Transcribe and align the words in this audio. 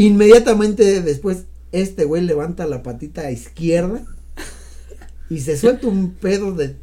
Inmediatamente 0.00 1.02
después, 1.02 1.44
este 1.72 2.04
güey 2.04 2.22
levanta 2.22 2.64
la 2.64 2.82
patita 2.82 3.30
izquierda 3.30 4.00
y 5.28 5.40
se 5.40 5.58
suelta 5.58 5.88
un 5.88 6.14
pedo 6.14 6.52
de 6.52 6.76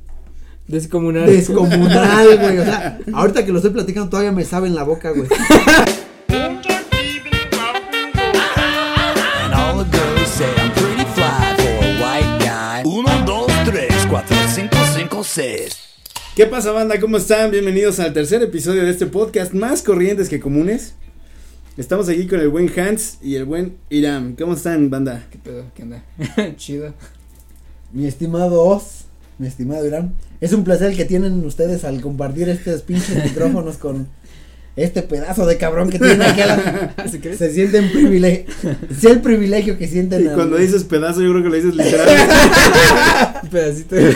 Descomunal. 0.68 1.26
descomunal, 1.26 2.38
güey. 2.38 2.60
O 2.60 2.64
sea, 2.64 3.00
ahorita 3.14 3.44
que 3.44 3.52
lo 3.52 3.58
estoy 3.58 3.72
platicando 3.72 4.12
todavía 4.12 4.32
me 4.32 4.46
sabe 4.46 4.68
en 4.68 4.76
la 4.76 4.84
boca, 4.84 5.10
güey. 5.10 5.28
Uno, 12.86 13.10
dos, 13.26 13.52
tres, 13.66 13.96
cuatro, 14.12 14.38
cinco, 14.54 14.78
cinco, 14.96 15.24
seis. 15.24 15.76
¿Qué 16.36 16.46
pasa, 16.46 16.72
banda? 16.72 17.00
¿Cómo 17.00 17.18
están? 17.18 17.50
Bienvenidos 17.50 18.00
al 18.00 18.14
tercer 18.14 18.44
episodio 18.44 18.84
de 18.84 18.92
este 18.92 19.08
podcast, 19.08 19.54
más 19.54 19.82
corrientes 19.82 20.30
que 20.30 20.40
comunes. 20.40 20.94
Estamos 21.78 22.10
aquí 22.10 22.26
con 22.28 22.40
el 22.40 22.50
buen 22.50 22.72
Hans 22.80 23.18
y 23.22 23.36
el 23.36 23.46
buen 23.46 23.76
Iram. 23.90 24.36
¿Cómo 24.36 24.54
están, 24.54 24.90
banda? 24.90 25.26
¿Qué 25.32 25.38
pedo? 25.38 25.66
¿Qué 25.76 25.84
onda? 25.84 26.04
Chido. 26.58 26.94
Mi 27.94 28.08
estimado 28.08 28.64
Oz, 28.64 29.06
mi 29.38 29.48
estimado 29.48 29.86
Irán, 29.86 30.14
es 30.42 30.54
un 30.54 30.64
placer 30.64 30.90
el 30.92 30.98
que 30.98 31.06
tienen 31.06 31.46
ustedes 31.46 31.84
al 31.86 32.02
compartir 32.02 32.50
estos 32.50 32.82
pinches 32.82 33.24
micrófonos 33.24 33.78
con 33.78 34.08
este 34.76 35.02
pedazo 35.04 35.46
de 35.46 35.58
cabrón 35.58 35.90
que 35.90 35.98
tiene 36.00 36.24
aquí 36.26 36.42
a 36.42 36.48
la- 36.48 36.96
¿Sí 37.12 37.20
crees? 37.20 37.38
Se 37.38 37.52
sienten 37.54 37.92
privilegio, 37.92 38.46
es 38.90 39.04
el 39.06 39.22
privilegio 39.22 39.78
que 39.78 39.88
sienten. 39.88 40.26
Y 40.26 40.28
al- 40.30 40.34
cuando 40.36 40.58
dices 40.58 40.84
pedazo, 40.84 41.22
yo 41.22 41.30
creo 41.32 41.44
que 41.44 41.50
lo 41.50 41.56
dices 41.56 41.76
literalmente. 41.76 42.34
Pedacito 43.52 43.96
de... 43.96 44.16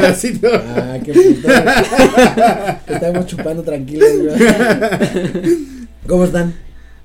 pedacito. 0.00 0.48
Ah, 0.54 0.98
qué 1.04 1.12
puto. 1.12 1.48
Estamos 2.94 3.26
chupando 3.26 3.62
tranquilos. 3.62 4.08
¿Cómo 6.06 6.24
están? 6.24 6.54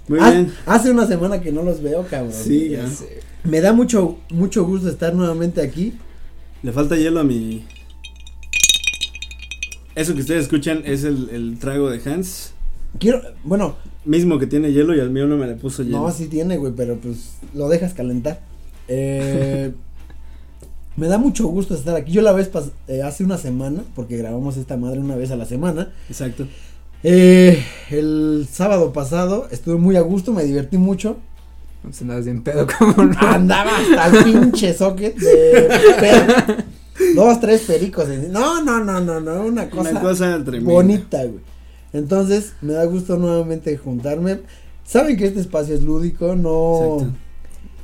Muy 0.07 0.19
Haz- 0.19 0.31
bien. 0.33 0.53
Hace 0.65 0.91
una 0.91 1.07
semana 1.07 1.41
que 1.41 1.51
no 1.51 1.63
los 1.63 1.81
veo, 1.81 2.05
cabrón. 2.09 2.33
Sí, 2.33 2.69
Ya 2.69 2.83
ya. 2.83 2.89
sé. 2.89 3.19
Me 3.43 3.61
da 3.61 3.73
mucho, 3.73 4.17
mucho 4.31 4.65
gusto 4.65 4.89
estar 4.89 5.13
nuevamente 5.13 5.61
aquí. 5.61 5.93
Le 6.61 6.71
falta 6.71 6.95
hielo 6.95 7.19
a 7.19 7.23
mi. 7.23 7.65
Eso 9.95 10.13
que 10.15 10.21
ustedes 10.21 10.43
escuchan 10.43 10.81
es 10.85 11.03
el, 11.03 11.29
el 11.29 11.57
trago 11.59 11.89
de 11.89 12.01
Hans. 12.09 12.53
Quiero, 12.99 13.21
bueno, 13.43 13.75
Mismo 14.05 14.37
que 14.37 14.47
tiene 14.47 14.73
hielo 14.73 14.93
y 14.93 14.99
al 14.99 15.11
mío 15.11 15.27
no 15.27 15.37
me 15.37 15.47
le 15.47 15.55
puso 15.55 15.81
hielo. 15.83 15.99
no, 16.01 16.11
sí 16.11 16.27
tiene, 16.27 16.57
güey, 16.57 16.73
pero 16.75 16.97
pues 16.97 17.35
lo 17.53 17.69
dejas 17.69 17.93
calentar. 17.93 18.41
Eh, 18.89 19.71
me 20.97 21.07
da 21.07 21.17
mucho 21.17 21.47
gusto 21.47 21.73
estar 21.73 21.95
aquí. 21.95 22.11
Yo 22.11 22.21
la 22.21 22.33
vez 22.33 22.51
pas- 22.51 22.71
eh, 22.89 23.01
hace 23.01 23.23
una 23.23 23.37
semana, 23.37 23.81
porque 23.95 24.17
grabamos 24.17 24.57
esta 24.57 24.75
madre 24.75 24.99
una 24.99 25.15
vez 25.15 25.31
a 25.31 25.37
la 25.37 25.45
semana. 25.45 25.93
Exacto. 26.09 26.47
Eh, 27.03 27.63
el 27.89 28.47
sábado 28.51 28.93
pasado 28.93 29.47
estuve 29.51 29.75
muy 29.75 29.95
a 29.95 30.01
gusto, 30.01 30.31
me 30.33 30.43
divertí 30.43 30.77
mucho. 30.77 31.17
Pues 31.81 32.01
andabas 32.01 32.25
bien 32.25 32.41
pedo 32.43 32.65
como 32.79 33.03
no. 33.03 33.17
Andaba 33.19 33.71
hasta 33.77 34.17
el 34.17 34.23
pinche 34.23 34.73
socket 34.73 35.17
de 35.17 35.69
per- 35.99 36.65
dos, 37.15 37.39
tres 37.41 37.61
pericos. 37.61 38.07
en- 38.09 38.31
No, 38.31 38.63
no, 38.63 38.83
no, 38.83 38.99
no, 39.01 39.19
no, 39.19 39.45
una 39.45 39.69
cosa, 39.69 39.91
Una 39.91 40.01
cosa 40.01 40.43
tremenda. 40.43 40.71
bonita, 40.71 41.17
güey. 41.25 41.41
Entonces, 41.91 42.53
me 42.61 42.73
da 42.73 42.85
gusto 42.85 43.17
nuevamente 43.17 43.77
juntarme. 43.77 44.39
Saben 44.85 45.15
que 45.17 45.25
este 45.27 45.39
espacio 45.41 45.75
es 45.75 45.83
lúdico, 45.83 46.35
no 46.35 46.95
Exacto. 46.99 47.17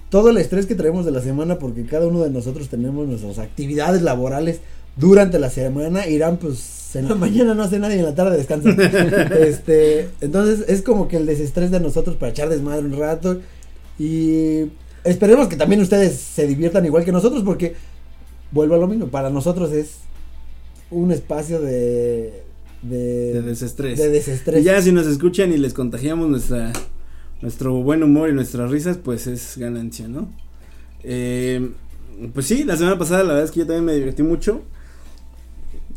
todo 0.09 0.29
el 0.31 0.37
estrés 0.37 0.65
que 0.65 0.75
traemos 0.75 1.05
de 1.05 1.11
la 1.11 1.21
semana, 1.21 1.59
porque 1.59 1.85
cada 1.85 2.07
uno 2.07 2.21
de 2.21 2.29
nosotros 2.29 2.69
tenemos 2.69 3.07
nuestras 3.07 3.37
actividades 3.39 4.01
laborales 4.01 4.61
durante 4.99 5.39
la 5.39 5.49
semana. 5.49 6.07
Irán, 6.07 6.37
pues, 6.37 6.95
en 6.95 7.07
la 7.07 7.15
mañana 7.15 7.53
no 7.53 7.63
hace 7.63 7.79
nada 7.79 7.95
y 7.95 7.99
en 7.99 8.05
la 8.05 8.15
tarde 8.15 8.37
descansa. 8.37 8.69
este, 9.39 10.09
entonces, 10.21 10.65
es 10.67 10.81
como 10.81 11.07
que 11.07 11.17
el 11.17 11.25
desestrés 11.25 11.71
de 11.71 11.79
nosotros 11.79 12.15
para 12.15 12.31
echar 12.31 12.49
desmadre 12.49 12.85
un 12.85 12.97
rato. 12.97 13.39
Y 13.97 14.71
esperemos 15.03 15.47
que 15.47 15.55
también 15.55 15.81
ustedes 15.81 16.17
se 16.17 16.47
diviertan 16.47 16.85
igual 16.85 17.05
que 17.05 17.11
nosotros, 17.11 17.43
porque 17.43 17.75
vuelvo 18.51 18.75
a 18.75 18.77
lo 18.77 18.87
mismo, 18.87 19.07
para 19.07 19.29
nosotros 19.29 19.71
es 19.71 19.97
un 20.91 21.11
espacio 21.11 21.61
de. 21.61 22.43
de, 22.81 23.33
De 23.33 23.41
desestrés. 23.41 23.97
de 23.97 24.09
desestrés. 24.09 24.61
Y 24.61 24.63
ya 24.63 24.81
si 24.81 24.91
nos 24.91 25.07
escuchan 25.07 25.51
y 25.53 25.57
les 25.57 25.73
contagiamos 25.73 26.29
nuestra 26.29 26.71
nuestro 27.41 27.73
buen 27.81 28.03
humor 28.03 28.29
y 28.29 28.33
nuestras 28.33 28.69
risas, 28.69 28.97
pues 28.97 29.27
es 29.27 29.57
ganancia, 29.57 30.07
¿no? 30.07 30.29
Eh, 31.03 31.71
pues 32.33 32.47
sí, 32.47 32.63
la 32.63 32.75
semana 32.75 32.97
pasada 32.97 33.23
la 33.23 33.29
verdad 33.29 33.45
es 33.45 33.51
que 33.51 33.61
yo 33.61 33.65
también 33.65 33.85
me 33.85 33.93
divertí 33.93 34.23
mucho. 34.23 34.63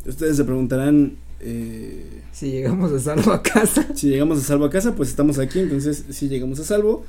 Ustedes 0.07 0.37
se 0.37 0.45
preguntarán 0.45 1.17
eh, 1.41 2.23
Si 2.33 2.51
llegamos 2.51 2.93
a 2.93 2.99
salvo 2.99 3.33
a 3.33 3.43
casa. 3.43 3.87
si 3.95 4.09
llegamos 4.09 4.39
a 4.39 4.43
salvo 4.43 4.65
a 4.65 4.71
casa, 4.71 4.95
pues 4.95 5.09
estamos 5.09 5.39
aquí, 5.39 5.61
entonces 5.61 6.05
sí 6.11 6.29
llegamos 6.29 6.59
a 6.61 6.65
salvo. 6.65 7.05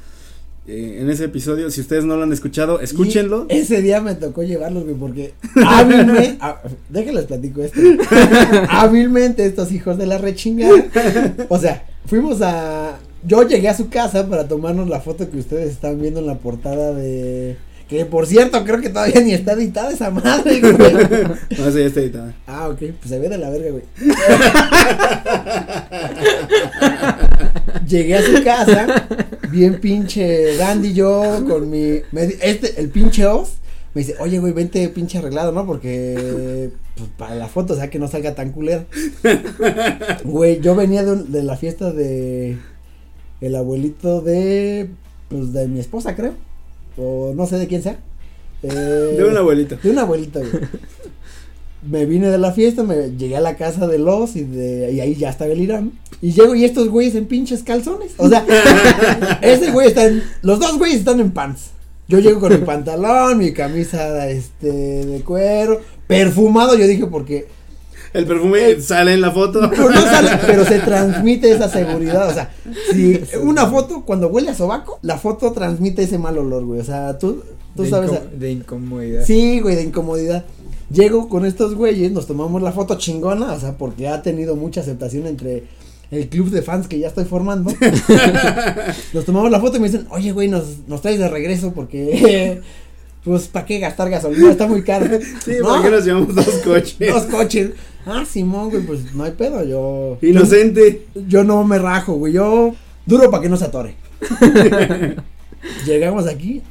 Eh, 0.66 1.00
en 1.02 1.10
ese 1.10 1.26
episodio, 1.26 1.70
si 1.70 1.82
ustedes 1.82 2.06
no 2.06 2.16
lo 2.16 2.24
han 2.24 2.32
escuchado, 2.32 2.80
escúchenlo. 2.80 3.48
Y 3.50 3.58
ese 3.58 3.82
día 3.82 4.00
me 4.00 4.16
tocó 4.16 4.44
llevarlos, 4.44 4.86
güey, 4.86 4.96
porque 4.96 5.34
hábilmente, 5.68 6.38
ah, 6.40 6.62
déjenles 6.90 7.26
platico 7.26 7.64
esto. 7.64 7.82
hábilmente 8.70 9.46
estos 9.46 9.74
hijos 9.74 9.98
de 9.98 10.06
la 10.06 10.18
rechingada. 10.18 10.86
O 11.50 11.60
sea, 11.60 11.86
fuimos 12.06 12.42
a. 12.42 12.98
Yo 13.26 13.46
llegué 13.48 13.70
a 13.70 13.76
su 13.76 13.90
casa 13.90 14.28
para 14.28 14.48
tomarnos 14.48 14.90
la 14.90 15.02
foto 15.02 15.30
que 15.30 15.38
ustedes 15.38 15.72
están 15.72 16.00
viendo 16.00 16.22
en 16.22 16.28
la 16.28 16.38
portada 16.38 16.94
de. 16.94 17.58
Que 17.94 18.06
por 18.06 18.26
cierto, 18.26 18.64
creo 18.64 18.82
que 18.82 18.90
todavía 18.90 19.22
ni 19.22 19.34
está 19.34 19.54
editada 19.54 19.92
esa 19.92 20.10
madre, 20.10 20.60
güey. 20.62 20.74
No, 21.60 21.70
ya 21.70 21.86
está 21.86 22.00
editada. 22.00 22.34
Ah, 22.48 22.68
ok, 22.70 22.80
pues 22.80 23.08
se 23.08 23.20
ve 23.20 23.30
de 23.30 23.38
la 23.38 23.52
verga, 23.52 23.70
güey. 23.70 23.84
Llegué 27.88 28.16
a 28.16 28.24
su 28.24 28.44
casa, 28.44 29.08
bien 29.52 29.80
pinche 29.80 30.58
dandy 30.58 30.94
yo, 30.94 31.46
con 31.48 31.70
mi, 31.70 32.00
me 32.12 32.24
este, 32.42 32.80
el 32.82 32.90
pinche 32.90 33.28
Oz, 33.28 33.58
me 33.94 34.02
dice, 34.02 34.16
oye, 34.20 34.40
güey, 34.40 34.54
vente 34.54 34.90
pinche 34.90 35.20
arreglado, 35.20 35.52
¿no? 35.52 35.68
Porque, 35.68 36.72
pues, 36.98 37.10
para 37.16 37.36
la 37.36 37.48
foto, 37.48 37.74
o 37.74 37.76
sea, 37.78 37.92
que 37.92 38.00
no 38.00 38.08
salga 38.08 38.34
tan 38.34 38.54
culera. 38.54 38.86
Güey, 40.24 40.62
yo 40.62 40.74
venía 40.74 41.04
de, 41.04 41.12
un- 41.12 41.32
de 41.32 41.44
la 41.44 41.58
fiesta 41.58 41.92
de 41.92 42.58
el 43.40 43.56
abuelito 43.56 44.22
de, 44.22 44.90
pues, 45.30 45.54
de 45.54 45.68
mi 45.68 45.80
esposa, 45.80 46.16
creo, 46.16 46.34
o 46.98 47.34
no 47.36 47.46
sé 47.46 47.58
de 47.58 47.68
quién 47.68 47.82
sea. 47.82 48.00
Eh, 48.64 49.16
De 49.18 49.24
un 49.24 49.38
abuelito. 49.38 49.78
de 49.82 49.90
una 49.90 50.02
abuelita, 50.04 50.40
güey. 50.40 50.52
Me 51.86 52.06
vine 52.06 52.30
de 52.30 52.38
la 52.38 52.54
fiesta, 52.54 52.84
me 52.84 53.12
llegué 53.18 53.36
a 53.36 53.42
la 53.42 53.58
casa 53.58 53.88
de 53.88 53.98
los 53.98 54.38
y 54.38 54.44
de 54.44 54.94
y 54.94 55.02
ahí 55.02 55.16
ya 55.16 55.30
estaba 55.30 55.52
el 55.52 55.62
Irán. 55.62 55.92
Y 56.22 56.32
llego 56.32 56.56
y 56.56 56.64
estos 56.64 56.88
güeyes 56.88 57.16
en 57.16 57.26
pinches 57.26 57.62
calzones. 57.64 58.14
O 58.18 58.30
sea, 58.30 58.46
ese 59.42 59.72
güey 59.72 59.88
está 59.88 60.06
en, 60.06 60.24
los 60.42 60.60
dos 60.60 60.78
güeyes 60.78 61.00
están 61.00 61.20
en 61.20 61.32
pants. 61.32 61.72
Yo 62.08 62.20
llego 62.20 62.40
con 62.40 62.54
mi 62.54 62.66
pantalón, 62.66 63.38
mi 63.38 63.54
camisa 63.54 64.30
este 64.30 64.72
de 64.72 65.22
cuero, 65.22 65.82
perfumado, 66.08 66.76
yo 66.76 66.88
dije 66.88 67.08
porque 67.08 67.48
El 68.14 68.26
perfume 68.26 68.80
sale 68.80 69.14
en 69.14 69.22
la 69.22 69.32
foto. 69.32 69.60
pero 69.70 69.90
no 69.90 70.02
sale, 70.02 70.30
pero 70.46 70.66
se 70.66 70.80
transmite 70.80 71.52
esa 71.52 71.68
seguridad, 71.70 72.30
o 72.30 72.34
sea, 72.34 72.52
si 72.92 73.22
una 73.42 73.66
foto 73.68 74.04
cuando 74.06 74.28
huele 74.28 74.52
a 74.52 74.56
sobaco, 74.56 75.00
la 75.02 75.18
foto 75.18 75.52
transmite 75.52 76.04
ese 76.04 76.18
mal 76.18 76.38
olor, 76.38 76.64
güey. 76.66 76.80
O 76.80 76.84
sea, 76.84 77.18
tú 77.18 77.44
tú 77.76 77.84
de 77.84 77.90
sabes 77.90 78.12
incom- 78.12 78.30
de 78.38 78.52
incomodidad. 78.52 79.26
Sí, 79.26 79.60
güey, 79.60 79.76
de 79.76 79.84
incomodidad. 79.84 80.46
Llego 80.92 81.28
con 81.28 81.44
estos 81.46 81.74
güeyes, 81.74 82.12
nos 82.12 82.28
tomamos 82.28 82.62
la 82.62 82.72
foto 82.72 82.96
chingona, 83.00 83.52
o 83.54 83.60
sea, 83.60 83.78
porque 83.78 84.08
ha 84.08 84.22
tenido 84.22 84.56
mucha 84.56 84.82
aceptación 84.82 85.26
entre 85.26 85.64
el 86.12 86.30
club 86.30 86.52
de 86.52 86.62
fans 86.62 86.88
que 86.88 87.00
ya 87.00 87.08
estoy 87.08 87.26
formando. 87.26 87.74
nos 89.14 89.26
tomamos 89.26 89.50
la 89.50 89.60
foto 89.60 89.78
y 89.78 89.80
me 89.80 89.88
dicen, 89.90 90.06
oye, 90.12 90.32
güey, 90.32 90.48
nos, 90.48 90.88
nos 90.88 91.02
traes 91.02 91.18
de 91.18 91.28
regreso 91.30 91.74
porque, 91.74 92.62
pues, 93.24 93.48
¿para 93.48 93.66
qué 93.66 93.80
gastar 93.80 94.10
gasolina? 94.12 94.52
Está 94.52 94.68
muy 94.68 94.84
caro. 94.84 95.08
Sí, 95.44 95.54
No, 95.62 95.70
¿por 95.70 95.82
qué 95.84 95.90
nos 95.90 96.06
llevamos 96.06 96.36
dos 96.36 96.62
coches? 96.64 96.96
Dos 97.00 97.24
coches. 97.24 97.72
Ah, 98.06 98.24
Simón, 98.26 98.70
güey, 98.70 98.84
pues 98.84 99.14
no 99.14 99.24
hay 99.24 99.32
pedo, 99.32 99.64
yo. 99.64 100.18
Inocente. 100.28 101.06
Yo, 101.16 101.22
yo 101.28 101.44
no 101.44 101.64
me 101.64 101.80
rajo, 101.80 102.14
güey, 102.14 102.34
yo 102.34 102.74
duro 103.06 103.30
para 103.32 103.44
que 103.44 103.50
no 103.50 103.58
se 103.58 103.66
atore. 103.66 103.96
Llegamos 105.86 106.28
aquí, 106.28 106.62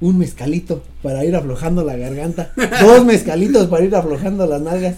un 0.00 0.18
mezcalito 0.18 0.82
para 1.02 1.24
ir 1.24 1.34
aflojando 1.34 1.84
la 1.84 1.96
garganta, 1.96 2.52
dos 2.80 3.04
mezcalitos 3.04 3.66
para 3.66 3.84
ir 3.84 3.94
aflojando 3.94 4.46
las 4.46 4.62
nalgas, 4.62 4.96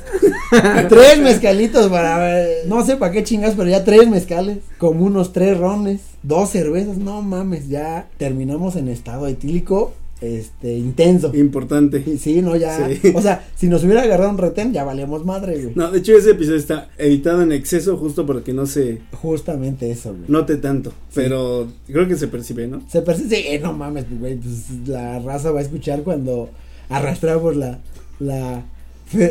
tres 0.89 1.19
mezcalitos 1.21 1.89
para, 1.89 2.45
no 2.67 2.85
sé 2.85 2.97
para 2.97 3.13
qué 3.13 3.25
chingas, 3.25 3.55
pero 3.57 3.69
ya 3.69 3.85
tres 3.85 4.09
mezcales, 4.09 4.59
como 4.79 5.05
unos 5.05 5.33
tres 5.33 5.59
rones, 5.59 6.03
dos 6.23 6.51
cervezas, 6.51 6.99
no 6.99 7.23
mames, 7.23 7.69
ya 7.69 8.09
terminamos 8.19 8.77
en 8.77 8.89
estado 8.89 9.27
etílico, 9.27 9.95
este, 10.21 10.77
intenso. 10.77 11.33
Importante. 11.35 12.03
Y 12.07 12.19
Sí, 12.19 12.43
no, 12.43 12.57
ya, 12.57 12.89
Sí. 12.89 13.13
o 13.15 13.23
sea, 13.23 13.49
si 13.57 13.69
nos 13.69 13.85
hubiera 13.85 14.03
agarrado 14.03 14.31
un 14.31 14.39
retén, 14.39 14.73
ya 14.73 14.85
valíamos 14.85 15.25
madre, 15.25 15.61
güey. 15.63 15.75
No, 15.75 15.91
de 15.91 15.99
hecho 15.99 16.17
ese 16.17 16.31
episodio 16.31 16.59
está 16.59 16.89
editado 16.99 17.43
en 17.43 17.53
exceso 17.53 17.97
justo 17.97 18.27
para 18.27 18.43
que 18.43 18.53
no 18.53 18.67
se 18.67 19.01
Justamente 19.21 19.91
eso, 19.91 20.11
güey. 20.11 20.25
note 20.29 20.57
tanto. 20.57 20.93
Pero 21.15 21.69
creo 21.87 22.07
que 22.07 22.17
se 22.17 22.29
percibe, 22.29 22.67
¿no? 22.67 22.83
Se 22.89 23.03
percibe, 23.03 23.55
eh, 23.55 23.59
no 23.59 23.73
mames, 23.73 24.05
güey, 24.19 24.37
pues 24.37 24.87
la 24.87 25.19
raza 25.21 25.51
va 25.51 25.61
a 25.61 25.63
escuchar 25.63 26.03
cuando 26.03 26.51
arrastramos 26.89 27.57
la, 27.57 27.79
la, 28.19 28.65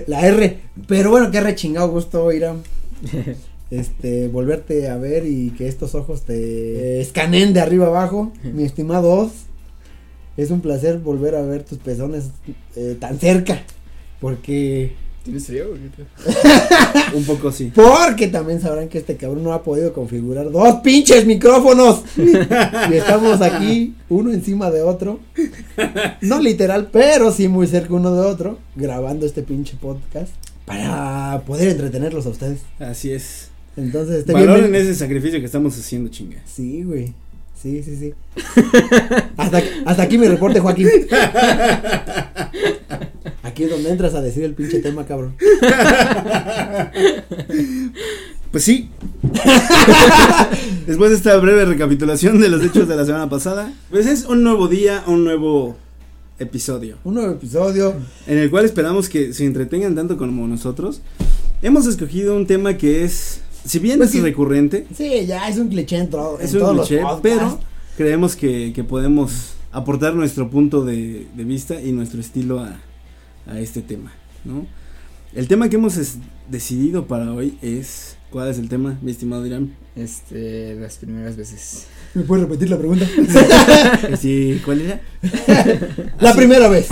la 0.08 0.28
R. 0.28 0.58
Pero 0.88 1.12
bueno, 1.12 1.30
qué 1.32 1.42
rechingado 1.42 1.90
gusto, 1.90 2.32
Irán. 2.32 2.62
este, 3.72 4.28
volverte 4.28 4.90
a 4.90 4.98
ver 4.98 5.26
y 5.26 5.52
que 5.52 5.68
estos 5.68 5.94
ojos 5.96 6.24
te 6.24 7.00
escaneen 7.02 7.54
de 7.54 7.62
arriba 7.62 7.88
abajo, 7.88 8.32
mi 8.44 8.64
estimado 8.64 9.12
Oz. 9.12 9.32
Es 10.40 10.52
un 10.52 10.62
placer 10.62 11.00
volver 11.00 11.36
a 11.36 11.42
ver 11.42 11.64
tus 11.64 11.78
pezones 11.80 12.30
eh, 12.76 12.96
tan 13.00 13.20
cerca, 13.20 13.62
porque 14.22 14.94
¿Tienes 15.24 15.46
frío? 15.48 15.68
güey? 15.70 15.82
Un 17.14 17.24
poco 17.26 17.52
sí. 17.52 17.72
porque 17.76 18.28
también 18.30 18.62
sabrán 18.62 18.88
que 18.88 19.00
este 19.00 19.18
cabrón 19.18 19.44
no 19.44 19.52
ha 19.54 19.64
podido 19.64 19.92
configurar 19.92 20.50
dos 20.50 20.76
pinches 20.82 21.26
micrófonos. 21.26 22.04
y 22.18 22.94
estamos 22.94 23.42
aquí, 23.42 23.96
uno 24.08 24.32
encima 24.32 24.72
de 24.72 24.82
otro. 24.82 25.20
No 26.22 26.40
literal, 26.40 26.90
pero 26.92 27.32
sí 27.32 27.48
muy 27.50 27.68
cerca 27.68 27.94
uno 27.94 28.16
de 28.16 28.22
otro, 28.26 28.60
grabando 28.78 29.26
este 29.26 29.42
pinche 29.44 29.76
podcast 29.80 30.32
para 30.66 31.42
poder 31.46 31.68
entretenerlos 31.70 32.26
a 32.26 32.30
ustedes. 32.30 32.62
Así 32.80 33.12
es. 33.12 33.50
Entonces, 33.76 34.20
este 34.20 34.34
Valoren 34.34 34.72
bienven- 34.72 34.76
ese 34.82 34.96
sacrificio 34.96 35.40
que 35.40 35.46
estamos 35.46 35.78
haciendo, 35.78 36.10
chinga. 36.10 36.38
Sí, 36.46 36.84
güey. 36.84 37.14
Sí, 37.62 37.84
sí, 37.84 37.96
sí. 37.98 38.14
hasta, 39.38 39.62
hasta 39.86 40.04
aquí 40.04 40.18
mi 40.18 40.28
reporte, 40.28 40.60
Joaquín. 40.62 40.88
Aquí 43.44 43.64
es 43.64 43.70
donde 43.70 43.90
entras 43.90 44.14
a 44.16 44.22
decir 44.22 44.44
el 44.46 44.54
pinche 44.54 44.80
tema, 44.80 45.06
cabrón. 45.06 45.36
Pues 48.52 48.64
sí. 48.64 48.90
Después 50.88 51.12
de 51.12 51.18
esta 51.18 51.38
breve 51.38 51.66
recapitulación 51.66 52.40
de 52.40 52.50
los 52.50 52.64
hechos 52.64 52.88
de 52.88 52.96
la 52.96 53.06
semana 53.06 53.30
pasada, 53.30 53.72
pues 53.92 54.08
es 54.08 54.26
un 54.26 54.44
nuevo 54.44 54.68
día, 54.68 55.04
un 55.06 55.24
nuevo 55.24 55.78
episodio, 56.40 56.98
Un 57.04 57.16
nuevo 57.16 57.34
episodio. 57.34 57.94
en 58.26 58.38
el 58.38 58.50
cual 58.50 58.66
esperamos 58.66 59.10
que 59.10 59.34
se 59.34 59.46
entretengan 59.46 59.94
tanto 59.96 60.18
como 60.18 60.48
nosotros. 60.48 61.02
Hemos 61.62 61.86
escogido 61.86 62.36
un 62.36 62.48
tema 62.48 62.76
que 62.78 63.04
es, 63.04 63.42
si 63.66 63.80
bien 63.80 63.98
Pues 63.98 64.14
es 64.16 64.22
recurrente, 64.24 64.86
Sí, 64.96 65.26
ya 65.26 65.48
es 65.50 65.58
un 65.58 65.68
cliché 65.70 65.98
en, 65.98 66.10
todo, 66.10 66.40
es 66.40 66.54
en 66.54 66.60
todos 66.60 66.72
un 66.72 66.78
los 66.78 66.88
cliché, 66.88 67.02
podcasts. 67.04 67.22
pero 67.24 67.60
creemos 67.98 68.36
que, 68.36 68.72
que 68.74 68.84
podemos 68.84 69.54
aportar 69.72 70.16
nuestro 70.16 70.50
punto 70.50 70.84
de, 70.84 71.28
de 71.36 71.44
vista 71.44 71.80
y 71.82 71.92
nuestro 71.92 72.20
estilo 72.22 72.60
a, 72.60 72.80
a 73.48 73.60
este 73.60 73.82
tema, 73.82 74.12
¿no? 74.46 74.66
El 75.34 75.48
tema 75.48 75.70
que 75.70 75.76
hemos 75.76 75.98
es- 75.98 76.18
decidido 76.50 77.06
para 77.06 77.32
hoy 77.34 77.58
es, 77.62 78.16
¿cuál 78.32 78.50
es 78.50 78.58
el 78.58 78.68
tema, 78.70 78.98
mi 79.04 79.12
estimado 79.12 79.46
Irán? 79.46 79.76
Este, 79.96 80.74
las 80.76 80.98
primeras 80.98 81.36
veces. 81.36 81.86
¿Me 82.16 82.24
puedes 82.24 82.46
repetir 82.48 82.70
la 82.70 82.78
pregunta? 82.80 83.06
Sí, 84.20 84.60
¿cuál 84.66 84.82
era? 84.82 85.02
la 86.20 86.34
primera 86.34 86.68
vez. 86.70 86.88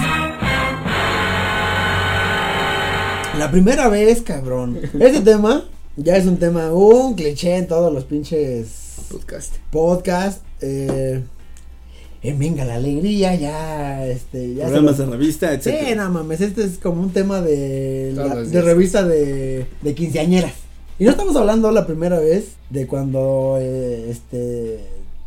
La 3.37 3.49
primera 3.51 3.87
vez, 3.89 4.21
cabrón. 4.21 4.79
Este 4.99 5.21
tema 5.21 5.63
ya 5.97 6.15
es 6.17 6.25
un 6.25 6.37
tema, 6.37 6.71
un 6.71 7.15
cliché 7.15 7.57
en 7.57 7.67
todos 7.67 7.91
los 7.93 8.05
pinches 8.05 8.67
Podcast. 9.11 9.55
podcasts. 9.71 10.41
Eh, 10.61 11.21
en 12.23 12.39
Venga 12.39 12.65
la 12.65 12.75
Alegría, 12.75 13.35
ya, 13.35 14.05
este, 14.07 14.55
ya 14.55 14.63
Programas 14.65 14.97
lo- 14.97 15.05
de 15.05 15.11
revista, 15.11 15.61
Sí, 15.61 15.69
etc. 15.69 15.95
no 15.97 16.09
mames, 16.09 16.41
este 16.41 16.63
es 16.63 16.77
como 16.79 17.01
un 17.03 17.11
tema 17.11 17.41
de, 17.41 18.11
la- 18.15 18.35
de 18.43 18.61
revista 18.61 19.03
de, 19.07 19.67
de 19.81 19.95
quinceañeras. 19.95 20.53
Y 20.99 21.03
no 21.05 21.11
estamos 21.11 21.35
hablando 21.35 21.71
la 21.71 21.85
primera 21.85 22.19
vez 22.19 22.53
de 22.71 22.87
cuando 22.87 23.57
eh, 23.61 24.07
este 24.09 24.79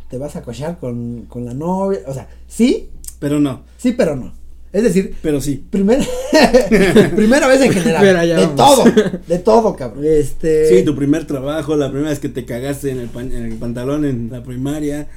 te 0.09 0.17
vas 0.17 0.35
a 0.35 0.41
cochar 0.41 0.79
con, 0.79 1.25
con 1.29 1.45
la 1.45 1.53
novia. 1.53 1.99
O 2.07 2.13
sea, 2.13 2.27
sí, 2.49 2.89
Pero 3.19 3.39
no, 3.39 3.61
sí, 3.77 3.93
pero 3.93 4.17
no. 4.17 4.33
Es 4.73 4.83
decir, 4.83 5.15
pero 5.21 5.41
sí. 5.41 5.63
primera, 5.69 6.03
primera 7.15 7.47
vez 7.47 7.61
en 7.61 7.71
general. 7.73 8.01
Pero 8.01 8.19
de 8.21 8.45
vamos. 8.47 8.55
todo, 8.55 8.83
de 9.27 9.39
todo, 9.39 9.75
cabrón. 9.75 10.05
Este. 10.05 10.69
Sí, 10.77 10.83
tu 10.85 10.95
primer 10.95 11.25
trabajo, 11.27 11.75
la 11.75 11.89
primera 11.89 12.09
vez 12.09 12.19
que 12.19 12.29
te 12.29 12.45
cagaste 12.45 12.89
en 12.91 12.99
el, 12.99 13.09
pan- 13.09 13.31
en 13.31 13.45
el 13.45 13.55
pantalón 13.55 14.05
en 14.05 14.29
la 14.31 14.43
primaria, 14.43 15.07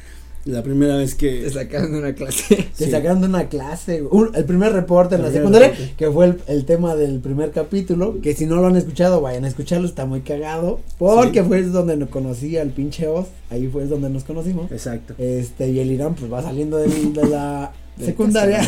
la 0.45 0.63
primera 0.63 0.97
vez 0.97 1.15
que... 1.15 1.43
Te 1.43 1.51
sacaron 1.51 1.93
de 1.93 1.99
una 2.01 2.15
clase. 2.15 2.57
Te 2.77 2.85
Sí. 2.85 2.91
sacaron 2.91 3.21
de 3.23 3.29
una 3.29 3.49
clase, 3.49 4.03
un- 4.03 4.31
el 4.35 4.45
primer 4.45 4.73
reporte 4.73 5.15
en 5.15 5.23
la 5.23 5.31
secundaria, 5.31 5.69
reporte. 5.69 5.95
que 5.97 6.11
fue 6.11 6.27
el, 6.27 6.37
el 6.49 6.65
tema 6.67 6.97
del 6.97 7.21
primer 7.21 7.51
capítulo, 7.53 8.21
que 8.21 8.35
si 8.35 8.45
no 8.47 8.57
lo 8.57 8.67
han 8.67 8.77
escuchado, 8.77 9.21
vayan 9.21 9.45
a 9.45 9.49
escucharlo, 9.49 9.87
está 9.87 10.05
muy 10.05 10.21
cagado, 10.21 10.81
porque 10.99 11.41
Sí. 11.43 11.47
fue 11.49 11.63
donde 11.63 11.97
nos 11.97 12.11
conocí 12.11 12.59
al 12.59 12.71
pinche 12.71 13.07
Oz, 13.07 13.29
ahí 13.51 13.69
fue 13.69 13.87
donde 13.87 14.11
nos 14.11 14.25
conocimos, 14.25 14.71
Exacto. 14.71 15.15
este, 15.17 15.69
y 15.71 15.79
el 15.81 15.91
Irán 15.93 16.15
pues 16.15 16.31
va 16.31 16.43
saliendo 16.43 16.77
de 16.77 16.89
la 17.31 17.73
secundaria, 17.99 18.67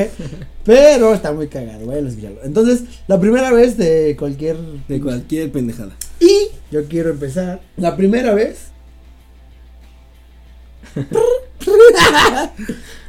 pero 0.64 1.14
está 1.14 1.32
muy 1.32 1.48
cagado, 1.48 1.86
vayan 1.86 2.06
a 2.06 2.08
escucharlo. 2.08 2.40
Entonces, 2.44 2.82
la 3.06 3.20
primera 3.20 3.52
vez 3.52 3.76
de 3.76 4.16
cualquier... 4.18 4.56
De 4.88 5.00
cualquier 5.00 5.50
pendejada. 5.52 5.96
Y 6.20 6.48
yo 6.72 6.84
quiero 6.86 7.10
empezar, 7.10 7.60
la 7.76 7.96
primera 7.96 8.34
vez... 8.34 8.68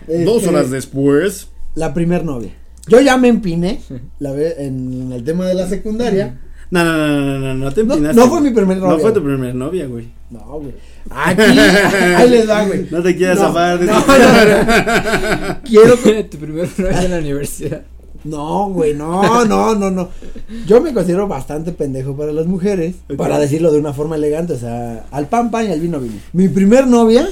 Este, 0.07 0.69
después. 0.69 1.49
La 1.75 1.93
primer 1.93 2.23
novia. 2.23 2.51
Yo 2.87 3.01
ya 3.01 3.17
me 3.17 3.27
empiné 3.27 3.81
la 4.19 4.31
ve- 4.31 4.55
en 4.59 5.11
el 5.11 5.23
tema 5.23 5.45
de 5.47 5.53
la 5.53 5.67
secundaria. 5.67 6.39
No, 6.71 6.83
no, 6.83 6.97
no, 6.97 7.17
no, 7.17 7.39
no, 7.39 7.53
no 7.55 7.73
te 7.73 7.83
No, 7.83 7.93
empinaste. 7.93 8.19
no 8.21 8.27
fue 8.29 8.41
mi 8.41 8.51
primer 8.51 8.77
No 8.77 8.87
novia. 8.87 8.99
fue 9.01 9.11
tu 9.11 9.23
primer 9.23 9.53
novia, 9.55 9.85
güey. 9.87 10.09
No, 10.29 10.39
güey. 10.59 10.73
Aquí, 11.09 11.41
ahí 11.41 12.29
les 12.29 12.47
da, 12.47 12.65
güey. 12.65 12.87
No 12.89 13.01
te 13.01 13.15
quieras 13.15 13.37
No, 13.37 13.47
zafar 13.47 13.79
de 13.79 13.85
no, 13.85 13.93
no, 13.93 15.47
no. 15.47 15.61
Quiero. 15.63 15.95
tu 16.29 16.37
primer 16.37 16.69
novia 16.77 17.03
en 17.03 17.11
la 17.11 17.17
universidad. 17.19 17.83
No, 18.23 18.69
güey, 18.69 18.93
no, 18.93 19.45
no, 19.45 19.75
no, 19.75 19.91
no. 19.91 20.09
Yo 20.65 20.81
me 20.81 20.93
considero 20.93 21.27
bastante 21.27 21.71
pendejo 21.71 22.15
para 22.15 22.33
las 22.33 22.45
mujeres. 22.45 22.95
Para 23.15 23.39
decirlo 23.39 23.71
de 23.71 23.79
una 23.79 23.93
forma 23.93 24.15
elegante, 24.15 24.53
o 24.53 24.57
sea, 24.57 25.05
al 25.11 25.27
pan 25.27 25.49
pan 25.51 25.67
y 25.67 25.71
al 25.71 25.79
vino 25.79 25.99
vino. 25.99 26.15
Mi 26.33 26.49
primer 26.49 26.87
novia 26.87 27.27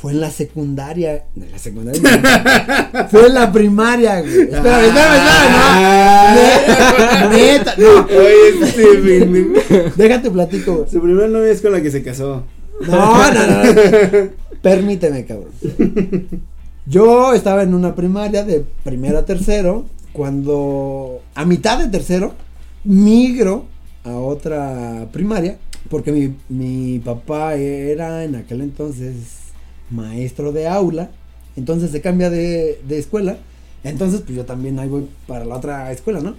fue 0.00 0.12
en 0.12 0.20
la 0.20 0.30
secundaria. 0.30 1.24
En 1.36 1.50
la 1.50 1.58
secundaria. 1.58 2.90
no. 2.92 3.08
fue 3.08 3.26
en 3.26 3.34
la 3.34 3.50
primaria, 3.52 4.20
güey. 4.20 4.42
Espérame, 4.42 4.84
espérame, 4.84 5.16
espérame, 5.16 5.94
no. 7.22 7.30
Neta, 7.30 7.74
no. 7.78 8.06
Oye, 8.06 8.48
este. 8.62 9.92
Déjate 9.96 10.30
platico. 10.30 10.86
Su 10.90 11.00
primer 11.00 11.30
novia 11.30 11.52
es 11.52 11.62
con 11.62 11.72
la 11.72 11.80
que 11.80 11.90
se 11.90 12.02
casó. 12.02 12.42
No, 12.80 13.32
no, 13.32 13.46
no. 13.46 13.64
no. 13.64 14.30
Permíteme, 14.62 15.24
cabrón. 15.24 15.50
Yo 16.86 17.32
estaba 17.34 17.62
en 17.62 17.74
una 17.74 17.94
primaria 17.94 18.44
de 18.44 18.64
primero 18.82 19.18
a 19.18 19.24
tercero. 19.24 19.86
Cuando 20.12 21.22
a 21.34 21.44
mitad 21.44 21.78
de 21.78 21.88
tercero 21.88 22.34
migro 22.84 23.66
a 24.04 24.12
otra 24.16 25.08
primaria. 25.12 25.58
Porque 25.88 26.12
mi, 26.12 26.34
mi 26.48 26.98
papá 26.98 27.54
era 27.56 28.24
en 28.24 28.36
aquel 28.36 28.62
entonces 28.62 29.14
maestro 29.90 30.52
de 30.52 30.66
aula. 30.66 31.10
Entonces 31.56 31.90
se 31.90 32.00
cambia 32.00 32.30
de, 32.30 32.80
de 32.86 32.98
escuela. 32.98 33.36
Entonces, 33.84 34.22
pues 34.22 34.34
yo 34.34 34.46
también 34.46 34.78
ahí 34.78 34.88
voy 34.88 35.08
para 35.26 35.44
la 35.44 35.56
otra 35.56 35.92
escuela, 35.92 36.20
¿no? 36.20 36.34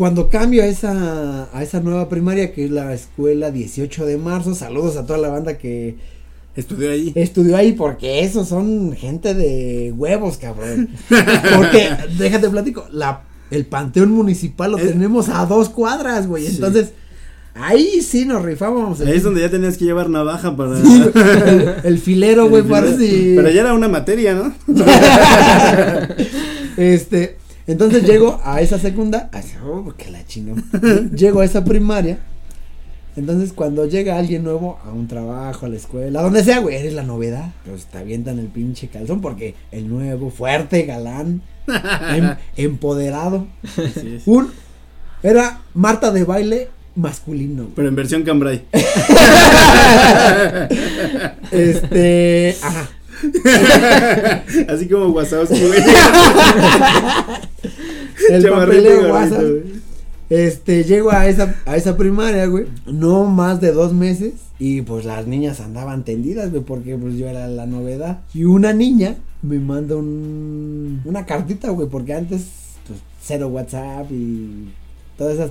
Cuando 0.00 0.30
cambio 0.30 0.62
a 0.62 0.66
esa, 0.66 1.54
a 1.54 1.62
esa 1.62 1.80
nueva 1.80 2.08
primaria, 2.08 2.54
que 2.54 2.64
es 2.64 2.70
la 2.70 2.94
escuela 2.94 3.50
18 3.50 4.06
de 4.06 4.16
marzo, 4.16 4.54
saludos 4.54 4.96
a 4.96 5.04
toda 5.04 5.18
la 5.18 5.28
banda 5.28 5.58
que 5.58 5.96
Estudió 6.56 6.90
ahí. 6.90 7.12
estudió 7.16 7.54
ahí, 7.54 7.72
porque 7.72 8.20
esos 8.24 8.48
son 8.48 8.94
gente 8.96 9.34
de 9.34 9.92
huevos, 9.94 10.38
cabrón. 10.38 10.88
Porque, 11.54 11.90
déjate 12.18 12.48
platico, 12.48 12.86
la, 12.90 13.24
el 13.50 13.66
panteón 13.66 14.10
municipal 14.12 14.70
lo 14.72 14.78
Es- 14.78 14.88
tenemos 14.88 15.28
a 15.28 15.44
dos 15.44 15.68
cuadras, 15.68 16.26
güey. 16.26 16.46
Sí. 16.46 16.54
Entonces, 16.54 16.92
ahí 17.54 18.00
sí 18.00 18.24
nos 18.24 18.40
rifábamos. 18.42 19.02
Ahí 19.02 19.16
es 19.18 19.22
donde 19.22 19.42
ya 19.42 19.50
tenías 19.50 19.76
que 19.76 19.84
llevar 19.84 20.08
navaja 20.08 20.56
para. 20.56 20.80
Sí, 20.82 21.02
el, 21.46 21.74
el 21.84 21.98
filero, 21.98 22.48
güey, 22.48 22.62
para 22.62 22.90
si- 22.96 23.34
Pero 23.36 23.50
ya 23.50 23.60
era 23.60 23.74
una 23.74 23.88
materia, 23.88 24.32
¿no? 24.34 24.54
este, 26.78 27.36
entonces 27.72 28.04
llego 28.04 28.40
a 28.44 28.60
esa 28.60 28.78
segunda, 28.78 29.28
a 29.32 29.40
esa- 29.40 29.64
oh, 29.64 29.92
la 30.10 30.24
chingó. 30.26 30.56
llego 31.14 31.40
a 31.40 31.44
esa 31.44 31.64
primaria. 31.64 32.18
Entonces, 33.16 33.52
cuando 33.52 33.86
llega 33.86 34.16
alguien 34.18 34.44
nuevo 34.44 34.78
a 34.84 34.90
un 34.92 35.08
trabajo, 35.08 35.66
a 35.66 35.68
la 35.68 35.76
escuela, 35.76 36.20
a 36.20 36.22
donde 36.22 36.44
sea, 36.44 36.60
güey, 36.60 36.76
eres 36.76 36.92
la 36.94 37.02
novedad. 37.02 37.50
Pues 37.66 37.86
te 37.86 37.98
avientan 37.98 38.38
el 38.38 38.46
pinche 38.46 38.86
calzón 38.88 39.20
porque 39.20 39.56
el 39.72 39.88
nuevo, 39.88 40.30
fuerte, 40.30 40.82
galán, 40.84 41.42
em- 42.14 42.36
empoderado. 42.56 43.46
Así 43.64 44.14
es. 44.16 44.22
Un, 44.26 44.50
era 45.22 45.60
Marta 45.74 46.12
de 46.12 46.22
baile 46.24 46.68
masculino. 46.94 47.64
güey. 47.64 47.74
Pero 47.74 47.88
en 47.88 47.96
versión 47.96 48.22
Cambrai. 48.22 48.62
Este, 51.50 52.56
ajá. 52.62 52.88
Así 54.68 54.88
como 54.88 55.06
Wazowski, 55.08 55.60
güey. 55.60 55.82
El 58.30 58.48
papeleo 58.48 59.08
güey. 59.08 59.80
Este, 60.30 60.84
llego 60.84 61.10
a 61.10 61.26
esa, 61.26 61.56
a 61.66 61.76
esa 61.76 61.96
primaria, 61.96 62.46
güey. 62.46 62.66
No 62.86 63.24
más 63.24 63.60
de 63.60 63.72
dos 63.72 63.92
meses. 63.92 64.34
Y 64.58 64.82
pues 64.82 65.04
las 65.04 65.26
niñas 65.26 65.60
andaban 65.60 66.04
tendidas, 66.04 66.50
güey, 66.50 66.62
porque 66.62 66.96
pues 66.96 67.16
yo 67.16 67.28
era 67.28 67.48
la 67.48 67.66
novedad. 67.66 68.20
Y 68.34 68.44
una 68.44 68.72
niña 68.72 69.16
me 69.42 69.58
manda 69.58 69.96
un, 69.96 71.00
una 71.04 71.26
cartita, 71.26 71.70
güey, 71.70 71.88
porque 71.88 72.14
antes, 72.14 72.42
pues, 72.86 73.00
cero 73.22 73.48
WhatsApp 73.48 74.12
y 74.12 74.68
todas 75.16 75.34
esas 75.34 75.50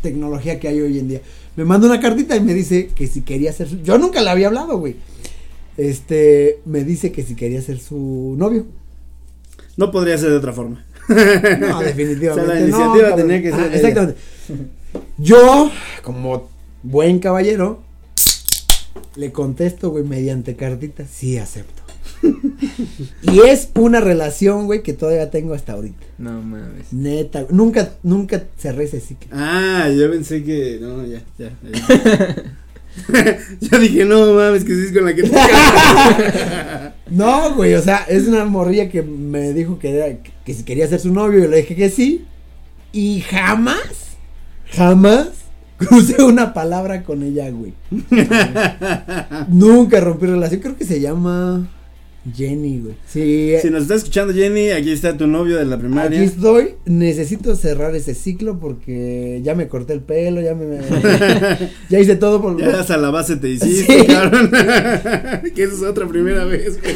tecnología 0.00 0.58
que 0.58 0.68
hay 0.68 0.80
hoy 0.80 0.98
en 0.98 1.08
día. 1.08 1.20
Me 1.56 1.64
manda 1.64 1.86
una 1.86 2.00
cartita 2.00 2.36
y 2.36 2.40
me 2.40 2.54
dice 2.54 2.88
que 2.94 3.06
si 3.06 3.22
quería 3.22 3.52
ser 3.52 3.68
su... 3.68 3.82
Yo 3.82 3.98
nunca 3.98 4.22
le 4.22 4.30
había 4.30 4.48
hablado, 4.48 4.78
güey. 4.78 4.96
Este, 5.80 6.60
me 6.66 6.84
dice 6.84 7.10
que 7.10 7.22
si 7.22 7.34
quería 7.34 7.62
ser 7.62 7.78
su 7.78 8.34
novio. 8.36 8.66
No 9.78 9.90
podría 9.90 10.18
ser 10.18 10.28
de 10.28 10.36
otra 10.36 10.52
forma. 10.52 10.84
No, 11.08 11.80
definitivamente. 11.82 12.28
O 12.28 12.34
sea, 12.34 12.44
la 12.44 12.60
iniciativa 12.60 13.16
tenía 13.16 13.40
que 13.40 13.50
ser 13.50 13.60
Ah. 13.60 13.74
Exactamente. 13.74 14.20
Yo, 15.16 15.70
como 16.02 16.50
buen 16.82 17.18
caballero, 17.18 17.82
le 19.16 19.32
contesto, 19.32 19.88
güey, 19.88 20.04
mediante 20.04 20.54
cartita, 20.54 21.06
sí 21.06 21.38
acepto. 21.38 21.80
y 23.22 23.40
es 23.48 23.70
una 23.74 24.00
relación, 24.00 24.66
güey, 24.66 24.82
que 24.82 24.92
todavía 24.92 25.30
tengo 25.30 25.54
hasta 25.54 25.72
ahorita. 25.72 26.04
No 26.18 26.42
mames. 26.42 26.92
Neta, 26.92 27.46
nunca, 27.48 27.94
nunca 28.02 28.44
cerré 28.58 28.84
ese 28.84 29.00
ciclo. 29.00 29.28
Ah, 29.32 29.88
yo 29.88 30.10
pensé 30.10 30.44
que. 30.44 30.76
No, 30.78 31.06
ya, 31.06 31.22
ya. 31.38 31.52
ya. 31.62 32.54
yo 33.60 33.78
dije, 33.78 34.04
no 34.04 34.34
mames, 34.34 34.64
que 34.64 34.74
sí 34.74 34.86
es 34.86 34.92
con 34.92 35.04
la 35.04 35.14
que 35.14 35.22
te 35.22 35.30
No, 37.14 37.54
güey, 37.54 37.74
o 37.74 37.82
sea, 37.82 38.04
es 38.08 38.26
una 38.26 38.44
morrilla 38.44 38.88
que 38.88 39.02
me 39.02 39.52
dijo 39.52 39.78
que, 39.78 39.96
era, 39.96 40.18
que 40.44 40.54
si 40.54 40.64
quería 40.64 40.88
ser 40.88 41.00
su 41.00 41.12
novio, 41.12 41.40
yo 41.40 41.48
le 41.48 41.58
dije 41.58 41.74
que 41.74 41.90
sí. 41.90 42.24
Y 42.92 43.20
jamás, 43.20 44.16
jamás 44.72 45.28
crucé 45.76 46.22
una 46.22 46.52
palabra 46.52 47.02
con 47.02 47.22
ella, 47.22 47.50
güey. 47.50 47.74
Nunca 49.48 50.00
rompí 50.00 50.26
relación, 50.26 50.60
creo 50.60 50.76
que 50.76 50.84
se 50.84 51.00
llama 51.00 51.68
Jenny, 52.34 52.80
güey. 52.80 52.94
Sí, 53.08 53.54
Si 53.62 53.70
nos 53.70 53.82
está 53.82 53.94
escuchando 53.94 54.34
Jenny, 54.34 54.70
aquí 54.70 54.90
está 54.92 55.16
tu 55.16 55.26
novio 55.26 55.56
de 55.56 55.64
la 55.64 55.78
primaria. 55.78 56.20
aquí 56.20 56.28
estoy. 56.28 56.74
Necesito 56.84 57.56
cerrar 57.56 57.96
ese 57.96 58.14
ciclo 58.14 58.58
porque 58.60 59.40
ya 59.42 59.54
me 59.54 59.68
corté 59.68 59.94
el 59.94 60.00
pelo, 60.02 60.40
ya 60.42 60.54
me. 60.54 60.78
ya 61.88 61.98
hice 61.98 62.16
todo 62.16 62.42
por. 62.42 62.60
Ya 62.60 62.80
hasta 62.80 62.98
la 62.98 63.10
base 63.10 63.36
te 63.36 63.48
hiciste, 63.48 64.00
Sí. 64.00 64.06
cabrón. 64.06 64.50
que 65.54 65.62
esa 65.62 65.74
es 65.74 65.82
otra 65.82 66.06
primera 66.06 66.44
vez, 66.44 66.78
güey. 66.80 66.94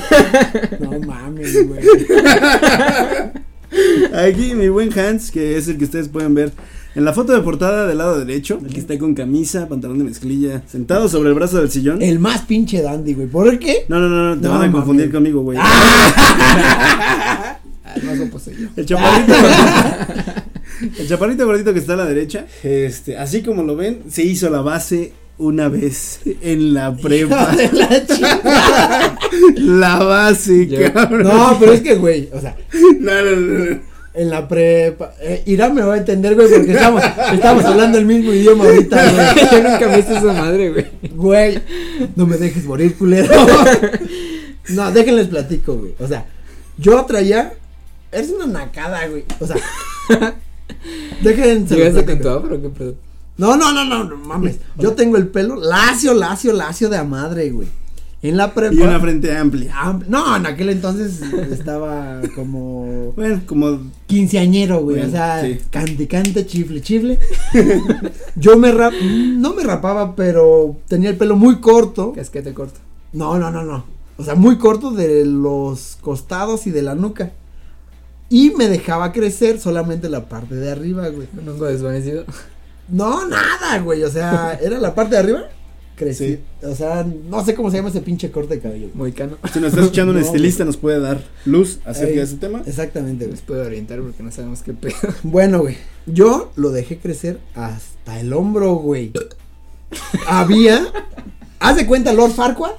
No 0.80 0.98
mames, 1.06 1.66
güey. 1.68 1.80
Aquí 4.14 4.54
mi 4.54 4.68
buen 4.68 4.96
Hans, 4.98 5.30
que 5.30 5.56
es 5.56 5.68
el 5.68 5.78
que 5.78 5.84
ustedes 5.84 6.08
pueden 6.08 6.34
ver 6.34 6.52
en 6.94 7.04
la 7.04 7.12
foto 7.12 7.32
de 7.32 7.40
portada 7.40 7.86
del 7.86 7.98
lado 7.98 8.18
derecho. 8.24 8.60
Aquí 8.64 8.78
está 8.78 8.96
con 8.98 9.14
camisa, 9.14 9.68
pantalón 9.68 9.98
de 9.98 10.04
mezclilla, 10.04 10.62
sentado 10.66 11.08
sobre 11.08 11.30
el 11.30 11.34
brazo 11.34 11.58
del 11.58 11.70
sillón. 11.70 12.00
El 12.02 12.18
más 12.18 12.42
pinche 12.42 12.82
dandy, 12.82 13.14
güey. 13.14 13.26
¿Por 13.26 13.58
qué? 13.58 13.84
No, 13.88 13.98
no, 14.00 14.08
no, 14.08 14.34
no, 14.34 14.40
te 14.40 14.46
No, 14.46 14.54
van 14.54 14.68
a 14.68 14.72
confundir 14.72 15.10
conmigo, 15.10 15.42
güey. 15.42 15.58
Ah, 15.60 17.58
no 18.02 18.16
supo 18.16 18.38
soy 18.38 18.54
yo. 18.60 18.68
El 18.76 18.86
chaparrito. 18.86 19.34
el 21.00 21.08
chaparrito 21.08 21.46
gordito 21.46 21.72
que 21.72 21.80
está 21.80 21.94
a 21.94 21.96
la 21.96 22.06
derecha. 22.06 22.46
Este, 22.62 23.16
así 23.18 23.42
como 23.42 23.62
lo 23.62 23.74
ven, 23.76 24.02
se 24.08 24.22
hizo 24.24 24.48
la 24.50 24.60
base 24.60 25.12
una 25.36 25.68
vez 25.68 26.20
en 26.42 26.74
la 26.74 26.94
prepa. 26.96 27.56
De 27.56 27.70
la 27.72 29.16
la 29.98 29.98
base, 30.04 30.68
Yo- 30.68 30.92
cabrón. 30.92 31.24
No, 31.24 31.56
pero 31.58 31.72
es 31.72 31.80
que, 31.80 31.96
güey, 31.96 32.28
o 32.32 32.40
sea, 32.40 32.56
No, 33.00 33.12
no, 33.24 33.30
no, 33.36 33.64
no. 33.70 33.93
En 34.14 34.30
la 34.30 34.46
prepa. 34.48 35.14
Eh, 35.20 35.42
Irán 35.46 35.74
me 35.74 35.82
va 35.82 35.94
a 35.94 35.98
entender, 35.98 36.34
güey, 36.34 36.48
porque 36.48 36.72
estamos, 36.72 37.02
estamos 37.32 37.64
hablando 37.64 37.98
el 37.98 38.06
mismo 38.06 38.32
idioma 38.32 38.64
ahorita, 38.64 39.10
güey. 39.10 39.50
Yo 39.52 39.68
nunca 39.68 39.88
me 39.88 39.98
hice 39.98 40.16
esa 40.16 40.32
madre, 40.32 40.70
güey. 40.70 40.86
Güey, 41.14 41.62
no 42.16 42.26
me 42.26 42.36
dejes 42.36 42.64
morir, 42.64 42.96
culero. 42.96 43.34
No, 44.68 44.90
déjenles 44.92 45.28
platico, 45.28 45.74
güey. 45.74 45.94
O 45.98 46.08
sea, 46.08 46.26
yo 46.78 47.04
traía. 47.04 47.52
Eres 48.10 48.30
una 48.30 48.46
nacada, 48.46 49.06
güey. 49.08 49.24
O 49.40 49.46
sea. 49.46 49.56
Déjense. 51.22 51.76
¿Llegaste 51.76 52.04
con 52.04 52.20
tu 52.20 52.28
afro? 52.28 52.62
¿Qué 52.62 52.68
pedo? 52.68 52.94
No, 53.36 53.56
no, 53.56 53.72
no, 53.72 53.84
no, 53.84 54.04
no 54.04 54.16
mames. 54.16 54.56
Yo 54.78 54.92
tengo 54.92 55.16
el 55.16 55.26
pelo 55.28 55.56
lacio, 55.56 56.14
lacio, 56.14 56.52
lacio 56.52 56.88
de 56.88 56.96
a 56.96 57.04
madre, 57.04 57.50
güey. 57.50 57.68
En 58.24 58.38
la 58.38 58.54
prepa. 58.54 58.74
Y 58.74 58.78
una 58.80 58.98
frente 58.98 59.36
amplia. 59.36 59.74
Am- 59.78 60.02
No, 60.08 60.34
en 60.34 60.46
aquel 60.46 60.70
entonces 60.70 61.20
estaba 61.50 62.20
como 62.34 63.12
Bueno, 63.16 63.42
como 63.46 63.78
quinceañero, 64.06 64.80
güey. 64.80 64.96
Bueno, 64.96 65.08
o 65.10 65.12
sea, 65.12 65.42
sí. 65.42 65.58
cante, 65.70 66.08
cante, 66.08 66.46
chifle, 66.46 66.80
chifle. 66.80 67.18
Yo 68.36 68.56
me 68.56 68.72
rap, 68.72 68.94
no 69.02 69.52
me 69.54 69.62
rapaba, 69.62 70.16
pero 70.16 70.76
tenía 70.88 71.10
el 71.10 71.16
pelo 71.16 71.36
muy 71.36 71.60
corto. 71.60 72.12
Casquete 72.14 72.54
corto. 72.54 72.80
No, 73.12 73.38
no, 73.38 73.50
no, 73.50 73.62
no. 73.62 73.84
O 74.16 74.24
sea, 74.24 74.34
muy 74.34 74.56
corto 74.58 74.90
de 74.92 75.24
los 75.26 75.98
costados 76.00 76.66
y 76.66 76.70
de 76.70 76.82
la 76.82 76.94
nuca. 76.94 77.32
Y 78.30 78.52
me 78.52 78.68
dejaba 78.68 79.12
crecer 79.12 79.60
solamente 79.60 80.08
la 80.08 80.28
parte 80.30 80.54
de 80.54 80.70
arriba, 80.70 81.08
güey. 81.08 81.28
Un 81.40 81.48
hongo 81.48 81.66
desvanecido. 81.66 82.24
No, 82.88 83.28
nada, 83.28 83.78
güey. 83.80 84.02
O 84.02 84.10
sea, 84.10 84.58
era 84.62 84.78
la 84.78 84.94
parte 84.94 85.14
de 85.16 85.20
arriba. 85.20 85.40
Crecí. 85.96 86.40
O 86.62 86.74
sea, 86.74 87.04
no 87.04 87.44
sé 87.44 87.54
cómo 87.54 87.70
se 87.70 87.76
llama 87.76 87.88
ese 87.90 88.00
pinche 88.00 88.30
corte 88.32 88.56
de 88.56 88.60
cabello. 88.60 88.86
güey. 88.88 88.96
Muy 88.96 89.12
cano. 89.12 89.36
si 89.52 89.60
nos 89.60 89.68
está 89.70 89.80
escuchando 89.82 90.12
un 90.12 90.18
No, 90.20 90.26
estilista 90.26 90.64
nos 90.64 90.76
puede 90.76 90.98
dar 91.00 91.22
luz 91.44 91.78
acerca 91.84 92.10
Ey, 92.10 92.16
de 92.16 92.22
ese 92.22 92.36
tema. 92.36 92.62
Exactamente, 92.66 93.24
güey. 93.26 93.32
Les 93.36 93.42
puedo 93.42 93.64
orientar 93.64 94.00
porque 94.00 94.22
no 94.22 94.32
sabemos 94.32 94.62
qué 94.62 94.72
pedo. 94.72 94.94
Bueno, 95.22 95.60
güey. 95.60 95.76
Yo 96.06 96.50
lo 96.56 96.70
dejé 96.70 96.98
crecer 96.98 97.38
hasta 97.54 98.18
el 98.20 98.32
hombro, 98.32 98.74
güey. 98.74 99.12
Había. 100.26 100.86
¿Haz 101.60 101.76
de 101.76 101.86
cuenta 101.86 102.12
Lord 102.12 102.32
Farquaad? 102.32 102.72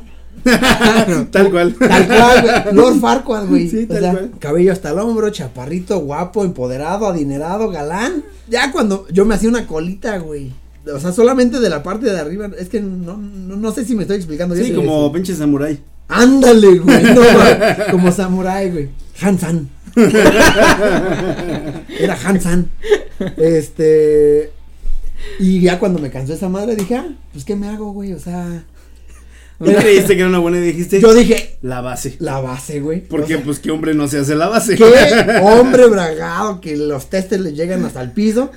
Tal 1.32 1.50
cual. 1.50 1.74
Tal 1.74 2.08
cual, 2.08 2.42
güey. 2.42 2.76
Lord 2.76 3.00
Farquaad, 3.00 3.48
güey. 3.48 3.70
Sí, 3.70 3.86
o 3.86 3.88
tal 3.88 4.00
sea, 4.00 4.12
cual. 4.12 4.32
cabello 4.40 4.72
hasta 4.74 4.92
el 4.92 5.00
hombro, 5.00 5.30
chaparrito, 5.32 6.00
guapo, 6.00 6.44
empoderado, 6.44 7.08
adinerado, 7.08 7.70
galán. 7.72 8.24
Ya 8.48 8.72
cuando 8.72 9.08
yo 9.10 9.26
me 9.26 9.36
hacía 9.36 9.50
una 9.50 9.66
colita, 9.66 10.18
güey. 10.20 10.52
O 10.94 11.00
sea, 11.00 11.12
solamente 11.12 11.60
de 11.60 11.70
la 11.70 11.82
parte 11.84 12.06
de 12.06 12.20
arriba. 12.20 12.50
Es 12.58 12.70
que 12.70 12.80
no, 12.82 13.18
no, 13.18 13.56
no 13.56 13.72
sé 13.72 13.86
si 13.86 13.96
me 13.96 14.04
estoy 14.04 14.18
explicando 14.18 14.56
bien. 14.56 14.68
Sí, 14.68 14.74
como 14.74 15.12
pinche 15.12 15.36
samurái. 15.36 15.80
Ándale, 16.08 16.80
güey. 16.80 17.04
no, 17.04 17.16
güey, 17.22 17.92
como 17.92 18.12
samurái, 18.12 18.72
güey. 18.72 18.90
Hansan. 19.22 19.70
Era 22.00 22.18
Hansan. 22.24 22.70
Este. 23.38 24.52
Y 25.40 25.62
ya 25.62 25.80
cuando 25.80 26.00
me 26.00 26.10
cansó 26.12 26.34
esa 26.34 26.50
madre 26.50 26.76
dije, 26.76 26.96
ah, 26.96 27.08
pues 27.32 27.46
qué 27.46 27.56
me 27.56 27.68
hago, 27.68 27.92
güey. 27.92 28.14
O 28.14 28.20
sea. 28.20 28.64
¿No 29.58 29.74
creíste 29.74 30.16
que 30.16 30.20
era 30.20 30.28
una 30.28 30.40
buena 30.40 30.58
y 30.58 30.62
dijiste? 30.62 31.00
Yo 31.00 31.14
dije, 31.14 31.58
La 31.62 31.80
base. 31.80 32.18
la 32.20 32.42
base, 32.42 32.82
güey. 32.82 33.00
Porque 33.08 33.36
O 33.36 33.38
sea, 33.38 33.46
pues 33.46 33.60
qué 33.60 33.72
hombre 33.72 33.94
no 33.94 34.10
se 34.10 34.20
hace 34.20 34.36
la 34.36 34.50
base. 34.50 34.76
Qué 34.76 34.84
hombre 35.42 35.88
bragado 35.88 36.60
que 36.60 36.76
los 36.76 37.10
testes 37.10 37.40
le 37.40 37.54
llegan 37.54 37.86
hasta 37.86 38.02
el 38.02 38.12
piso. 38.12 38.52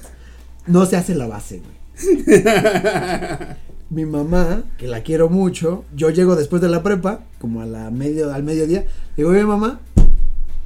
No 0.67 0.87
se 0.87 0.97
hace 0.97 1.15
la 1.15 1.29
base, 1.29 1.59
güey. 1.59 1.78
Mi 3.91 4.05
mamá, 4.05 4.65
que 4.77 4.87
la 4.87 5.03
quiero 5.03 5.31
mucho, 5.31 5.85
yo 5.97 6.11
llego 6.11 6.37
después 6.37 6.61
de 6.61 6.69
la 6.69 6.83
prepa, 6.83 7.21
como 7.41 7.63
a 7.63 7.67
la 7.67 7.91
medio, 7.91 8.33
al 8.33 8.43
mediodía, 8.43 8.85
digo, 9.17 9.31
oye 9.31 9.45
mamá, 9.45 9.81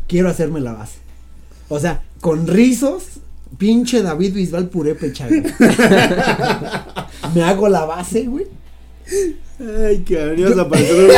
quiero 0.08 0.28
hacerme 0.28 0.60
la 0.60 0.72
base. 0.72 0.98
O 1.68 1.78
sea, 1.78 2.02
con 2.20 2.48
rizos, 2.48 3.04
pinche 3.58 4.02
David 4.02 4.34
Bisbal 4.34 4.68
purépecha, 4.68 5.28
güey. 5.28 5.42
Me 7.34 7.42
hago 7.42 7.68
la 7.68 7.84
base, 7.84 8.26
güey. 8.26 8.46
Ay, 9.60 10.02
cabrón, 10.02 10.38
ibas 10.38 10.58
a 10.58 10.68
parecer 10.68 10.96
un 10.96 11.10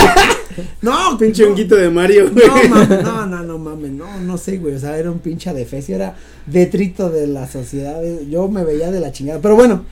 No, 0.82 1.16
pinche 1.18 1.42
no. 1.44 1.50
honguito 1.50 1.76
de 1.76 1.90
Mario, 1.90 2.30
güey. 2.32 2.46
No, 2.46 2.68
mames, 2.76 3.02
no, 3.02 3.26
no, 3.26 3.42
no 3.42 3.58
mames, 3.58 3.90
no, 3.92 4.20
no 4.20 4.38
sé, 4.38 4.58
güey, 4.58 4.75
o 4.75 4.78
sea, 4.78 4.96
era 4.99 5.11
un 5.11 5.18
pinche 5.18 5.50
adefesio, 5.50 5.94
era 5.96 6.16
detrito 6.46 7.11
de 7.11 7.26
la 7.26 7.46
sociedad, 7.49 8.04
eh, 8.04 8.26
yo 8.30 8.49
me 8.49 8.64
veía 8.64 8.90
de 8.90 9.00
la 9.00 9.12
chingada, 9.12 9.40
pero 9.40 9.56
bueno, 9.56 9.84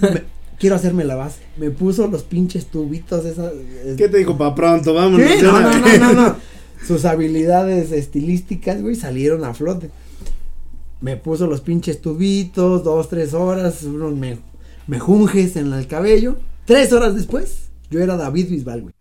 me- 0.00 0.22
quiero 0.58 0.76
hacerme 0.76 1.04
la 1.04 1.14
base, 1.16 1.40
me 1.56 1.70
puso 1.70 2.06
los 2.08 2.22
pinches 2.22 2.66
tubitos, 2.66 3.24
esas, 3.24 3.52
eh, 3.54 3.94
¿Qué 3.96 4.08
te 4.08 4.18
dijo? 4.18 4.36
Pa' 4.38 4.54
pronto, 4.54 4.94
vámonos. 4.94 5.28
No, 5.42 5.60
no, 5.60 5.78
no, 5.78 5.98
no, 5.98 6.12
no, 6.12 6.36
sus 6.86 7.04
habilidades 7.04 7.92
estilísticas, 7.92 8.80
güey, 8.82 8.94
salieron 8.94 9.44
a 9.44 9.54
flote, 9.54 9.90
me 11.00 11.16
puso 11.16 11.46
los 11.46 11.60
pinches 11.60 12.00
tubitos, 12.00 12.82
dos, 12.84 13.08
tres 13.08 13.34
horas, 13.34 13.82
unos 13.82 14.14
me, 14.14 14.38
mejunjes 14.86 15.56
en 15.56 15.72
el 15.72 15.86
cabello, 15.86 16.36
tres 16.64 16.92
horas 16.92 17.14
después, 17.14 17.68
yo 17.90 18.00
era 18.00 18.16
David 18.16 18.48
Bisbal, 18.50 18.82
güey. 18.82 18.94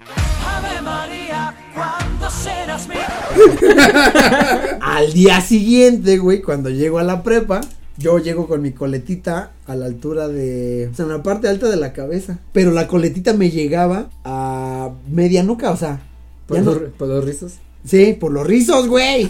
Al 4.82 5.14
día 5.14 5.42
siguiente, 5.42 6.18
güey, 6.18 6.42
cuando 6.42 6.70
llego 6.70 7.00
a 7.00 7.04
la 7.04 7.24
prepa, 7.24 7.62
yo 7.98 8.20
llego 8.20 8.48
con 8.48 8.62
mi 8.62 8.72
coletita 8.72 9.52
a 9.68 9.76
la 9.76 9.86
altura 9.86 10.28
de. 10.28 10.90
O 10.92 10.96
sea, 10.96 11.06
en 11.06 11.12
la 11.12 11.24
parte 11.24 11.48
alta 11.48 11.70
de 11.70 11.78
la 11.78 11.94
cabeza. 11.94 12.40
Pero 12.54 12.72
la 12.72 12.88
coletita 12.88 13.34
me 13.34 13.50
llegaba 13.52 14.10
a 14.24 14.92
media 15.10 15.44
nuca, 15.44 15.72
o 15.72 15.78
sea. 15.78 16.02
¿Por, 16.48 16.60
no- 16.62 16.76
los 17.00 17.26
rizos? 17.26 17.54
sí, 17.84 18.16
por 18.20 18.32
los 18.32 18.46
rizos, 18.46 18.88
güey. 18.88 19.30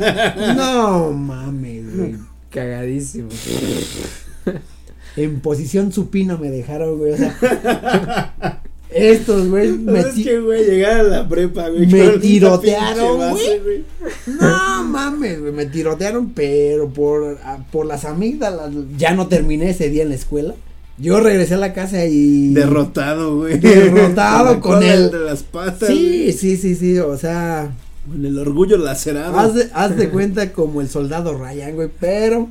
no 0.56 1.12
mames, 1.12 1.96
güey. 1.96 2.14
Cagadísimo. 2.50 3.28
En 5.16 5.40
posición 5.40 5.92
supina 5.92 6.36
me 6.36 6.50
dejaron, 6.50 6.98
güey. 6.98 7.12
O 7.12 7.16
sea. 7.16 8.62
Estos, 8.96 9.48
güey, 9.48 9.72
me, 9.72 10.00
es 10.00 10.06
que, 10.14 10.40
güey, 10.40 10.64
llegar 10.64 11.00
a 11.00 11.02
la 11.02 11.28
prepa, 11.28 11.68
güey. 11.68 11.86
Me 11.86 12.18
tirotearon, 12.18 13.30
güey. 13.30 13.84
No 14.40 14.84
mames, 14.84 15.40
güey, 15.40 15.52
me 15.52 15.66
tirotearon, 15.66 16.30
pero 16.30 16.88
por, 16.88 17.38
a- 17.44 17.58
por 17.70 17.86
las 17.86 18.04
amígdalas. 18.04 18.70
Ya 18.96 19.14
no 19.14 19.28
terminé 19.28 19.70
ese 19.70 19.88
día 19.90 20.02
en 20.02 20.08
la 20.10 20.14
escuela. 20.14 20.54
Yo 20.98 21.20
regresé 21.20 21.54
a 21.54 21.58
la 21.58 21.72
casa 21.74 22.06
y. 22.06 22.54
Derrotado, 22.54 23.36
güey. 23.38 23.58
Derrotado 23.58 24.60
con 24.60 24.82
el- 24.82 25.04
entre 25.04 25.20
las 25.20 25.42
patas. 25.42 25.88
Sí, 25.88 26.32
sí, 26.32 26.56
sí, 26.56 26.74
sí, 26.74 26.98
o 26.98 27.16
sea. 27.18 27.70
Con 28.08 28.24
el 28.24 28.38
orgullo 28.38 28.78
lacerado. 28.78 29.38
Haz 29.38 29.54
de, 29.54 29.68
haz 29.74 29.96
de 29.96 30.08
cuenta 30.10 30.52
como 30.52 30.80
el 30.80 30.88
soldado 30.88 31.36
Ryan, 31.36 31.74
güey, 31.74 31.90
pero. 32.00 32.48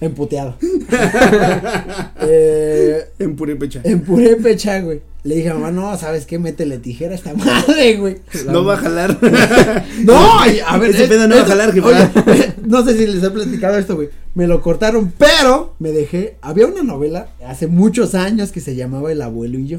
Emputeado. 0.00 0.56
eh, 2.22 3.04
En 3.18 3.36
purépecha. 3.36 3.80
en 3.84 4.00
purépecha, 4.00 4.80
güey. 4.80 5.00
Le 5.22 5.34
dije 5.34 5.50
a 5.50 5.54
mamá, 5.54 5.70
no, 5.70 5.96
¿sabes 5.98 6.24
qué? 6.24 6.38
Métele 6.38 6.78
tijera 6.78 7.12
a 7.12 7.14
esta 7.14 7.34
madre, 7.34 7.96
güey. 7.98 8.18
No 8.46 8.64
va 8.64 8.74
a 8.74 8.76
jalar. 8.78 9.18
No, 10.04 10.40
a 10.40 10.78
ver. 10.78 10.90
Ese 10.90 11.02
es- 11.04 11.08
pedo 11.10 11.28
no 11.28 11.36
va 11.36 11.42
a 11.42 11.44
jalar, 11.44 11.70
oye, 11.78 12.54
no 12.66 12.82
sé 12.84 12.96
si 12.96 13.06
les 13.06 13.22
he 13.22 13.30
platicado 13.30 13.76
esto, 13.78 13.96
güey. 13.96 14.08
Me 14.34 14.46
lo 14.46 14.62
cortaron, 14.62 15.12
pero 15.18 15.74
me 15.78 15.90
dejé. 15.92 16.36
Había 16.40 16.66
una 16.66 16.82
novela 16.82 17.28
hace 17.46 17.66
muchos 17.66 18.14
años 18.14 18.50
que 18.52 18.60
se 18.60 18.74
llamaba 18.76 19.12
El 19.12 19.20
abuelo 19.22 19.58
y 19.58 19.66
yo. 19.66 19.78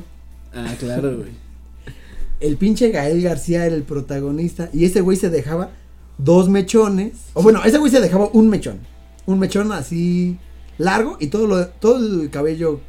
ah, 0.53 0.73
claro, 0.79 1.17
güey. 1.17 1.29
El 2.39 2.57
pinche 2.57 2.89
Gael 2.91 3.21
García 3.21 3.65
era 3.65 3.75
el 3.75 3.83
protagonista. 3.83 4.69
Y 4.73 4.85
ese 4.85 5.01
güey 5.01 5.17
se 5.17 5.29
dejaba 5.29 5.71
dos 6.17 6.49
mechones. 6.49 7.13
O 7.33 7.41
bueno, 7.41 7.61
ese 7.63 7.77
güey 7.77 7.91
se 7.91 8.01
dejaba 8.01 8.29
un 8.33 8.49
mechón. 8.49 8.79
Un 9.25 9.39
mechón 9.39 9.71
así 9.71 10.37
largo 10.77 11.17
y 11.19 11.27
todo 11.27 11.47
lo, 11.47 11.67
todo 11.67 11.97
el 11.97 12.29
cabello 12.31 12.79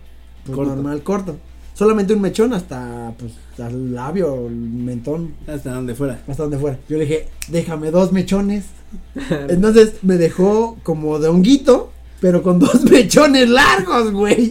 pues, 0.44 0.56
Corto. 0.56 0.74
normal, 0.74 1.02
corto. 1.02 1.38
Solamente 1.74 2.14
un 2.14 2.20
mechón 2.20 2.52
hasta 2.52 3.12
pues 3.18 3.32
al 3.58 3.94
labio, 3.94 4.46
el 4.46 4.54
mentón, 4.54 5.34
Hasta 5.46 5.72
donde 5.72 5.94
fuera. 5.94 6.22
hasta 6.28 6.42
donde 6.42 6.58
fuera. 6.58 6.78
Yo 6.88 6.98
le 6.98 7.04
dije, 7.04 7.28
déjame 7.48 7.90
dos 7.90 8.12
mechones. 8.12 8.64
Entonces 9.48 9.94
me 10.02 10.16
dejó 10.16 10.76
como 10.82 11.18
de 11.18 11.28
honguito, 11.28 11.92
pero 12.20 12.42
con 12.42 12.58
dos 12.60 12.84
mechones 12.90 13.48
largos, 13.48 14.12
güey. 14.12 14.48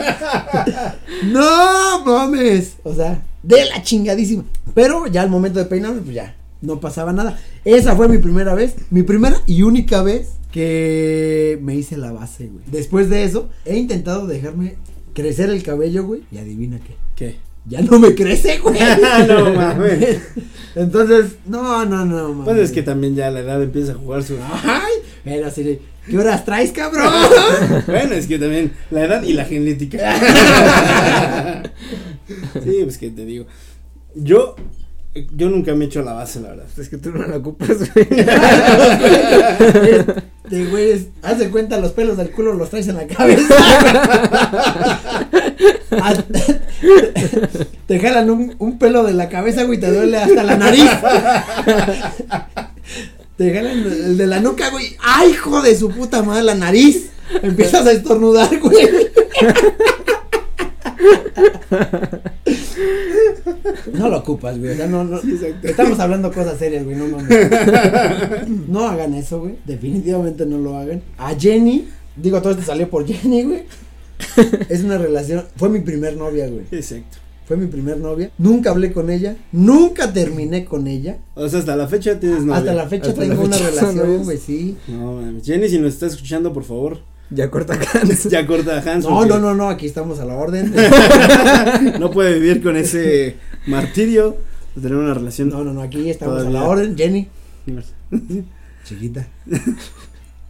no 1.26 2.04
mames. 2.06 2.78
O 2.84 2.94
sea, 2.94 3.24
de 3.44 3.66
la 3.66 3.82
chingadísima. 3.84 4.44
Pero 4.74 5.08
ya 5.08 5.22
al 5.22 5.30
momento 5.30 5.60
de 5.60 5.66
peinarme, 5.66 6.02
pues 6.02 6.16
ya, 6.16 6.36
no 6.62 6.80
pasaba 6.80 7.14
nada. 7.14 7.40
Esa 7.66 7.96
fue 7.96 8.08
mi 8.08 8.18
primera 8.18 8.54
vez, 8.56 8.76
mi 8.90 9.04
primera 9.04 9.38
y 9.46 9.64
única 9.64 10.02
vez 10.02 10.30
que 10.52 11.60
me 11.62 11.76
hice 11.76 11.98
la 11.98 12.12
base, 12.12 12.48
güey. 12.48 12.64
Después 12.68 13.10
de 13.10 13.24
eso, 13.24 13.50
he 13.66 13.78
intentado 13.78 14.28
dejarme 14.28 14.76
crecer 15.14 15.50
el 15.50 15.64
cabello, 15.64 16.06
güey. 16.06 16.24
Y 16.32 16.38
adivina 16.38 16.80
qué. 16.80 16.96
¿Qué? 17.22 17.36
Ya 17.68 17.84
no 17.84 18.00
me 18.00 18.16
crece, 18.16 18.58
güey. 18.58 18.80
no 19.28 19.54
mames. 19.54 20.22
Entonces, 20.74 21.36
no, 21.46 21.86
no, 21.86 22.04
no, 22.04 22.30
mames. 22.30 22.46
Pues 22.46 22.58
es 22.58 22.72
que 22.72 22.82
también 22.82 23.16
ya 23.16 23.30
la 23.30 23.42
edad 23.42 23.62
empieza 23.62 23.92
a 23.92 23.96
jugar 23.96 24.24
su. 24.24 24.40
Ay, 24.64 24.94
pero 25.24 25.46
así 25.46 25.62
de, 25.62 25.80
¿qué 26.10 26.18
horas 26.18 26.44
traes, 26.46 26.72
cabrón? 26.72 27.14
bueno, 27.86 28.16
es 28.16 28.26
que 28.26 28.40
también 28.40 28.74
la 28.90 29.06
edad 29.06 29.22
y 29.22 29.34
la 29.34 29.46
genética. 29.46 30.20
sí, 32.64 32.80
pues 32.82 32.98
que 32.98 33.12
te 33.12 33.24
digo. 33.24 33.46
Yo, 34.16 34.56
yo 35.14 35.50
nunca 35.50 35.76
me 35.76 35.86
he 35.86 35.88
hecho 35.88 36.02
la 36.02 36.14
base, 36.14 36.40
la 36.40 36.50
verdad. 36.50 36.68
Es 36.78 36.90
que 36.90 36.98
tú 36.98 37.12
no 37.12 37.26
la 37.28 37.38
ocupas, 37.38 37.78
güey. 37.94 38.08
De 40.50 41.08
haz 41.22 41.40
de 41.40 41.50
cuenta 41.50 41.78
los 41.80 41.92
pelos 41.92 42.18
del 42.18 42.32
culo 42.32 42.54
los 42.54 42.70
traes 42.70 42.88
en 42.88 42.98
la 42.98 43.08
cabeza. 43.08 43.56
Ah, 45.94 46.14
te 47.86 48.00
jalan 48.00 48.30
un, 48.30 48.56
un 48.58 48.80
pelo 48.80 49.04
de 49.04 49.14
la 49.14 49.28
cabeza, 49.28 49.64
güey, 49.64 49.78
te 49.78 49.92
duele 49.92 50.18
hasta 50.18 50.42
la 50.44 50.56
nariz. 50.56 50.90
Te 53.38 53.54
jalan 53.54 53.80
el 53.80 54.18
de 54.18 54.28
la 54.28 54.40
nuca, 54.40 54.70
güey. 54.70 54.96
¡Ay, 55.02 55.32
hijo 55.32 55.62
de 55.62 55.76
su 55.76 55.90
puta 55.90 56.24
madre, 56.24 56.44
la 56.44 56.56
nariz! 56.56 57.10
Empiezas 57.42 57.86
a 57.88 57.92
estornudar, 57.92 58.58
güey. 58.60 58.88
No 63.94 64.10
lo 64.10 64.18
ocupas, 64.18 64.58
güey. 64.58 64.72
O 64.72 64.76
sea, 64.76 64.88
no, 64.88 65.04
no. 65.04 65.20
Estamos 65.64 66.00
hablando 66.00 66.32
cosas 66.32 66.58
serias, 66.58 66.84
güey. 66.84 66.96
No 66.96 67.08
mames. 67.08 67.30
No 68.68 68.88
hagan 68.88 69.14
eso, 69.14 69.40
güey. 69.40 69.56
Definitivamente 69.66 70.46
no 70.46 70.58
lo 70.58 70.78
hagan. 70.78 71.02
A 71.18 71.36
Jenny, 71.36 71.88
digo, 72.16 72.42
todo 72.42 72.54
esto 72.54 72.66
salió 72.66 72.90
por 72.90 73.06
Jenny, 73.06 73.44
güey. 73.44 73.64
Es 74.70 74.84
una 74.84 74.98
relación. 74.98 75.46
Fue 75.56 75.70
mi 75.70 75.80
primer 75.80 76.16
novia, 76.16 76.48
güey. 76.48 76.66
Exacto. 76.72 77.18
Fue 77.46 77.58
mi 77.58 77.68
primer 77.68 77.98
novia. 77.98 78.32
Nunca 78.38 78.70
hablé 78.70 78.94
con 78.94 79.10
ella. 79.10 79.36
Nunca 79.52 80.14
terminé 80.14 80.64
con 80.64 80.88
ella. 80.88 81.18
O 81.36 81.50
sea, 81.50 81.60
hasta 81.60 81.76
la 81.76 81.88
fecha 81.88 82.20
tienes 82.20 82.44
novia. 82.44 82.60
Hasta 82.60 82.74
la 82.74 82.88
fecha 82.88 83.10
Hasta 83.10 83.22
tengo 83.22 83.42
una 83.42 83.58
fecha 83.58 83.70
relación, 83.70 84.24
güey, 84.24 84.38
sí. 84.38 84.78
No, 84.88 85.14
mames. 85.14 85.44
Jenny, 85.44 85.68
si 85.68 85.80
nos 85.80 85.94
está 85.94 86.06
escuchando, 86.06 86.54
por 86.54 86.64
favor, 86.64 87.00
Ya 87.32 87.50
corta 87.50 87.80
canas. 87.80 88.26
ya 88.26 88.46
corta 88.46 88.80
Hans. 88.80 89.06
No, 89.06 89.16
porque 89.16 89.30
no, 89.30 89.40
no, 89.40 89.56
no. 89.56 89.70
Aquí 89.70 89.86
estamos 89.86 90.20
a 90.20 90.26
la 90.26 90.36
orden. 90.36 90.74
No 92.00 92.12
puede 92.12 92.40
vivir 92.40 92.62
con 92.62 92.78
ese 92.78 93.38
martirio 93.68 94.38
de 94.76 94.82
tener 94.82 94.98
una 94.98 95.14
relación. 95.14 95.50
No, 95.50 95.64
no, 95.64 95.74
no. 95.74 95.82
Aquí 95.82 96.10
estamos 96.10 96.46
a 96.46 96.50
la 96.50 96.64
orden. 96.64 96.98
Jenny. 96.98 97.28
Chiquita, 98.84 99.28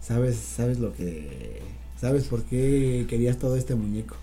¿sabes, 0.01 0.37
sabes 0.37 0.79
lo 0.79 0.93
que, 0.93 1.61
sabes 1.99 2.23
por 2.23 2.43
qué 2.43 3.05
querías 3.09 3.37
todo 3.37 3.57
este 3.57 3.75
muñeco? 3.75 4.15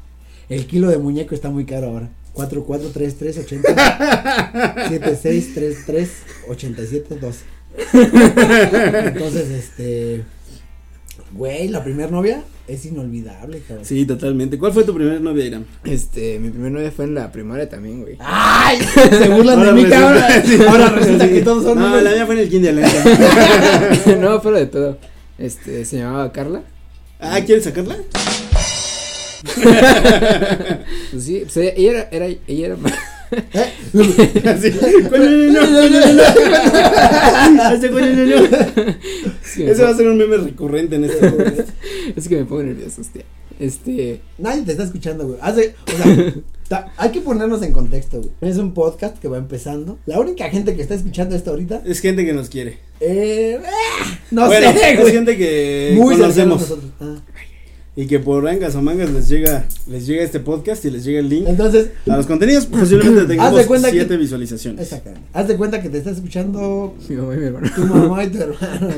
El 0.48 0.66
kilo 0.66 0.88
de 0.88 0.96
muñeco 0.96 1.34
está 1.34 1.50
muy 1.50 1.66
caro 1.66 1.88
ahora. 1.88 2.08
443380 2.32 4.88
7633 4.88 6.10
8712. 6.48 7.44
Entonces, 9.08 9.50
este, 9.50 10.24
güey, 11.32 11.68
la 11.68 11.82
primera 11.84 12.10
novia 12.10 12.42
es 12.66 12.84
inolvidable, 12.86 13.60
cabrón. 13.66 13.84
Sí, 13.86 14.04
totalmente. 14.06 14.58
¿Cuál 14.58 14.72
fue 14.72 14.84
tu 14.84 14.94
primer 14.94 15.20
novia, 15.20 15.44
Iram? 15.46 15.64
Este, 15.84 16.38
mi 16.38 16.50
primer 16.50 16.72
novia 16.72 16.90
fue 16.90 17.04
en 17.06 17.14
la 17.14 17.30
primaria 17.32 17.68
también, 17.68 18.02
güey. 18.02 18.16
¡Ay! 18.20 18.78
Se 18.94 19.28
burlan 19.28 19.60
de 19.60 19.66
Ahora 19.68 19.72
mí, 19.72 19.84
resulta- 19.84 20.26
cabrón. 20.26 20.42
sí. 20.46 20.58
Ahora 20.68 20.88
resulta 20.90 21.26
Sí. 21.26 21.32
que 21.34 21.40
todos 21.42 21.64
son 21.64 21.78
No, 21.78 21.84
hombres. 21.86 22.04
la 22.04 22.10
mía 22.12 22.26
fue 22.26 22.34
en 22.34 22.40
el 22.40 22.48
kinder, 22.48 22.74
no, 24.20 24.42
pero 24.42 24.56
de 24.56 24.66
todo. 24.66 24.98
Este, 25.38 25.84
se 25.84 25.98
llamaba 25.98 26.32
Carla. 26.32 26.62
Ah, 27.20 27.40
¿quieres 27.44 27.64
sacarla? 27.64 27.96
Pues 31.12 31.24
sí, 31.24 31.40
pues 31.44 31.56
ella, 31.56 31.72
ella 31.76 31.90
era, 31.90 32.08
era, 32.10 32.26
ella 32.46 32.66
era, 32.66 32.76
Ese 39.56 39.82
va 39.82 39.90
a 39.90 39.96
ser 39.96 40.08
un 40.08 40.16
meme 40.18 40.36
recurrente 40.38 40.96
en 40.96 41.04
este 41.04 41.30
podcast. 41.30 41.68
es 42.16 42.28
que 42.28 42.36
me 42.36 42.44
pongo 42.44 42.62
nervioso, 42.62 43.00
hostia. 43.00 43.24
Este, 43.58 44.20
Nadie 44.38 44.62
te 44.62 44.70
está 44.72 44.84
escuchando, 44.84 45.26
güey. 45.26 45.38
Hace, 45.42 45.74
o 45.86 45.90
sea, 45.96 46.34
ta- 46.68 46.92
hay 46.96 47.10
que 47.10 47.20
ponernos 47.20 47.60
en 47.62 47.72
contexto, 47.72 48.18
güey. 48.20 48.30
Es 48.40 48.56
un 48.58 48.72
podcast 48.72 49.18
que 49.18 49.26
va 49.28 49.36
empezando. 49.38 49.98
La 50.06 50.20
única 50.20 50.48
gente 50.48 50.76
que 50.76 50.82
está 50.82 50.94
escuchando 50.94 51.34
esto 51.34 51.50
ahorita, 51.50 51.82
Es 51.84 51.98
gente 52.00 52.24
que 52.24 52.32
nos 52.32 52.48
quiere. 52.48 52.78
eh, 53.00 53.58
eh, 53.58 53.60
no 54.30 54.46
bueno, 54.46 54.72
sé, 54.72 54.92
es 54.92 55.00
güey. 55.00 55.12
gente 55.12 55.36
que 55.36 55.92
Muy 55.96 56.14
conocemos. 56.16 56.60
nosotros. 56.60 56.90
Ah. 57.00 57.16
Y 58.00 58.06
que 58.06 58.20
por 58.20 58.44
rangas 58.44 58.76
o 58.76 58.82
mangas 58.82 59.10
les 59.10 59.28
llega, 59.28 59.64
les 59.88 60.06
llega 60.06 60.22
este 60.22 60.38
podcast 60.38 60.84
y 60.84 60.90
les 60.92 61.02
llega 61.04 61.18
el 61.18 61.28
link. 61.28 61.48
Entonces, 61.48 61.90
A 62.08 62.16
los 62.16 62.26
contenidos 62.26 62.66
posiblemente 62.66 63.24
tengamos 63.26 63.52
Haz 63.54 63.58
de 63.58 63.66
cuenta 63.66 63.90
siete 63.90 64.06
que- 64.08 64.16
visualizaciones. 64.18 64.88
cara. 64.88 65.16
Haz 65.32 65.48
de 65.48 65.56
cuenta 65.56 65.82
que 65.82 65.88
te 65.88 65.98
está 65.98 66.10
escuchando 66.10 66.94
mi 67.08 67.16
mamá 67.16 67.34
y 67.34 67.38
mi 67.38 67.44
hermano. 67.46 67.68
tu 67.74 67.84
mamá 67.86 68.24
y 68.24 68.28
tu 68.28 68.38
hermano. 68.38 68.88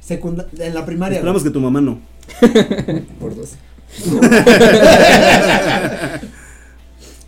Secunda 0.00 0.48
en 0.58 0.74
la 0.74 0.86
primaria. 0.86 1.16
Esperamos 1.18 1.42
que 1.42 1.50
tu 1.50 1.58
mamá 1.60 1.80
no. 1.80 1.98
Por 3.20 3.34
dos. 3.34 3.50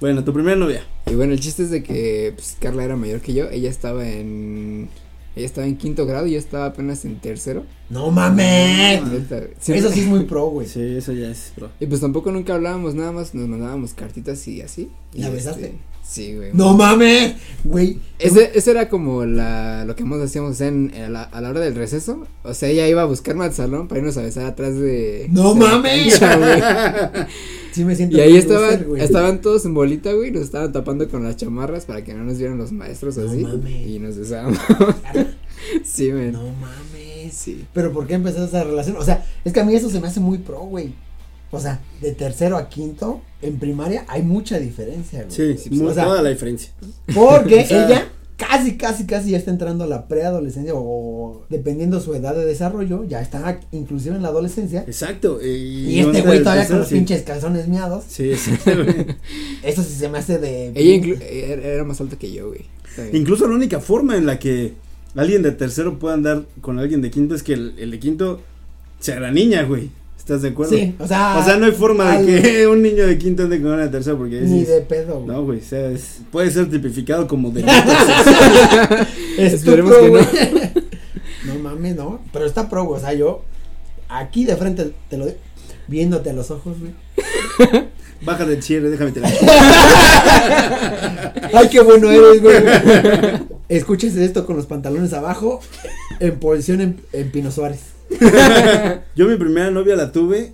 Bueno, 0.00 0.22
tu 0.24 0.32
primera 0.34 0.56
novia. 0.56 0.82
Y 1.10 1.14
bueno, 1.14 1.32
el 1.32 1.40
chiste 1.40 1.62
es 1.62 1.70
de 1.70 1.82
que 1.82 2.32
pues, 2.34 2.56
Carla 2.60 2.84
era 2.84 2.96
mayor 2.96 3.20
que 3.20 3.32
yo. 3.32 3.48
Ella 3.48 3.70
estaba 3.70 4.06
en. 4.06 4.88
Ella 5.36 5.46
estaba 5.46 5.66
en 5.66 5.76
quinto 5.76 6.06
grado 6.06 6.26
y 6.26 6.32
yo 6.32 6.38
estaba 6.38 6.66
apenas 6.66 7.04
en 7.04 7.16
tercero. 7.18 7.64
No 7.90 8.10
mames. 8.10 9.02
Eso 9.66 9.90
sí 9.90 10.00
es 10.00 10.06
muy 10.06 10.24
pro, 10.24 10.46
güey. 10.46 10.66
Sí, 10.68 10.80
eso 10.80 11.12
ya 11.12 11.28
es, 11.30 11.52
bro. 11.56 11.70
Y 11.80 11.86
pues 11.86 12.00
tampoco 12.00 12.30
nunca 12.30 12.54
hablábamos, 12.54 12.94
nada 12.94 13.10
más 13.12 13.34
nos 13.34 13.48
mandábamos 13.48 13.94
cartitas 13.94 14.46
y 14.46 14.60
así. 14.62 14.90
¿La 15.12 15.28
Y, 15.28 15.32
besaste? 15.32 15.64
este, 15.66 15.78
sí, 16.06 16.34
güey. 16.36 16.50
No 16.52 16.76
mames, 16.76 17.34
güey. 17.64 17.98
Ese, 18.18 18.52
ese 18.54 18.70
era 18.70 18.88
como 18.88 19.24
la, 19.26 19.84
lo 19.84 19.96
que 19.96 20.04
más 20.04 20.20
hacíamos 20.20 20.60
en, 20.60 20.92
a, 20.94 21.08
la, 21.08 21.22
a 21.24 21.40
la 21.40 21.50
hora 21.50 21.60
del 21.60 21.74
receso. 21.74 22.26
O 22.42 22.54
sea, 22.54 22.68
ella 22.68 22.86
iba 22.88 23.02
a 23.02 23.06
buscarme 23.06 23.44
al 23.44 23.52
salón 23.52 23.88
para 23.88 23.98
irnos 24.00 24.16
a 24.16 24.22
besar 24.22 24.46
atrás 24.46 24.78
de. 24.78 25.26
No 25.30 25.54
de 25.54 25.60
mames. 25.60 26.18
cancha. 26.18 27.26
Sí 27.74 27.84
me 27.84 27.96
siento 27.96 28.16
Y 28.16 28.20
ahí 28.20 28.36
estaban, 28.36 28.84
güey. 28.84 29.02
estaban 29.02 29.40
todos 29.40 29.64
en 29.64 29.74
bolita, 29.74 30.12
güey, 30.12 30.30
nos 30.30 30.42
estaban 30.42 30.72
tapando 30.72 31.08
con 31.08 31.24
las 31.24 31.36
chamarras 31.36 31.86
para 31.86 32.04
que 32.04 32.14
no 32.14 32.22
nos 32.22 32.38
vieran 32.38 32.56
los 32.56 32.70
maestros 32.70 33.16
No 33.16 33.28
así. 33.28 33.40
mames. 33.42 33.86
Y 33.88 33.98
nos 33.98 34.16
besábamos. 34.16 34.60
sí, 35.84 36.12
güey. 36.12 36.30
No 36.30 36.42
mames. 36.44 37.34
Sí. 37.34 37.64
Pero 37.72 37.92
¿por 37.92 38.06
qué 38.06 38.14
empezó 38.14 38.44
esa 38.44 38.62
relación? 38.62 38.96
O 38.96 39.02
sea, 39.02 39.26
es 39.44 39.52
que 39.52 39.58
a 39.58 39.64
mí 39.64 39.74
eso 39.74 39.90
se 39.90 40.00
me 40.00 40.06
hace 40.06 40.20
muy 40.20 40.38
pro, 40.38 40.60
güey. 40.60 40.94
O 41.56 41.60
sea, 41.60 41.80
de 42.00 42.12
tercero 42.12 42.56
a 42.56 42.68
quinto, 42.68 43.20
en 43.42 43.58
primaria 43.58 44.04
hay 44.08 44.22
mucha 44.22 44.58
diferencia, 44.58 45.24
güey. 45.24 45.30
Sí, 45.56 45.56
Sí, 45.70 45.80
o 45.82 45.94
sea, 45.94 46.04
toda 46.04 46.22
la 46.22 46.30
diferencia. 46.30 46.70
Porque 47.14 47.60
O 47.64 47.66
sea- 47.66 47.86
ella 47.86 48.08
casi, 48.36 48.76
casi, 48.76 49.06
casi 49.06 49.30
ya 49.30 49.38
está 49.38 49.50
entrando 49.52 49.84
a 49.84 49.86
la 49.86 50.08
preadolescencia 50.08 50.72
o 50.74 51.44
dependiendo 51.50 52.00
su 52.00 52.14
edad 52.14 52.34
de 52.34 52.44
desarrollo, 52.44 53.04
ya 53.04 53.20
está 53.20 53.60
inclusive 53.70 54.16
en 54.16 54.22
la 54.22 54.28
adolescencia. 54.28 54.80
Exacto. 54.86 55.38
Y, 55.42 55.46
Y 55.46 56.00
este 56.00 56.22
güey 56.22 56.40
todavía 56.40 56.66
con 56.66 56.78
los 56.80 56.88
sí. 56.88 56.96
pinches 56.96 57.22
calzones 57.22 57.68
miados. 57.68 58.04
Sí, 58.08 58.30
exactamente. 58.32 59.16
Eso 59.62 59.82
sí 59.82 59.94
se 59.94 60.08
me 60.08 60.18
hace 60.18 60.38
de. 60.38 60.72
Ella 60.74 60.94
inclu- 61.06 61.22
era, 61.22 61.84
más 61.84 62.00
alta 62.00 62.16
que 62.18 62.32
yo, 62.32 62.48
güey. 62.48 62.62
Incluso 63.12 63.46
la 63.48 63.54
única 63.54 63.80
forma 63.80 64.16
en 64.16 64.26
la 64.26 64.38
que 64.38 64.74
alguien 65.16 65.42
de 65.42 65.52
tercero 65.52 65.98
pueda 65.98 66.14
andar 66.14 66.44
con 66.60 66.78
alguien 66.78 67.02
de 67.02 67.10
quinto 67.10 67.34
es 67.36 67.42
que 67.44 67.52
el, 67.54 67.74
el 67.78 67.90
de 67.92 67.98
quinto 68.00 68.40
sea 69.00 69.20
la 69.20 69.30
niña, 69.30 69.62
güey. 69.62 69.90
¿Estás 70.24 70.40
de 70.40 70.48
acuerdo? 70.48 70.74
Sí, 70.74 70.94
o 70.98 71.06
sea. 71.06 71.36
O 71.38 71.44
sea, 71.44 71.56
no 71.58 71.66
hay 71.66 71.72
forma 71.72 72.12
al- 72.14 72.24
de 72.26 72.40
que 72.40 72.66
un 72.66 72.80
niño 72.80 73.06
de 73.06 73.18
quinto 73.18 73.42
ande 73.42 73.60
con 73.60 73.72
una 73.72 73.82
de 73.82 73.88
tercero 73.90 74.16
porque 74.16 74.40
Ni 74.40 74.60
dices, 74.60 74.68
de 74.76 74.80
pedo, 74.80 75.16
güey. 75.20 75.26
No, 75.26 75.44
güey, 75.44 75.58
o 75.58 75.62
sea, 75.62 75.90
es- 75.90 76.20
puede 76.32 76.50
ser 76.50 76.70
tipificado 76.70 77.28
como 77.28 77.50
delito. 77.50 77.70
Esperemos 79.38 79.94
que 79.94 80.10
no. 80.10 80.18
No 81.54 81.58
mames, 81.60 81.94
no. 81.94 82.20
Pero 82.32 82.46
está 82.46 82.70
pro, 82.70 82.84
güey. 82.84 82.98
O 82.98 83.04
sea, 83.04 83.12
yo 83.12 83.42
aquí 84.08 84.46
de 84.46 84.56
frente 84.56 84.92
te 85.10 85.18
lo 85.18 85.26
digo, 85.26 85.36
viéndote 85.88 86.30
a 86.30 86.32
los 86.32 86.50
ojos, 86.50 86.74
güey. 86.80 86.92
Baja 88.22 88.46
del 88.46 88.62
cierre, 88.62 88.88
déjame 88.88 89.12
te 89.12 89.20
la- 89.20 89.28
Ay, 91.52 91.68
qué 91.70 91.80
bueno 91.80 92.10
eres, 92.10 92.40
güey. 92.40 92.56
Escúchese 93.68 94.24
esto 94.24 94.46
con 94.46 94.56
los 94.56 94.64
pantalones 94.66 95.12
abajo, 95.12 95.60
en 96.20 96.38
posición 96.38 96.80
en, 96.80 97.00
en 97.12 97.30
Pino 97.30 97.50
Suárez. 97.50 97.80
Yo 99.16 99.26
mi 99.26 99.36
primera 99.36 99.70
novia 99.70 99.96
la 99.96 100.12
tuve, 100.12 100.52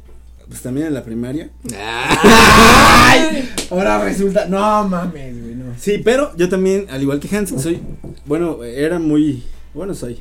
pues 0.49 0.63
también 0.63 0.89
en 0.89 0.95
la 0.95 1.05
primaria. 1.05 1.51
Ay, 1.77 3.49
ahora 3.71 4.03
resulta, 4.05 4.47
no 4.47 4.89
mames, 4.89 5.41
güey, 5.43 5.55
no. 5.55 5.65
Sí, 5.79 6.01
pero 6.05 6.37
yo 6.37 6.49
también, 6.49 6.87
al 6.91 7.03
igual 7.03 7.21
que 7.21 7.35
Hans, 7.35 7.51
soy, 7.63 7.81
bueno, 8.27 8.65
era 8.65 8.99
muy, 8.99 9.45
bueno, 9.75 9.95
soy 9.95 10.21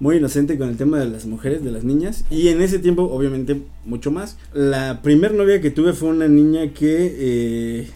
muy 0.00 0.16
inocente 0.16 0.58
con 0.58 0.68
el 0.68 0.76
tema 0.76 0.98
de 0.98 1.06
las 1.08 1.26
mujeres, 1.26 1.62
de 1.62 1.70
las 1.70 1.84
niñas, 1.84 2.24
y 2.30 2.48
en 2.48 2.62
ese 2.62 2.78
tiempo, 2.78 3.02
obviamente, 3.04 3.62
mucho 3.84 4.10
más. 4.10 4.38
La 4.52 5.02
primer 5.02 5.34
novia 5.34 5.60
que 5.60 5.70
tuve 5.70 5.92
fue 5.92 6.08
una 6.08 6.26
niña 6.26 6.72
que, 6.72 7.14
eh, 7.18 7.90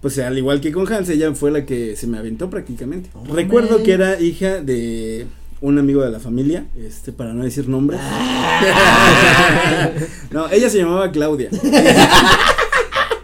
pues 0.00 0.18
al 0.18 0.38
igual 0.38 0.60
que 0.60 0.70
con 0.70 0.90
Hans, 0.92 1.08
ella 1.08 1.34
fue 1.34 1.50
la 1.50 1.66
que 1.66 1.96
se 1.96 2.06
me 2.06 2.18
aventó 2.18 2.50
prácticamente. 2.50 3.10
Recuerdo 3.32 3.82
que 3.82 3.92
era 3.92 4.20
hija 4.20 4.60
de 4.60 5.26
un 5.60 5.78
amigo 5.78 6.02
de 6.02 6.10
la 6.10 6.20
familia, 6.20 6.66
este, 6.76 7.12
para 7.12 7.34
no 7.34 7.44
decir 7.44 7.68
nombres. 7.68 8.00
no, 10.30 10.48
ella 10.50 10.70
se 10.70 10.78
llamaba 10.78 11.10
Claudia. 11.10 11.50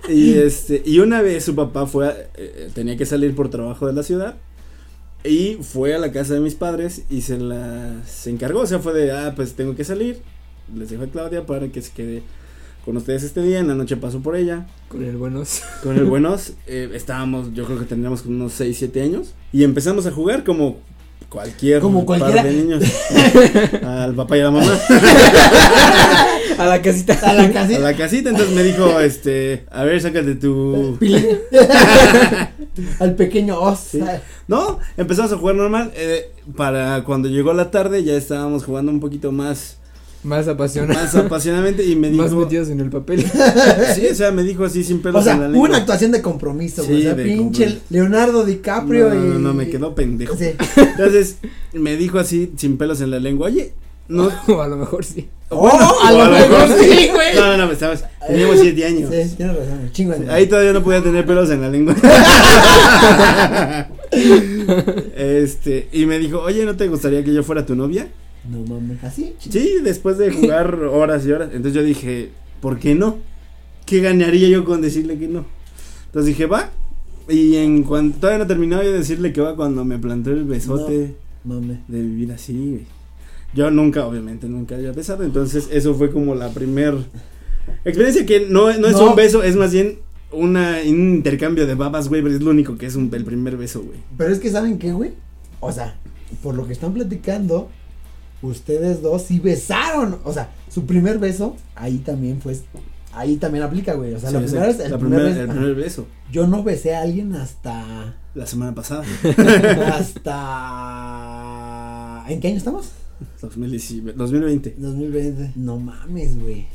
Y 0.09 0.35
este, 0.35 0.85
y 0.87 1.01
una 1.01 1.21
vez 1.21 1.45
su 1.45 1.57
papá 1.57 1.85
fue, 1.87 2.07
a- 2.07 2.17
eh, 2.37 2.71
tenía 2.73 2.97
que 2.97 3.05
salir 3.05 3.35
por 3.35 3.51
trabajo 3.51 3.89
de 3.89 3.93
la 3.93 4.05
ciudad 4.05 4.37
y 5.25 5.59
fue 5.63 5.97
a 5.97 5.99
la 5.99 6.13
casa 6.13 6.35
de 6.35 6.39
mis 6.39 6.55
padres 6.55 7.03
y 7.11 7.23
se 7.23 7.39
la 7.39 8.03
se 8.07 8.31
encargó, 8.31 8.61
o 8.61 8.67
sea, 8.69 8.79
fue 8.79 8.93
de, 8.95 9.11
ah, 9.11 9.33
pues 9.35 9.55
tengo 9.55 9.75
que 9.75 9.83
salir, 9.83 10.21
les 10.73 10.91
dejo 10.91 11.03
a 11.03 11.07
Claudia 11.09 11.45
para 11.45 11.67
que 11.71 11.83
se 11.83 11.91
quede 11.91 12.23
con 12.85 12.97
ustedes 12.97 13.25
este 13.25 13.43
día, 13.43 13.59
en 13.59 13.67
la 13.67 13.75
noche 13.75 13.97
paso 13.97 14.21
por 14.21 14.37
ella, 14.37 14.69
Con 14.89 15.03
el 15.03 15.17
buenos. 15.17 15.63
con 15.83 15.97
el 15.97 16.05
buenos, 16.05 16.53
eh, 16.69 16.89
estábamos, 16.95 17.53
yo 17.53 17.65
creo 17.65 17.81
que 17.81 17.87
tendríamos 17.87 18.23
como 18.23 18.37
unos 18.37 18.53
6, 18.53 18.77
7 18.79 19.03
años 19.03 19.35
y 19.53 19.65
empezamos 19.65 20.07
a 20.07 20.13
jugar 20.13 20.45
como 20.45 20.77
cualquier 21.29 21.81
Como 21.81 22.07
par 22.07 22.21
de 22.43 22.53
niños, 22.53 22.85
al 23.85 24.15
papá 24.15 24.37
y 24.37 24.41
a 24.41 24.45
la 24.45 24.51
mamá. 24.51 24.79
A 26.59 26.67
la 26.67 26.81
casita. 26.81 27.19
A 27.23 27.35
la 27.35 27.43
a 27.45 27.53
casita. 27.53 27.79
la 27.81 27.95
casita, 27.95 28.31
entonces 28.31 28.55
me 28.55 28.63
dijo, 28.63 28.99
este, 29.01 29.67
a 29.71 29.85
ver, 29.85 30.01
sácate 30.01 30.35
tu... 30.37 30.99
Al 33.01 33.15
pequeño 33.15 33.59
os. 33.59 33.79
Sí. 33.79 34.01
No, 34.49 34.79
empezamos 34.97 35.33
a 35.33 35.37
jugar 35.37 35.57
normal. 35.57 35.93
eh, 35.95 36.31
para 36.57 37.03
cuando 37.05 37.29
llegó 37.29 37.53
la 37.53 37.71
tarde 37.71 38.05
ya 38.05 38.15
estábamos 38.15 38.65
jugando 38.65 38.93
un 38.93 39.01
poquito 39.01 39.33
más, 39.33 39.79
Más 40.27 40.49
apasionado. 40.49 40.99
más 41.01 41.15
apasionadamente 41.15 41.85
y 41.85 41.95
me 41.97 42.11
Más 42.13 42.31
dijo, 42.31 42.43
metidos 42.43 42.69
en 42.69 42.81
el 42.81 42.91
papel. 42.91 43.25
sí, 43.95 44.07
o 44.11 44.15
sea, 44.15 44.33
me 44.33 44.43
dijo 44.43 44.65
así 44.65 44.83
sin 44.85 45.01
pelos 45.01 45.21
O 45.21 45.25
sea, 45.25 45.35
en 45.35 45.41
la 45.41 45.49
lengua. 45.49 45.69
una 45.69 45.79
actuación 45.79 46.11
de 46.13 46.21
compromiso, 46.21 46.85
güey. 46.85 46.97
Sí, 47.03 47.07
o 47.07 47.11
sea, 47.11 47.15
de 47.15 47.25
pinche 47.25 47.65
compromiso. 47.65 47.87
Leonardo 47.91 48.45
DiCaprio 48.45 49.09
no, 49.09 49.15
no, 49.15 49.25
y. 49.25 49.29
no, 49.29 49.39
no, 49.39 49.55
me 49.55 49.69
quedó 49.69 49.95
pendejo. 49.95 50.37
Sí. 50.37 50.51
Entonces 50.77 51.37
me 51.73 51.97
dijo 51.97 52.19
así 52.19 52.53
sin 52.57 52.77
pelos 52.77 53.01
en 53.01 53.11
la 53.13 53.21
lengua, 53.21 53.47
oye, 53.47 53.73
no. 54.09 54.31
o 54.49 54.61
a 54.63 54.69
lo 54.69 54.77
mejor 54.77 55.05
sí. 55.05 55.29
Oh, 55.49 55.69
a 55.69 56.13
lo 56.13 56.29
mejor 56.31 56.69
sí, 56.77 57.09
güey. 57.15 57.37
No, 57.37 57.57
no, 57.57 57.67
no, 57.67 57.71
estabas, 57.73 58.05
teníamos 58.27 58.59
siete 58.59 58.85
años. 58.85 59.09
Sí, 59.15 59.35
tienes 59.37 59.57
razón. 59.57 59.91
Chingo. 59.93 60.15
de- 60.15 60.29
Ahí 60.29 60.49
todavía 60.49 60.73
no 60.73 60.83
podía 60.83 61.01
tener 61.05 61.25
pelos 61.25 61.49
en 61.51 61.61
la 61.61 61.69
lengua. 61.69 61.95
este, 65.17 65.89
y 65.93 66.07
me 66.07 66.19
dijo, 66.19 66.41
oye, 66.41 66.65
¿no 66.65 66.77
te 66.77 66.89
gustaría 66.89 67.23
que 67.25 67.33
yo 67.33 67.43
fuera 67.43 67.65
tu 67.65 67.75
novia? 67.77 68.09
No 68.51 68.59
mames. 68.75 69.03
Así. 69.05 69.35
Sí, 69.39 69.77
después 69.83 70.19
de 70.19 70.31
jugar 70.33 70.75
horas 70.93 71.27
y 71.27 71.33
horas. 71.33 71.49
Entonces 71.53 71.75
yo 71.75 71.83
dije, 71.83 72.31
¿por 72.61 72.79
qué 72.79 72.95
no? 72.95 73.19
¿Qué 73.85 74.01
ganaría 74.01 74.49
yo 74.49 74.65
con 74.65 74.81
decirle 74.81 75.19
que 75.19 75.29
no? 75.29 75.45
Entonces 76.07 76.27
dije, 76.27 76.47
va. 76.47 76.71
Y 77.29 77.57
en 77.57 77.83
cuanto 77.83 78.19
todavía 78.21 78.39
no 78.39 78.47
terminaba 78.47 78.83
de 78.85 78.93
decirle 78.93 79.33
que 79.33 79.41
va 79.41 79.57
cuando 79.57 79.85
me 79.85 79.99
plantó 79.99 80.31
el 80.31 80.45
besote 80.45 81.15
Mames. 81.45 81.79
de 81.89 82.01
vivir 82.03 82.33
así. 82.33 82.85
Yo 83.55 83.71
nunca, 83.71 84.07
obviamente, 84.07 84.49
nunca 84.49 84.77
había 84.77 84.93
besado. 84.93 85.25
Entonces 85.25 85.69
eso 85.73 85.95
fue 85.95 86.11
como 86.13 86.35
la 86.35 86.51
primer 86.51 86.95
experiencia 87.85 88.25
que 88.27 88.47
no, 88.49 88.67
no 88.79 88.87
es 88.87 88.93
No. 88.95 89.11
un 89.11 89.17
beso, 89.17 89.43
es 89.43 89.57
más 89.57 89.73
bien 89.73 89.99
una, 90.33 90.79
un 90.87 91.15
intercambio 91.17 91.67
de 91.67 91.75
babas, 91.75 92.09
güey. 92.09 92.23
Pero 92.23 92.35
es 92.37 92.43
lo 92.43 92.51
único 92.51 92.77
que 92.77 92.87
es 92.87 92.95
un, 92.97 93.11
el 93.13 93.25
primer 93.25 93.57
beso, 93.57 93.83
güey. 93.83 93.99
Pero 94.17 94.33
es 94.33 94.39
que, 94.39 94.51
¿saben 94.51 94.79
qué, 94.79 94.93
güey? 94.93 95.13
O 95.61 95.73
sea, 95.73 95.99
por 96.43 96.55
lo 96.55 96.67
que 96.67 96.73
están 96.73 96.93
platicando, 96.95 97.71
ustedes 98.43 99.03
dos 99.03 99.23
sí 99.23 99.41
besaron. 99.41 100.19
O 100.25 100.33
sea, 100.33 100.51
su 100.69 100.85
primer 100.87 101.19
beso, 101.19 101.57
ahí 101.75 101.99
también 101.99 102.41
fue. 102.41 102.57
Ahí 103.13 103.37
también 103.37 103.65
aplica, 103.65 103.95
güey. 103.95 104.13
O 104.15 104.21
sea, 104.21 104.31
la 104.31 104.41
Sí, 104.41 104.45
primera 104.47 104.67
exacto. 104.71 104.83
vez, 104.83 104.87
el 104.87 104.93
La 104.93 104.99
primer 104.99 105.19
primer- 105.21 105.35
beso- 105.37 105.41
el 105.43 105.49
primer 105.59 105.75
beso. 105.75 106.07
Yo 106.31 106.47
no 106.47 106.63
besé 106.63 106.95
a 106.95 107.01
alguien 107.03 107.35
hasta. 107.35 108.15
La 108.35 108.47
semana 108.47 108.75
pasada. 108.75 109.05
hasta. 110.87 112.25
¿En 112.29 112.41
qué 112.41 112.49
año 112.49 112.57
estamos? 112.59 112.91
2019, 113.41 114.13
2020. 114.19 114.75
2020. 114.79 115.53
No 115.57 115.79
mames, 115.79 116.39
güey. 116.41 116.67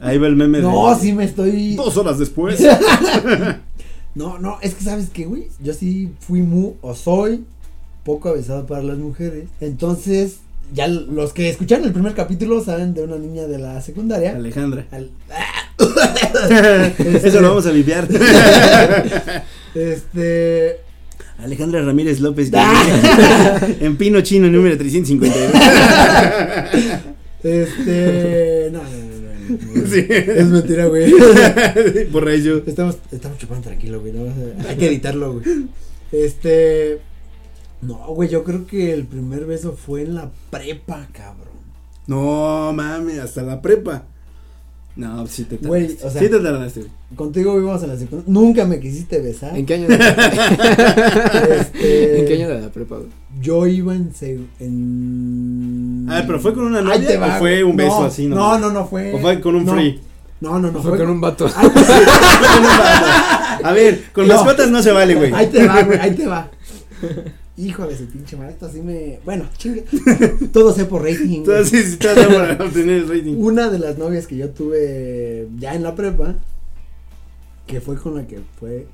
Ahí 0.00 0.18
va 0.18 0.26
el 0.26 0.36
meme 0.36 0.60
No, 0.60 0.94
de 0.94 1.00
sí 1.00 1.12
me 1.14 1.24
estoy. 1.24 1.76
dos 1.76 1.96
horas 1.96 2.18
después. 2.18 2.60
No, 4.14 4.38
no, 4.38 4.56
es 4.62 4.74
que 4.74 4.82
sabes 4.82 5.10
que, 5.10 5.26
güey, 5.26 5.48
yo 5.62 5.74
sí 5.74 6.10
fui 6.20 6.40
muy, 6.40 6.72
o 6.80 6.94
soy, 6.94 7.44
poco 8.02 8.30
avesado 8.30 8.64
para 8.66 8.82
las 8.82 8.96
mujeres. 8.96 9.50
Entonces, 9.60 10.38
ya 10.74 10.88
los 10.88 11.32
que 11.32 11.48
escucharon 11.48 11.86
el 11.86 11.92
primer 11.92 12.14
capítulo 12.14 12.62
saben 12.64 12.92
de 12.94 13.02
una 13.02 13.16
niña 13.16 13.44
de 13.46 13.58
la 13.58 13.80
secundaria. 13.80 14.34
Alejandra. 14.36 14.86
Al- 14.90 15.10
Eso 17.22 17.40
lo 17.40 17.48
vamos 17.50 17.66
a 17.66 17.70
viviar. 17.70 18.08
Este. 19.74 20.78
Alejandra 21.38 21.82
Ramírez 21.82 22.20
López. 22.20 22.50
En 23.80 23.96
Pino 23.98 24.20
Chino, 24.22 24.48
número 24.48 24.76
352. 24.78 25.36
Este. 27.42 28.70
No, 28.72 28.82
no, 28.82 28.88
no, 28.88 28.96
no, 28.96 29.80
no. 29.82 29.86
Sí. 29.90 30.06
Es 30.08 30.46
mentira, 30.46 30.86
güey. 30.86 31.12
Por 32.10 32.28
ello. 32.28 32.62
Estamos, 32.66 32.96
estamos 33.12 33.38
chupando 33.38 33.64
tranquilo, 33.68 34.00
güey. 34.00 34.12
¿no? 34.12 34.32
Hay 34.68 34.76
que 34.76 34.86
editarlo, 34.88 35.34
güey. 35.34 35.44
Este. 36.12 36.98
No, 37.82 37.96
güey, 38.14 38.28
yo 38.28 38.42
creo 38.44 38.66
que 38.66 38.92
el 38.92 39.04
primer 39.04 39.44
beso 39.46 39.72
fue 39.76 40.02
en 40.02 40.14
la 40.14 40.30
prepa, 40.50 41.06
cabrón. 41.12 41.46
No, 42.06 42.72
mami, 42.72 43.18
hasta 43.18 43.42
la 43.42 43.60
prepa. 43.60 44.04
No, 44.96 45.26
sí 45.26 45.44
te 45.44 45.58
Güey, 45.58 45.88
tardaste. 45.88 46.06
o 46.06 46.10
sea- 46.10 46.22
sí 46.22 46.28
te 46.30 46.38
tardaste, 46.40 46.80
güey. 46.80 46.92
Contigo 47.16 47.52
vivimos 47.54 47.82
en 47.82 47.88
la 47.90 47.96
secundaria. 47.98 48.32
Nunca 48.32 48.64
me 48.64 48.80
quisiste 48.80 49.20
besar. 49.20 49.54
¿En 49.56 49.66
qué 49.66 49.74
año 49.74 49.88
de 49.88 49.98
la 49.98 50.16
prepa? 50.16 50.32
Este, 51.54 52.20
¿En 52.20 52.26
qué 52.26 52.34
año 52.34 52.48
de 52.48 52.60
la 52.62 52.68
prepa, 52.70 52.96
güey? 52.96 53.08
Yo 53.40 53.66
iba 53.66 53.94
en. 53.94 54.10
en... 54.58 56.06
A 56.08 56.14
ver, 56.16 56.26
¿pero 56.26 56.40
fue 56.40 56.54
con 56.54 56.64
una 56.64 56.80
novia 56.80 57.20
o 57.36 57.38
fue 57.38 57.62
un 57.62 57.76
no, 57.76 57.84
beso 57.84 58.04
así, 58.04 58.26
No, 58.26 58.36
nomás? 58.36 58.60
no, 58.60 58.70
no 58.72 58.86
fue. 58.86 59.12
¿O 59.12 59.18
fue 59.18 59.38
con 59.40 59.54
un 59.56 59.66
no, 59.66 59.72
free? 59.74 60.00
No, 60.40 60.58
no, 60.58 60.70
no. 60.72 60.80
Fue 60.82 60.96
con 60.96 61.10
un 61.10 61.20
vato. 61.20 61.46
A 63.62 63.72
ver, 63.72 64.04
con 64.12 64.26
No. 64.28 64.34
mascotas 64.34 64.70
no 64.70 64.82
se 64.82 64.92
vale, 64.92 65.14
güey. 65.14 65.32
Ahí 65.34 65.46
te 65.48 65.66
va, 65.66 65.82
güey, 65.82 65.98
ahí 65.98 66.12
te 66.14 66.26
va. 66.26 66.48
Hijo 67.58 67.86
de 67.86 67.96
su 67.96 68.06
pinche 68.06 68.36
madre, 68.36 68.52
esto 68.52 68.66
así 68.66 68.82
me. 68.82 69.18
Bueno, 69.24 69.46
chingue. 69.56 69.84
todo 70.52 70.74
sé 70.74 70.84
por 70.84 71.02
rating. 71.02 71.42
Todo 71.42 71.64
sí, 71.64 71.82
sí, 71.82 71.96
todo 71.96 72.14
por 72.28 72.66
obtener 72.66 73.08
rating. 73.08 73.36
Una 73.38 73.70
de 73.70 73.78
las 73.78 73.96
novias 73.96 74.26
que 74.26 74.36
yo 74.36 74.50
tuve 74.50 75.48
ya 75.58 75.74
en 75.74 75.82
la 75.82 75.94
prepa, 75.94 76.34
que 77.66 77.80
fue 77.80 77.96
con 77.96 78.16
la 78.16 78.26
que 78.26 78.40
fue. 78.60 78.86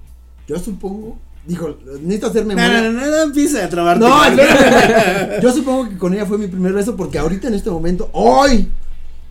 Yo 0.47 0.59
supongo. 0.61 1.19
Dijo, 1.45 1.77
necesito 2.03 2.29
hacerme. 2.29 2.55
No, 2.55 2.69
no, 2.69 2.93
no, 2.93 3.07
no 3.07 3.23
empieza 3.23 3.65
a 3.65 3.69
trabarte. 3.69 4.05
No, 4.05 4.31
no, 4.31 4.37
no, 4.37 5.41
Yo 5.43 5.53
supongo 5.53 5.89
que 5.89 5.99
con 5.99 6.15
ella 6.15 6.25
fue 6.25 6.39
mi 6.39 6.47
primer 6.47 6.73
beso, 6.73 6.97
porque 6.97 7.19
ahorita 7.19 7.49
en 7.49 7.55
este 7.55 7.69
momento, 7.69 8.11
hoy, 8.13 8.69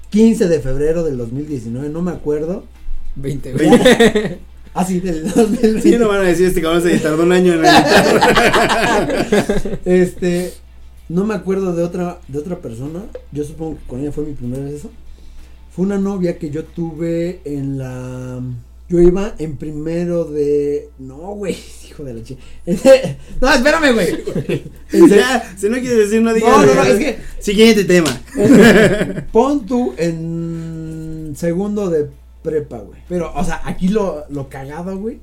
15 0.09 0.49
de 0.49 0.59
febrero 0.59 1.05
del 1.05 1.17
2019, 1.17 1.87
no 1.87 2.01
me 2.01 2.11
acuerdo. 2.11 2.65
20, 3.15 3.53
20. 3.53 4.39
Ah, 4.73 4.81
Así, 4.81 4.99
del 5.01 5.23
2020. 5.29 5.81
Sí, 5.81 5.97
no 5.97 6.07
van 6.07 6.21
a 6.21 6.23
decir 6.23 6.47
este 6.47 6.62
cabrón 6.62 6.81
se 6.81 6.97
tardó 6.99 7.23
un 7.23 7.34
año 7.34 7.53
en 7.53 7.65
editar. 7.65 9.27
este, 9.86 10.53
no 11.10 11.25
me 11.25 11.34
acuerdo 11.34 11.75
de 11.75 11.84
otra, 11.84 12.19
de 12.29 12.39
otra 12.39 12.60
persona. 12.60 13.03
Yo 13.34 13.43
supongo 13.43 13.77
que 13.77 13.86
con 13.88 13.99
ella 13.99 14.13
fue 14.13 14.23
mi 14.25 14.34
primera 14.34 14.63
vez 14.63 14.75
eso. 14.75 14.89
Fue 15.75 15.86
una 15.86 15.97
novia 15.97 16.38
que 16.38 16.49
yo 16.49 16.63
tuve 16.63 17.41
en 17.43 17.77
la. 17.77 18.41
Yo 18.88 18.99
iba 19.01 19.36
en 19.39 19.57
primero 19.57 20.23
de. 20.23 20.89
No, 20.99 21.17
güey, 21.36 21.57
hijo 21.89 22.05
de 22.05 22.13
la 22.13 22.23
chica. 22.23 22.41
no, 23.41 23.53
espérame, 23.53 23.93
güey. 23.93 24.23
si 25.57 25.69
no 25.69 25.79
quieres 25.79 25.97
decir, 25.97 26.21
no 26.21 26.34
digas. 26.34 26.49
No, 26.49 26.65
no, 26.65 26.75
no, 26.75 26.84
es 26.84 26.97
que. 26.97 27.17
Siguiente 27.39 27.84
tema. 27.84 28.21
Pon 29.34 29.65
tú 29.65 29.93
en 29.97 31.34
segundo 31.36 31.89
de 31.89 32.20
prepa, 32.41 32.80
güey. 32.80 32.99
Pero, 33.08 33.32
o 33.36 33.43
sea, 33.43 33.62
aquí 33.65 33.88
lo, 33.88 34.25
lo 34.30 34.49
cagado, 34.49 34.97
güey. 34.97 35.19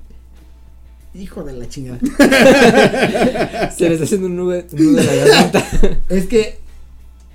Hijo 1.14 1.42
de 1.42 1.52
la 1.54 1.68
chingada. 1.68 1.98
Se 3.76 3.88
le 3.88 3.94
está 3.94 4.04
haciendo 4.04 4.26
un 4.26 4.36
nudo, 4.36 4.62
un 4.72 4.84
nudo 4.84 5.00
en 5.00 5.06
la 5.06 5.14
garganta. 5.14 5.64
Es 6.08 6.26
que 6.26 6.58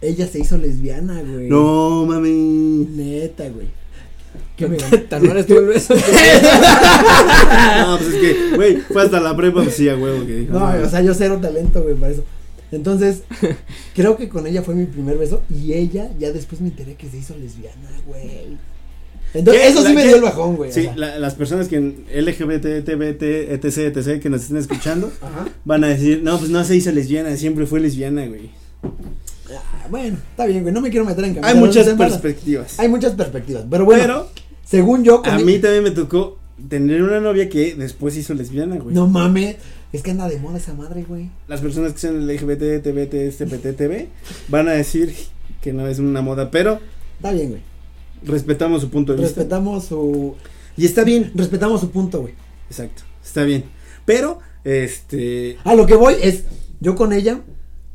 ella 0.02 0.28
se 0.28 0.40
hizo 0.40 0.58
lesbiana, 0.58 1.22
güey. 1.22 1.48
No, 1.50 2.06
mami. 2.06 2.88
Neta, 2.96 3.50
güey. 3.50 3.68
Que 4.58 4.68
me 4.68 4.78
Tan 5.10 5.28
mal 5.28 5.38
estuvo 5.38 5.60
el 5.60 5.66
beso. 5.66 5.96
No, 5.96 6.02
pues 7.98 8.10
es 8.14 8.22
que, 8.22 8.56
güey, 8.56 8.78
fue 8.78 9.04
hasta 9.04 9.20
la 9.20 9.36
prepa, 9.36 9.64
pues 9.64 9.76
sí, 9.76 9.90
a 9.90 9.98
huevo 9.98 10.26
que 10.26 10.36
dijo. 10.36 10.54
No, 10.54 10.66
o 10.66 10.90
sea, 10.90 11.02
yo 11.02 11.14
cero 11.14 11.40
talento, 11.42 11.82
güey, 11.82 11.96
para 11.96 12.12
eso. 12.12 12.24
Entonces, 12.72 13.24
creo 13.96 14.18
que 14.18 14.30
con 14.30 14.48
ella 14.48 14.62
fue 14.64 14.76
mi 14.76 14.86
primer 14.86 15.18
beso 15.18 15.44
y 15.50 15.74
ella 15.74 16.10
ya 16.20 16.32
después 16.32 16.60
me 16.62 16.70
enteré 16.70 16.96
que 16.96 17.10
se 17.10 17.18
hizo 17.18 17.36
lesbiana, 17.38 17.90
güey. 18.06 18.58
Entonces, 19.34 19.64
eso 19.68 19.84
sí 19.86 19.94
me 19.94 20.06
dio 20.06 20.18
el 20.18 20.22
bajón, 20.22 20.56
güey. 20.56 20.72
Sí, 20.72 20.88
la- 20.96 21.18
las 21.18 21.34
personas 21.36 21.68
que 21.68 21.78
en 21.78 22.06
LGBT, 22.14 22.82
TBT, 22.84 23.52
etc, 23.54 23.96
etc, 23.98 24.22
que 24.22 24.30
nos 24.30 24.42
estén 24.44 24.58
escuchando, 24.58 25.12
Ajá. 25.22 25.46
van 25.66 25.84
a 25.84 25.88
decir, 25.88 26.22
no, 26.24 26.38
pues 26.38 26.52
no 26.52 26.64
se 26.64 26.76
hizo 26.76 26.92
lesbiana, 26.92 27.36
siempre 27.38 27.66
fue 27.66 27.80
lesbiana, 27.80 28.26
güey. 28.28 28.52
Ah, 29.56 29.88
bueno, 29.90 30.18
está 30.32 30.46
bien, 30.46 30.62
güey, 30.64 30.74
no 30.74 30.82
me 30.82 30.90
quiero 30.90 31.06
meter 31.06 31.24
en 31.26 31.32
Hay 31.32 31.36
camisa 31.42 31.54
de 31.54 31.60
muchas 31.60 31.88
perspectivas. 31.98 32.80
Hay 32.80 32.90
muchas 32.90 33.14
perspectivas, 33.14 33.66
pero 33.70 33.86
bueno, 33.86 34.02
Pero 34.04 34.30
según 34.66 35.04
yo, 35.04 35.22
a 35.26 35.38
mi- 35.38 35.44
mí 35.44 35.60
también 35.60 35.84
me 35.84 35.92
tocó 35.92 36.40
tener 36.70 37.04
una 37.04 37.20
novia 37.20 37.50
que 37.50 37.76
después 37.76 38.16
hizo 38.18 38.34
lesbiana, 38.34 38.78
güey. 38.78 38.94
No 38.96 39.08
mames, 39.08 39.58
es 39.92 40.02
que 40.02 40.12
anda 40.12 40.28
de 40.30 40.38
moda 40.38 40.58
esa 40.58 40.74
madre, 40.74 41.04
güey. 41.08 41.30
Las 41.48 41.62
personas 41.62 41.94
que 41.94 42.00
sean 42.00 42.26
LGBT, 42.28 42.80
TBT, 42.82 43.32
TPT, 43.38 43.74
TV, 43.76 44.10
van 44.48 44.68
a 44.68 44.72
decir 44.72 45.14
que 45.62 45.74
no 45.74 45.88
es 45.88 46.00
una 46.00 46.22
moda, 46.22 46.50
pero 46.52 46.80
Está 47.18 47.32
bien, 47.32 47.50
güey. 47.50 47.62
Respetamos 48.26 48.82
su 48.82 48.90
punto 48.90 49.14
de 49.14 49.20
vista. 49.22 49.36
Respetamos 49.40 49.86
su 49.86 50.36
Y 50.78 50.86
está 50.86 51.04
bien. 51.04 51.32
respetamos 51.36 51.82
su 51.82 51.90
punto, 51.92 52.22
güey. 52.22 52.34
Exacto, 52.70 53.04
está 53.24 53.44
bien. 53.44 53.66
Pero, 54.06 54.40
este, 54.64 55.58
A 55.64 55.76
lo 55.76 55.86
que 55.86 55.96
voy 55.96 56.16
es, 56.22 56.44
yo 56.80 56.96
con 56.96 57.14
ella 57.14 57.42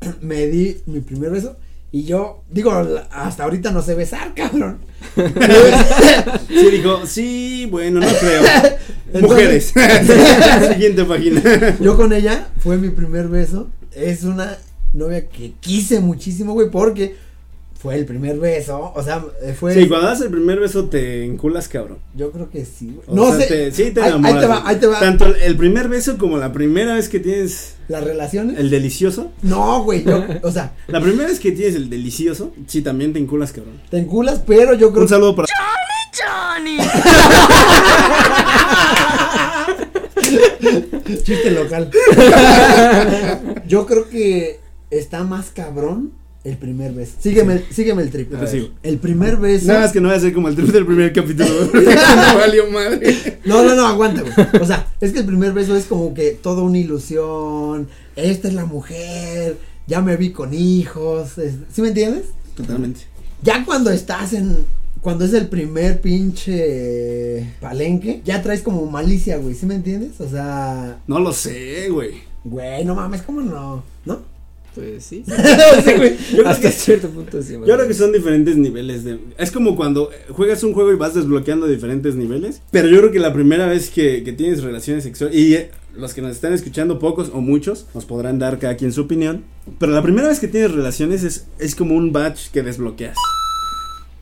me 0.20 0.46
di 0.46 0.78
mi 0.86 1.00
primer 1.00 1.30
beso 1.30 1.56
y 1.90 2.04
yo, 2.04 2.42
digo, 2.50 2.70
hasta 3.10 3.44
ahorita 3.44 3.70
no 3.70 3.80
sé 3.82 3.94
besar, 3.94 4.34
cabrón. 4.34 4.78
sí 6.48 6.70
dijo, 6.70 7.06
sí, 7.06 7.66
bueno, 7.70 8.00
no 8.00 8.06
creo. 8.06 8.42
Entonces- 9.12 9.22
Mujeres. 9.22 9.72
Siguiente 10.72 11.04
página. 11.04 11.78
yo 11.80 11.96
con 11.96 12.12
ella 12.12 12.48
fue 12.58 12.76
mi 12.76 12.90
primer 12.90 13.28
beso. 13.28 13.68
Es 13.92 14.24
una 14.24 14.58
novia 14.92 15.26
que 15.28 15.54
quise 15.60 16.00
muchísimo, 16.00 16.52
güey, 16.52 16.70
porque 16.70 17.16
fue 17.78 17.94
el 17.94 18.04
primer 18.06 18.38
beso. 18.38 18.92
O 18.94 19.02
sea, 19.02 19.24
fue. 19.58 19.72
Sí, 19.72 19.86
cuando 19.88 20.08
das 20.08 20.20
el 20.20 20.30
primer 20.30 20.58
beso 20.58 20.86
te 20.86 21.24
enculas, 21.24 21.68
cabrón. 21.68 21.98
Yo 22.14 22.32
creo 22.32 22.50
que 22.50 22.64
sí, 22.64 22.92
güey. 22.96 23.16
No 23.16 23.28
sea, 23.30 23.40
sé. 23.40 23.46
te- 23.46 23.70
sí, 23.72 23.90
te 23.92 24.00
enamoras. 24.00 24.34
ahí 24.34 24.40
te 24.40 24.46
va, 24.46 24.62
ahí 24.68 24.76
te 24.76 24.86
va. 24.88 24.98
Tanto 25.00 25.26
el 25.26 25.56
primer 25.56 25.88
beso 25.88 26.18
como 26.18 26.38
la 26.38 26.52
primera 26.52 26.94
vez 26.94 27.08
que 27.08 27.20
tienes 27.20 27.76
Las 27.86 28.02
relaciones. 28.02 28.58
el 28.58 28.68
delicioso. 28.70 29.30
No, 29.42 29.84
güey. 29.84 30.02
yo- 30.04 30.24
o 30.42 30.50
sea, 30.50 30.72
La 30.88 31.00
primera 31.00 31.28
vez 31.28 31.38
que 31.38 31.52
tienes 31.52 31.76
el 31.76 31.88
delicioso, 31.88 32.52
sí, 32.66 32.82
también 32.82 33.12
te 33.12 33.20
enculas, 33.20 33.52
cabrón. 33.52 33.80
te 33.90 33.98
enculas, 33.98 34.42
pero 34.46 34.74
yo 34.74 34.90
creo 34.90 35.02
Un 35.02 35.08
saludo 35.08 35.36
para. 35.36 35.46
Chiste 41.22 41.50
local. 41.50 41.90
Yo 43.66 43.86
creo 43.86 44.08
que 44.08 44.60
está 44.90 45.24
más 45.24 45.50
cabrón 45.50 46.12
el 46.44 46.57
primer 46.57 46.92
beso. 46.92 47.12
Sígueme, 47.20 47.62
sígueme 47.70 48.03
el 48.03 48.11
trip. 48.11 48.33
El 48.83 48.98
primer 48.98 49.37
beso. 49.37 49.66
Nada 49.66 49.81
más 49.81 49.92
que 49.92 50.01
no 50.01 50.09
voy 50.09 50.16
a 50.16 50.20
ser 50.20 50.33
como 50.33 50.48
el 50.48 50.55
trip 50.57 50.68
del 50.68 50.87
primer 50.87 51.12
capítulo. 51.12 51.48
no 51.74 52.38
valió 52.38 52.70
madre. 52.70 53.38
No, 53.44 53.62
no, 53.62 53.74
no, 53.74 53.87
aguanta, 53.87 54.22
güey. 54.22 54.62
O 54.62 54.66
sea, 54.66 54.87
es 55.01 55.12
que 55.12 55.18
el 55.20 55.27
primer 55.27 55.53
beso 55.53 55.77
es 55.77 55.85
como 55.85 56.14
que 56.14 56.31
toda 56.31 56.62
una 56.62 56.79
ilusión. 56.79 57.88
Esta 58.16 58.48
es 58.48 58.55
la 58.55 58.64
mujer. 58.66 59.57
Ya 59.87 60.01
me 60.01 60.16
vi 60.16 60.31
con 60.31 60.55
hijos. 60.55 61.38
es- 61.38 61.55
¿Sí 61.72 61.83
me 61.83 61.88
entiendes? 61.88 62.27
Totalmente. 62.57 63.01
Ya 63.42 63.64
cuando 63.64 63.90
estás 63.90 64.33
en. 64.33 64.64
Cuando 65.01 65.24
es 65.24 65.33
el 65.33 65.46
primer 65.48 66.01
pinche 66.01 67.53
palenque, 67.61 68.20
ya 68.24 68.42
traes 68.42 68.62
como 68.62 68.85
malicia, 68.87 69.37
güey. 69.37 69.55
¿Sí 69.55 69.64
me 69.66 69.77
entiendes? 69.77 70.20
O 70.20 70.29
sea, 70.29 70.98
No 71.07 71.20
lo 71.20 71.33
sé, 71.33 71.88
güey. 71.90 72.14
güey, 72.44 72.85
no 72.85 72.94
mames, 72.96 73.22
¿cómo 73.22 73.40
no? 73.40 73.83
¿No? 74.05 74.20
Pues 74.78 75.04
sí. 75.04 75.24
Yo 75.26 75.32
creo 75.34 76.48
Hasta 76.48 76.68
que- 76.68 76.72
cierto 76.72 77.08
punto 77.10 77.42
sí. 77.42 77.52
Yo 77.54 77.74
creo 77.74 77.88
que 77.88 77.94
son 77.94 78.12
diferentes 78.12 78.56
niveles 78.56 79.04
de... 79.04 79.18
Es 79.38 79.50
como 79.50 79.76
cuando 79.76 80.10
juegas 80.30 80.62
un 80.62 80.72
juego 80.72 80.92
y 80.92 80.96
vas 80.96 81.14
desbloqueando 81.14 81.66
diferentes 81.66 82.14
niveles. 82.14 82.62
Pero 82.70 82.88
yo 82.88 82.98
creo 82.98 83.10
que 83.12 83.18
la 83.18 83.32
primera 83.32 83.66
vez 83.66 83.90
que, 83.90 84.22
que 84.24 84.32
tienes 84.32 84.62
relaciones 84.62 85.04
sexuales... 85.04 85.36
Y 85.36 85.54
eh, 85.54 85.70
los 85.96 86.14
que 86.14 86.22
nos 86.22 86.32
están 86.32 86.52
escuchando, 86.52 86.98
pocos 86.98 87.30
o 87.32 87.40
muchos, 87.40 87.86
nos 87.94 88.04
podrán 88.04 88.38
dar 88.38 88.58
cada 88.58 88.76
quien 88.76 88.92
su 88.92 89.02
opinión. 89.02 89.44
Pero 89.78 89.92
la 89.92 90.02
primera 90.02 90.28
vez 90.28 90.38
que 90.38 90.48
tienes 90.48 90.72
relaciones 90.72 91.24
es, 91.24 91.46
es 91.58 91.74
como 91.74 91.94
un 91.94 92.12
batch 92.12 92.50
que 92.50 92.62
desbloqueas. 92.62 93.16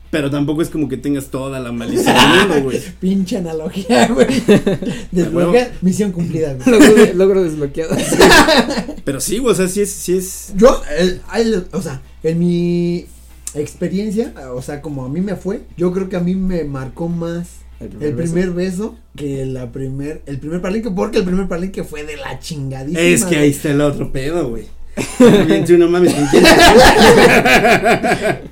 Pero 0.09 0.29
tampoco 0.31 0.61
es 0.61 0.69
como 0.69 0.87
que 0.87 0.97
tengas 0.97 1.25
toda 1.27 1.59
la 1.59 1.71
malicia 1.71 2.13
del 2.13 2.49
mundo, 2.49 2.63
güey. 2.69 2.81
Pinche 2.99 3.37
analogía, 3.37 4.07
güey. 4.07 4.27
Desbloquea, 5.11 5.73
misión 5.81 6.11
cumplida, 6.11 6.53
güey. 6.65 6.79
Logro, 6.79 7.13
logro 7.15 7.43
desbloqueado. 7.43 7.95
Pero 9.03 9.19
sí, 9.19 9.37
güey, 9.39 9.53
o 9.53 9.55
sea, 9.55 9.67
sí 9.67 9.81
es... 9.81 9.89
Sí 9.91 10.17
es 10.17 10.53
Yo, 10.55 10.81
el- 10.97 11.21
el- 11.35 11.67
o 11.71 11.81
sea, 11.81 12.01
en 12.23 12.39
mi 12.39 13.05
experiencia, 13.53 14.33
o 14.53 14.61
sea, 14.61 14.81
como 14.81 15.05
a 15.05 15.09
mí 15.09 15.21
me 15.21 15.35
fue, 15.35 15.61
yo 15.77 15.91
creo 15.91 16.09
que 16.09 16.15
a 16.15 16.19
mí 16.21 16.35
me 16.35 16.63
marcó 16.63 17.07
más 17.09 17.47
el 17.79 17.89
primer, 18.15 18.51
beso. 18.51 18.95
que 19.15 19.45
la 19.45 19.71
primer, 19.71 20.21
el 20.25 20.39
primer 20.39 20.61
palenque, 20.61 20.89
porque 20.91 21.19
el 21.19 21.25
primer 21.25 21.47
palenque 21.47 21.83
fue 21.83 22.03
de 22.03 22.17
la 22.17 22.39
chingadísima. 22.39 22.99
es 23.01 23.23
que 23.25 23.35
ahí 23.37 23.49
está 23.51 23.71
el 23.71 23.81
otro 23.81 24.11
pedo, 24.11 24.49
güey. 24.49 24.65
No 25.77 25.89
mames, 25.89 26.13
¿con 26.13 26.25
quién 26.27 26.43
te 26.43 26.49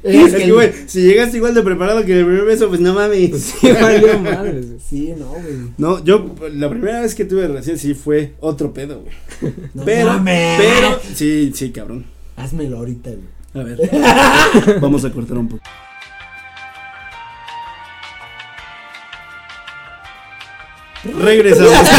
Es 0.03 0.15
Es 0.25 0.33
que 0.33 0.43
que, 0.43 0.51
güey, 0.51 0.71
si 0.85 1.01
llegaste 1.01 1.37
igual 1.37 1.55
de 1.55 1.63
preparado 1.63 2.05
que 2.05 2.11
en 2.11 2.19
el 2.19 2.25
primer 2.25 2.45
beso, 2.45 2.67
pues 2.67 2.79
no 2.79 2.93
mames. 2.93 3.55
Sí, 3.61 3.71
valió 3.71 4.19
madres. 4.19 4.65
Sí, 4.87 5.13
no, 5.17 5.29
güey. 5.29 5.71
No, 5.77 6.03
yo, 6.03 6.35
la 6.53 6.69
primera 6.69 7.01
vez 7.01 7.15
que 7.15 7.25
tuve 7.25 7.47
relación 7.47 7.79
sí 7.79 7.95
fue 7.95 8.33
otro 8.39 8.73
pedo, 8.73 9.01
güey. 9.01 9.53
No 9.73 9.83
pero, 9.83 10.13
mames. 10.13 10.61
pero, 10.61 10.99
sí, 11.15 11.51
sí, 11.55 11.71
cabrón. 11.71 12.05
Házmelo 12.35 12.77
ahorita, 12.77 13.09
güey. 13.09 13.35
A 13.55 13.63
ver, 13.63 13.79
vamos 14.81 15.05
a 15.05 15.11
cortar 15.11 15.37
un 15.37 15.47
poco. 15.47 15.63
Regresamos. 21.23 21.89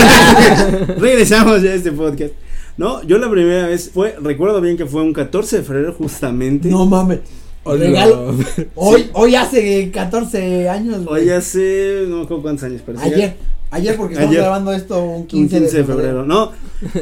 Regresamos 0.98 1.62
ya 1.62 1.70
a 1.70 1.74
este 1.74 1.92
podcast. 1.92 2.32
No, 2.76 3.02
yo 3.02 3.18
la 3.18 3.30
primera 3.30 3.66
vez 3.68 3.90
fue, 3.92 4.16
recuerdo 4.20 4.60
bien 4.60 4.76
que 4.76 4.86
fue 4.86 5.02
un 5.02 5.12
14 5.12 5.58
de 5.58 5.62
febrero 5.62 5.94
justamente. 5.94 6.68
No 6.68 6.86
mames. 6.86 7.20
Regalo. 7.64 8.32
Hoy, 8.76 9.10
hoy 9.12 9.34
hace 9.34 9.90
14 9.90 10.68
años, 10.68 11.04
güey. 11.04 11.22
Hoy 11.24 11.30
hace, 11.30 12.04
no 12.08 12.18
me 12.18 12.22
acuerdo 12.24 12.42
cuántos 12.42 12.64
años, 12.64 12.82
pero 12.86 13.00
Ayer. 13.00 13.34
Ayer 13.72 13.96
porque 13.96 14.14
estamos 14.14 14.30
Ayer. 14.30 14.42
grabando 14.44 14.72
esto 14.72 15.02
un 15.04 15.14
Un 15.22 15.26
15, 15.26 15.58
15 15.58 15.76
de 15.78 15.84
febrero. 15.84 16.24
No, 16.24 16.52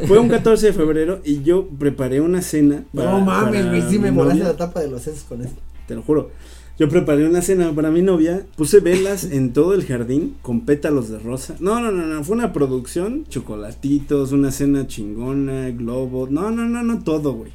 fue 0.07 0.17
un 0.17 0.27
14 0.29 0.65
de 0.67 0.73
febrero 0.73 1.19
y 1.23 1.43
yo 1.43 1.67
preparé 1.67 2.19
una 2.21 2.41
cena. 2.41 2.83
para- 2.95 3.11
No 3.11 3.21
mames, 3.21 3.69
güey, 3.69 3.83
sí 3.87 3.99
me 3.99 4.11
novia. 4.11 4.43
la 4.45 4.57
tapa 4.57 4.79
de 4.79 4.87
los 4.87 5.03
sesos 5.03 5.23
con 5.25 5.41
eso. 5.41 5.53
Te 5.87 5.93
lo 5.93 6.01
juro. 6.01 6.31
Yo 6.77 6.89
preparé 6.89 7.25
una 7.25 7.41
cena 7.41 7.73
para 7.73 7.89
mi 7.89 8.01
novia, 8.01 8.45
puse 8.57 8.81
velas 8.81 9.23
en 9.23 9.53
todo 9.53 9.73
el 9.73 9.85
jardín 9.85 10.35
con 10.41 10.65
pétalos 10.65 11.07
de 11.07 11.19
rosa. 11.19 11.55
No, 11.61 11.79
no, 11.79 11.89
no, 11.89 12.05
no, 12.05 12.21
fue 12.25 12.35
una 12.35 12.51
producción, 12.51 13.23
chocolatitos, 13.29 14.33
una 14.33 14.51
cena 14.51 14.85
chingona, 14.85 15.69
globos. 15.69 16.31
No, 16.31 16.51
no, 16.51 16.65
no, 16.65 16.83
no, 16.83 17.01
todo, 17.01 17.31
güey. 17.31 17.51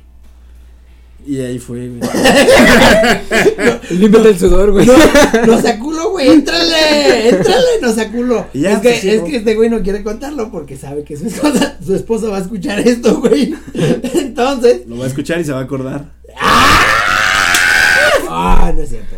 Y 1.26 1.38
ahí 1.40 1.58
fue, 1.58 1.88
güey. 1.88 2.00
Límpiate 3.90 4.28
el 4.30 4.38
sudor, 4.38 4.72
güey. 4.72 4.86
No, 4.86 4.94
no 5.46 5.60
sea 5.60 5.78
culo, 5.78 6.12
güey, 6.12 6.30
éntrale, 6.30 7.28
éntrale, 7.28 7.66
no 7.82 7.92
sea 7.92 8.10
culo. 8.10 8.46
Y 8.54 8.60
ya, 8.60 8.72
es 8.72 8.78
que, 8.78 8.88
pues, 8.88 9.00
sí, 9.00 9.10
es 9.10 9.20
¿no? 9.20 9.26
que 9.26 9.36
este 9.36 9.54
güey 9.54 9.68
no 9.68 9.82
quiere 9.82 10.02
contarlo 10.02 10.50
porque 10.50 10.78
sabe 10.78 11.04
que 11.04 11.18
su 11.18 11.26
esposa, 11.26 11.76
su 11.84 11.94
esposa 11.94 12.30
va 12.30 12.38
a 12.38 12.40
escuchar 12.40 12.80
esto, 12.80 13.20
güey. 13.20 13.54
Entonces, 14.14 14.86
Lo 14.86 14.96
va 14.96 15.04
a 15.04 15.08
escuchar 15.08 15.38
y 15.40 15.44
se 15.44 15.52
va 15.52 15.58
a 15.58 15.64
acordar. 15.64 16.19
Ah, 18.40 18.72
no 18.74 18.82
es 18.82 18.88
cierto. 18.90 19.16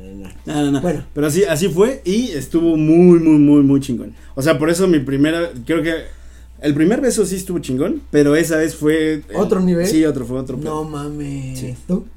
No, 0.00 0.12
no, 0.14 0.14
no. 0.14 0.28
No, 0.46 0.62
no, 0.64 0.70
no. 0.72 0.80
Bueno. 0.80 1.04
Pero 1.14 1.26
así, 1.26 1.44
así 1.44 1.68
fue 1.68 2.00
y 2.04 2.30
estuvo 2.32 2.76
muy, 2.76 3.18
muy, 3.18 3.38
muy, 3.38 3.62
muy 3.62 3.80
chingón. 3.80 4.14
O 4.34 4.42
sea, 4.42 4.58
por 4.58 4.70
eso 4.70 4.86
mi 4.88 4.98
primera, 5.00 5.50
creo 5.66 5.82
que 5.82 5.92
el 6.60 6.74
primer 6.74 7.00
beso 7.00 7.26
sí 7.26 7.36
estuvo 7.36 7.58
chingón, 7.58 8.02
pero 8.10 8.36
esa 8.36 8.56
vez 8.56 8.74
fue... 8.74 9.14
eh, 9.16 9.22
¿Otro 9.34 9.60
nivel? 9.60 9.86
Sí, 9.86 10.04
otro, 10.04 10.24
fue 10.24 10.38
otro. 10.38 10.56
No 10.56 10.84
mames. 10.84 11.58
Sí. 11.58 11.74
¿Tú? 11.86 12.06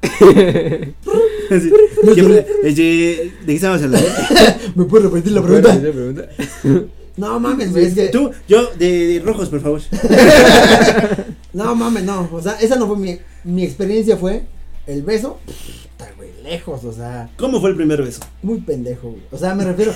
Sí. 1.50 1.72
¿Qué- 2.14 2.46
este, 2.64 2.82
¿De 2.82 3.32
qué 3.46 3.54
estábamos 3.54 3.82
hablando? 3.82 4.06
¿Me 4.74 4.84
puedes 4.84 5.10
repetir 5.10 5.32
la 5.32 5.40
¿Puedo 5.40 5.62
pregunta? 5.62 5.80
repetir 5.80 6.26
la 6.34 6.36
pregunta? 6.62 6.92
No 7.16 7.40
mames, 7.40 7.72
güey. 7.72 7.86
Es 7.86 7.94
que. 7.94 8.08
Tú, 8.08 8.30
yo, 8.46 8.68
de, 8.78 9.06
de 9.06 9.20
rojos, 9.20 9.48
por 9.48 9.60
favor. 9.62 9.80
No 11.54 11.74
mames, 11.74 12.04
no. 12.04 12.28
O 12.30 12.42
sea, 12.42 12.52
esa 12.60 12.76
no 12.76 12.86
fue 12.86 12.98
mi. 12.98 13.18
Mi 13.44 13.64
experiencia 13.64 14.18
fue 14.18 14.42
el 14.86 15.02
beso. 15.02 15.38
Güey, 16.16 16.30
lejos, 16.44 16.84
o 16.84 16.92
sea. 16.92 17.28
¿Cómo 17.36 17.60
fue 17.60 17.70
el 17.70 17.76
primer 17.76 18.02
beso? 18.02 18.20
Muy 18.42 18.60
pendejo, 18.60 19.10
güey. 19.10 19.22
O 19.32 19.38
sea, 19.38 19.54
me 19.54 19.64
refiero. 19.64 19.92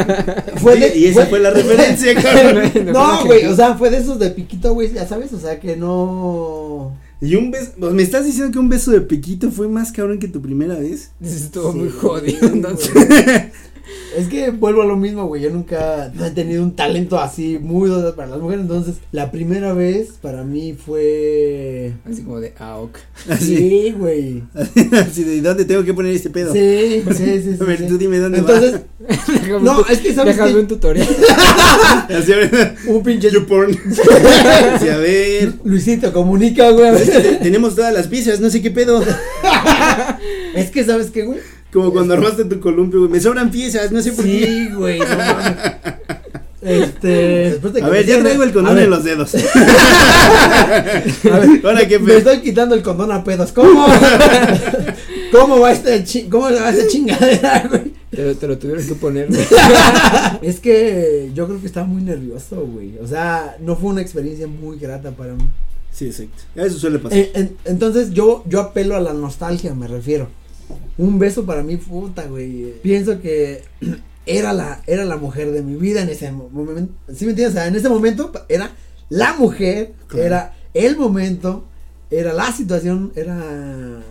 Fue 0.56 0.78
de, 0.78 0.96
y 0.96 1.06
esa 1.06 1.26
fue 1.26 1.38
la 1.38 1.50
referencia, 1.50 2.14
cabrón. 2.22 2.70
No, 2.92 3.24
güey, 3.24 3.46
o 3.46 3.56
sea, 3.56 3.74
fue 3.74 3.90
de 3.90 3.98
esos 3.98 4.18
de 4.18 4.30
piquito, 4.30 4.74
güey, 4.74 4.92
ya 4.92 5.06
sabes, 5.06 5.32
o 5.32 5.38
sea, 5.38 5.58
que 5.58 5.76
no. 5.76 6.92
Y 7.20 7.34
un 7.36 7.50
beso, 7.50 7.72
pues, 7.78 7.92
me 7.92 8.02
estás 8.02 8.26
diciendo 8.26 8.52
que 8.52 8.58
un 8.58 8.68
beso 8.68 8.90
de 8.90 9.00
piquito 9.00 9.50
fue 9.50 9.68
más 9.68 9.92
cabrón 9.92 10.18
que 10.18 10.28
tu 10.28 10.42
primera 10.42 10.74
vez. 10.74 11.12
Estuvo 11.22 11.72
muy 11.72 11.88
jodido, 11.88 12.48
entonces. 12.48 12.92
Es 14.16 14.28
que 14.28 14.50
vuelvo 14.50 14.82
a 14.82 14.86
lo 14.86 14.96
mismo, 14.96 15.26
güey. 15.26 15.42
Yo 15.42 15.50
nunca 15.50 16.10
no 16.14 16.24
he 16.24 16.30
tenido 16.30 16.62
un 16.62 16.74
talento 16.74 17.18
así 17.18 17.58
muy 17.60 17.88
dotado 17.90 18.14
para 18.16 18.28
las 18.28 18.40
mujeres. 18.40 18.62
Entonces, 18.62 18.94
la 19.12 19.30
primera 19.30 19.72
vez 19.74 20.08
para 20.22 20.42
mí 20.42 20.72
fue. 20.74 21.92
Así 22.10 22.22
como 22.22 22.40
de, 22.40 22.54
ah, 22.58 22.78
ok. 22.78 22.96
Así. 23.28 23.56
Sí, 23.66 23.94
güey. 23.96 24.42
Así 24.54 25.24
de 25.24 25.40
¿dónde 25.40 25.64
tengo 25.64 25.84
que 25.84 25.92
poner 25.94 26.14
este 26.14 26.30
pedo? 26.30 26.52
Sí, 26.52 27.02
sí, 27.16 27.24
sí. 27.42 27.42
sí, 27.42 27.56
A 27.60 27.64
ver, 27.64 27.78
sí. 27.78 27.86
tú 27.88 27.98
dime 27.98 28.18
dónde 28.18 28.38
Entonces, 28.38 28.80
Déjame 29.28 29.60
No, 29.64 29.80
es 29.86 29.98
que 30.00 30.14
sabes 30.14 30.34
déjame 30.36 30.52
que- 30.54 30.58
un 30.60 30.66
tutorial. 30.66 31.06
va. 31.08 32.06
Así, 32.16 32.32
a 32.32 32.36
ver, 32.36 32.74
un 32.86 33.02
pinche. 33.02 33.30
YouPorn. 33.30 33.72
Sí, 34.80 34.88
a 34.88 34.96
ver. 34.96 35.52
Luisito, 35.64 36.12
comunica, 36.12 36.70
güey. 36.70 36.94
Es 36.96 37.10
que 37.10 37.20
te- 37.20 37.34
tenemos 37.36 37.74
todas 37.74 37.92
las 37.92 38.06
piezas, 38.08 38.40
no 38.40 38.50
sé 38.50 38.62
qué 38.62 38.70
pedo. 38.70 39.02
Es 40.54 40.70
que, 40.70 40.84
¿sabes 40.84 41.10
qué, 41.10 41.24
güey? 41.24 41.38
Como 41.72 41.92
cuando 41.92 42.14
armaste 42.14 42.44
tu 42.46 42.58
columpio, 42.60 43.00
güey. 43.00 43.10
Me 43.12 43.20
sobran 43.20 43.50
piezas, 43.50 43.92
no 43.92 44.00
sé 44.00 44.12
por 44.12 44.24
qué. 44.24 44.46
Sí, 44.46 44.68
güey. 44.74 44.98
No 45.00 45.06
mames. 45.06 45.56
Este. 46.62 47.08
de 47.60 47.82
A 47.82 47.88
ver, 47.88 48.06
ya 48.06 48.18
traigo 48.20 48.42
el 48.42 48.52
condón 48.52 48.78
en 48.78 48.90
los 48.90 49.04
dedos. 49.04 49.34
A 50.30 51.38
ver, 51.38 51.60
Ahora 51.64 51.86
qué 51.86 51.98
me 51.98 52.16
estoy 52.16 52.40
quitando 52.40 52.74
el 52.74 52.82
condón 52.82 53.12
a 53.12 53.22
pedos. 53.22 53.52
¿Cómo? 53.52 53.86
¿Cómo 55.32 55.60
va 55.60 55.72
este 55.72 56.02
chi- 56.04 56.28
cómo 56.28 56.44
va 56.50 56.70
esta 56.70 56.86
chingadera, 56.88 57.66
güey? 57.68 57.92
Te, 58.10 58.24
lo- 58.24 58.34
te 58.36 58.48
lo 58.48 58.58
tuvieron 58.58 58.86
que 58.86 58.94
poner. 58.94 59.28
güey. 59.28 59.40
Es 60.42 60.60
que 60.60 61.30
yo 61.34 61.46
creo 61.46 61.60
que 61.60 61.66
estaba 61.66 61.86
muy 61.86 62.02
nervioso, 62.02 62.64
güey. 62.66 62.94
O 63.02 63.06
sea, 63.06 63.56
no 63.60 63.76
fue 63.76 63.90
una 63.90 64.00
experiencia 64.00 64.46
muy 64.46 64.78
grata 64.78 65.10
para 65.10 65.34
mí. 65.34 65.44
Sí, 65.92 66.06
exacto. 66.06 66.42
Eso 66.54 66.78
suele 66.78 66.98
pasar. 66.98 67.18
En- 67.34 67.56
entonces 67.64 68.12
yo, 68.12 68.42
yo 68.46 68.60
apelo 68.60 68.96
a 68.96 69.00
la 69.00 69.12
nostalgia, 69.12 69.74
me 69.74 69.88
refiero. 69.88 70.28
Un 70.98 71.18
beso 71.18 71.44
para 71.44 71.62
mí, 71.62 71.76
puta, 71.76 72.26
güey. 72.26 72.74
Pienso 72.82 73.20
que 73.20 73.62
era 74.26 74.52
la, 74.52 74.82
era 74.86 75.04
la 75.04 75.16
mujer 75.16 75.50
de 75.52 75.62
mi 75.62 75.76
vida 75.76 76.02
en 76.02 76.08
ese 76.08 76.30
mo- 76.32 76.48
momento. 76.50 76.92
¿Sí 77.14 77.24
me 77.24 77.30
entiendes? 77.30 77.54
O 77.54 77.58
sea, 77.58 77.66
en 77.68 77.76
ese 77.76 77.88
momento 77.88 78.32
era 78.48 78.70
la 79.08 79.34
mujer, 79.34 79.92
Claro. 80.08 80.24
era 80.26 80.54
el 80.74 80.96
momento, 80.96 81.64
era 82.10 82.32
la 82.32 82.50
situación, 82.52 83.12
era 83.14 84.02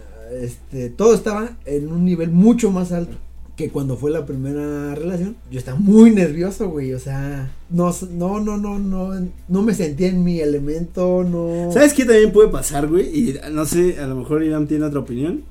este, 0.41 0.89
todo 0.89 1.13
estaba 1.13 1.57
en 1.65 1.91
un 1.91 2.05
nivel 2.05 2.31
mucho 2.31 2.71
más 2.71 2.91
alto 2.91 3.15
que 3.55 3.69
cuando 3.69 3.95
fue 3.95 4.11
la 4.11 4.25
primera 4.25 4.95
relación. 4.95 5.37
Yo 5.49 5.59
estaba 5.59 5.79
muy 5.79 6.11
nervioso, 6.11 6.69
güey, 6.69 6.93
o 6.93 6.99
sea, 6.99 7.51
no, 7.69 7.95
no, 8.11 8.39
no, 8.41 8.57
no, 8.57 8.79
no, 8.79 9.27
no 9.47 9.61
me 9.61 9.73
sentía 9.73 10.09
en 10.09 10.23
mi 10.25 10.39
elemento, 10.41 11.23
no. 11.23 11.71
¿Sabes 11.71 11.93
qué 11.93 12.03
también 12.05 12.33
puede 12.33 12.49
pasar, 12.49 12.87
güey? 12.87 13.05
Y 13.17 13.39
no 13.53 13.65
sé, 13.65 13.97
a 13.99 14.07
lo 14.07 14.15
mejor 14.15 14.43
Irán 14.43 14.67
tiene 14.67 14.85
otra 14.85 14.99
opinión. 14.99 15.43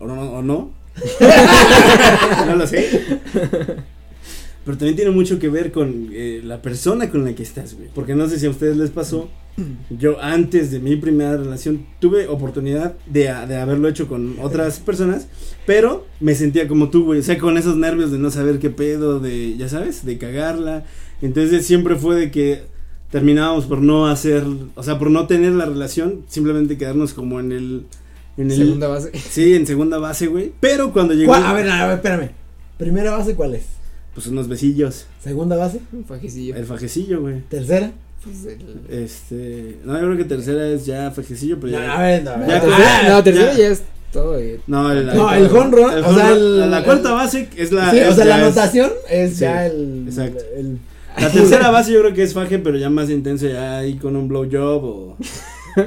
O 0.00 0.06
no. 0.06 0.20
O 0.32 0.42
no. 0.42 0.70
no 2.46 2.56
lo 2.56 2.66
sé. 2.66 3.06
Pero 4.64 4.76
también 4.76 4.96
tiene 4.96 5.10
mucho 5.10 5.38
que 5.38 5.48
ver 5.48 5.72
con 5.72 6.08
eh, 6.12 6.42
la 6.44 6.60
persona 6.60 7.10
con 7.10 7.24
la 7.24 7.34
que 7.34 7.42
estás, 7.42 7.74
güey. 7.74 7.88
Porque 7.94 8.14
no 8.14 8.28
sé 8.28 8.38
si 8.38 8.46
a 8.46 8.50
ustedes 8.50 8.76
les 8.76 8.90
pasó. 8.90 9.30
Yo 9.90 10.20
antes 10.20 10.70
de 10.70 10.80
mi 10.80 10.96
primera 10.96 11.36
relación 11.36 11.86
tuve 11.98 12.28
oportunidad 12.28 12.94
de, 13.06 13.22
de 13.48 13.56
haberlo 13.56 13.88
hecho 13.88 14.06
con 14.08 14.36
otras 14.40 14.78
personas. 14.78 15.28
Pero 15.66 16.06
me 16.20 16.34
sentía 16.34 16.68
como 16.68 16.90
tú, 16.90 17.04
güey. 17.04 17.20
O 17.20 17.22
sea, 17.22 17.38
con 17.38 17.56
esos 17.56 17.76
nervios 17.76 18.10
de 18.10 18.18
no 18.18 18.30
saber 18.30 18.58
qué 18.58 18.70
pedo, 18.70 19.20
de, 19.20 19.56
ya 19.56 19.68
sabes, 19.68 20.04
de 20.04 20.18
cagarla. 20.18 20.84
Entonces 21.22 21.66
siempre 21.66 21.96
fue 21.96 22.16
de 22.16 22.30
que 22.30 22.62
terminábamos 23.10 23.66
por 23.66 23.80
no 23.80 24.06
hacer, 24.06 24.44
o 24.74 24.82
sea, 24.82 24.98
por 24.98 25.10
no 25.10 25.26
tener 25.26 25.52
la 25.52 25.66
relación, 25.66 26.22
simplemente 26.28 26.78
quedarnos 26.78 27.12
como 27.12 27.40
en 27.40 27.52
el... 27.52 27.86
En 28.40 28.50
el 28.50 28.56
Segunda 28.56 28.88
base. 28.88 29.10
Sí, 29.30 29.54
en 29.54 29.66
segunda 29.66 29.98
base, 29.98 30.26
güey. 30.26 30.52
Pero 30.60 30.92
cuando 30.92 31.14
llegó... 31.14 31.34
A 31.34 31.52
ver, 31.52 31.68
a 31.68 31.86
ver, 31.86 31.96
espérame. 31.96 32.30
Primera 32.78 33.10
base, 33.16 33.34
¿cuál 33.34 33.54
es? 33.54 33.64
Pues 34.14 34.26
unos 34.26 34.48
besillos. 34.48 35.06
Segunda 35.22 35.56
base, 35.56 35.80
Un 35.92 36.04
fajecillo. 36.04 36.56
El 36.56 36.64
fajecillo, 36.64 37.20
güey. 37.20 37.40
tercera. 37.48 37.92
Pues 38.24 38.44
el- 38.46 39.02
Este... 39.02 39.78
No, 39.84 39.94
yo 39.98 40.06
creo 40.06 40.16
que 40.16 40.24
tercera 40.24 40.66
es 40.68 40.84
ya 40.86 41.10
fajecillo, 41.10 41.58
pero 41.60 41.72
No, 41.72 41.78
ya... 41.84 41.98
a 41.98 42.02
ver, 42.02 42.22
no, 42.24 42.30
a 42.30 42.36
ver. 42.38 42.48
Ya, 42.48 42.56
Ah, 42.56 42.60
tercera- 42.60 43.08
no, 43.08 43.22
tercero 43.24 43.52
ya. 43.52 43.58
ya 43.58 43.68
es 43.68 43.82
todo. 44.12 44.38
eh. 44.38 44.60
No, 44.66 44.90
el, 44.92 45.06
No, 45.06 45.32
el 45.32 45.46
home 45.46 45.76
run, 45.76 46.04
o 46.04 46.14
sea, 46.14 46.32
el- 46.32 46.70
la 46.70 46.82
cuarta 46.84 47.12
base 47.12 47.48
es 47.56 47.72
la... 47.72 47.90
sí, 47.90 48.00
o 48.00 48.12
sea, 48.14 48.24
la 48.24 48.36
es- 48.38 48.42
anotación 48.44 48.90
es, 49.08 49.32
sí, 49.34 49.40
ya 49.40 49.66
el, 49.66 50.04
exacto. 50.08 50.42
el- 50.56 50.78
La 51.18 51.28
tercera 51.32 51.70
base 51.70 51.92
yo 51.92 52.00
creo 52.00 52.14
que 52.14 52.22
es 52.24 52.34
faje, 52.34 52.58
pero 52.58 52.76
ya 52.76 52.90
más 52.90 53.08
intenso, 53.10 53.46
ya 53.48 53.78
ahí 53.78 53.94
con 53.96 54.16
un 54.16 54.28
blowjob 54.28 54.84
o... 54.84 55.16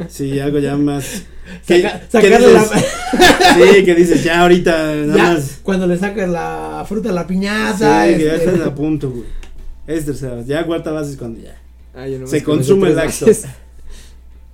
Sí, 0.09 0.39
algo 0.39 0.59
ya 0.59 0.75
más... 0.77 1.23
que- 1.67 1.81
saca- 1.83 2.01
sacarle 2.09 2.53
la, 2.53 2.63
Sí, 3.75 3.83
que 3.85 3.95
dices, 3.95 4.23
ya 4.23 4.41
ahorita 4.41 4.95
nada 4.95 5.15
ya, 5.17 5.33
más... 5.33 5.59
cuando 5.63 5.87
le 5.87 5.97
sacas 5.97 6.29
la 6.29 6.85
fruta 6.87 7.09
a 7.09 7.13
la 7.13 7.21
Sí, 7.23 7.27
piñata. 7.29 8.05
que 8.07 8.23
ya 8.25 8.35
este, 8.35 8.49
estás 8.51 8.67
a 8.67 8.75
punto, 8.75 9.09
güey. 9.11 9.25
Es 9.87 10.05
tercera 10.05 10.35
base. 10.35 10.47
Ya 10.47 10.65
cuarta 10.65 10.91
base 10.91 11.11
es 11.11 11.17
cuando 11.17 11.41
ya... 11.41 11.59
Ah, 11.93 12.07
yo 12.07 12.25
Se 12.25 12.43
con 12.43 12.55
consume 12.57 12.89
el 12.89 12.99
acto. 12.99 13.25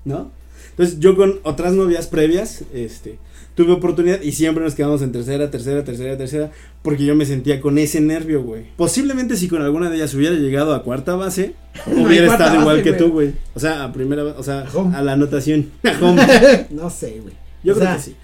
¿no? 0.06 0.32
Entonces 0.72 1.00
yo 1.00 1.16
con 1.16 1.40
otras 1.44 1.74
novias 1.74 2.08
previas, 2.08 2.64
este, 2.74 3.18
tuve 3.60 3.74
oportunidad 3.74 4.22
y 4.22 4.32
siempre 4.32 4.64
nos 4.64 4.74
quedamos 4.74 5.02
en 5.02 5.12
tercera, 5.12 5.52
tercera, 5.52 5.84
tercera, 5.84 6.18
tercera, 6.18 6.50
porque 6.82 7.04
yo 7.04 7.14
me 7.14 7.26
sentía 7.26 7.60
con 7.60 7.78
ese 7.78 8.00
nervio, 8.00 8.42
güey. 8.42 8.68
Posiblemente 8.78 9.36
si 9.36 9.50
con 9.50 9.62
alguna 9.62 9.90
de 9.90 9.98
ellas 9.98 10.14
hubiera 10.14 10.34
llegado 10.38 10.74
a 10.74 10.82
cuarta 10.82 11.18
base, 11.18 11.56
No 11.94 12.04
hubiera 12.04 12.28
estado 12.32 12.62
igual 12.62 12.82
que 12.84 12.94
tú, 12.94 13.12
güey. 13.12 13.34
O 13.54 13.60
sea, 13.60 13.84
a 13.84 13.92
primera, 13.92 14.24
o 14.24 14.44
sea, 14.44 14.62
A 14.62 14.70
home. 14.78 14.96
a 14.96 15.02
la 15.02 15.12
anotación. 15.12 15.72
A 15.84 15.92
home. 16.06 16.22
no 16.70 16.90
sé, 16.90 17.20
güey. 17.22 17.34
Yo 17.62 17.74
O 17.74 17.76
creo 17.76 17.88
sea, 17.90 17.98
que 17.98 18.02
sí. 18.02 18.16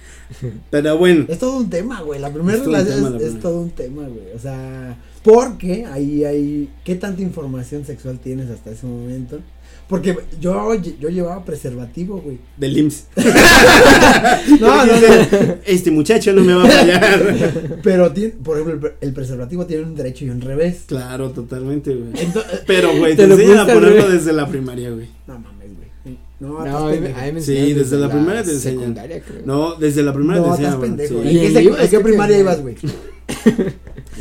Pero 0.69 0.97
bueno, 0.97 1.25
Es 1.27 1.37
todo 1.37 1.57
un 1.57 1.69
tema, 1.69 1.99
güey. 2.01 2.21
La 2.21 2.31
primera 2.31 2.57
Es 2.57 2.63
todo 2.63 2.69
un 2.71 2.75
relación 2.79 3.03
tema, 3.03 3.17
es, 3.17 3.33
es 3.33 3.39
todo 3.41 3.61
un 3.61 3.69
tema, 3.71 4.03
güey. 4.03 4.33
O 4.33 4.39
sea, 4.39 4.97
porque 5.21 5.85
ahí 5.85 6.23
hay. 6.23 6.69
¿Qué 6.85 6.95
tanta 6.95 7.21
información 7.21 7.83
sexual 7.83 8.19
tienes 8.19 8.49
hasta 8.49 8.71
ese 8.71 8.85
momento? 8.87 9.41
Porque 9.87 10.17
yo, 10.41 10.73
yo 10.99 11.09
llevaba 11.09 11.45
preservativo, 11.45 12.17
güey. 12.17 12.39
del 12.57 12.77
IMSS. 12.77 13.05
No, 14.59 14.85
no, 14.85 14.93
no. 14.93 15.55
Este 15.65 15.91
muchacho 15.91 16.33
no 16.33 16.43
me 16.43 16.53
va 16.53 16.63
a 16.63 16.67
fallar. 16.67 17.79
Pero, 17.83 18.11
tiene, 18.11 18.33
por 18.43 18.57
ejemplo, 18.57 18.73
el 18.73 18.79
pre- 18.79 19.07
el 19.07 19.13
preservativo 19.13 19.65
tiene 19.65 19.83
un 19.83 19.95
derecho 19.95 20.25
y 20.25 20.29
un 20.29 20.41
revés. 20.41 20.83
claro, 20.87 21.31
totalmente, 21.31 21.93
güey. 21.93 22.11
Entonces, 22.23 22.61
Pero, 22.65 22.95
güey, 22.97 23.15
Te 23.15 23.23
te, 23.23 23.27
lo 23.27 23.35
enseñan 23.35 23.59
a 23.69 23.73
ponerlo 23.73 24.09
desde 24.09 24.33
la 24.33 24.47
primaria, 24.47 24.89
güey. 24.91 25.07
no 25.27 25.39
mames, 25.39 25.69
güey. 26.03 26.17
No, 26.39 26.65
No, 26.65 26.85
me- 27.31 27.41
Sí, 27.41 27.73
desde 27.73 27.97
la 27.97 28.09
primaria 28.09 28.43
te 28.43 28.51
enseñan. 28.51 28.79
secundaria, 28.79 29.21
creo. 29.21 29.41
No, 29.45 29.75
desde 29.75 30.03
la 30.03 30.13
primera 30.13 30.39
No, 30.39 30.45
te 30.45 30.49
estás 30.63 30.73
enseñaban, 30.73 30.97
pendejo. 30.97 31.21
sí. 31.23 31.39
¿En 31.57 31.79
en 31.79 31.89
qué 31.89 31.99
primaria 31.99 32.39
ibas, 32.39 32.61
güey? 32.61 32.75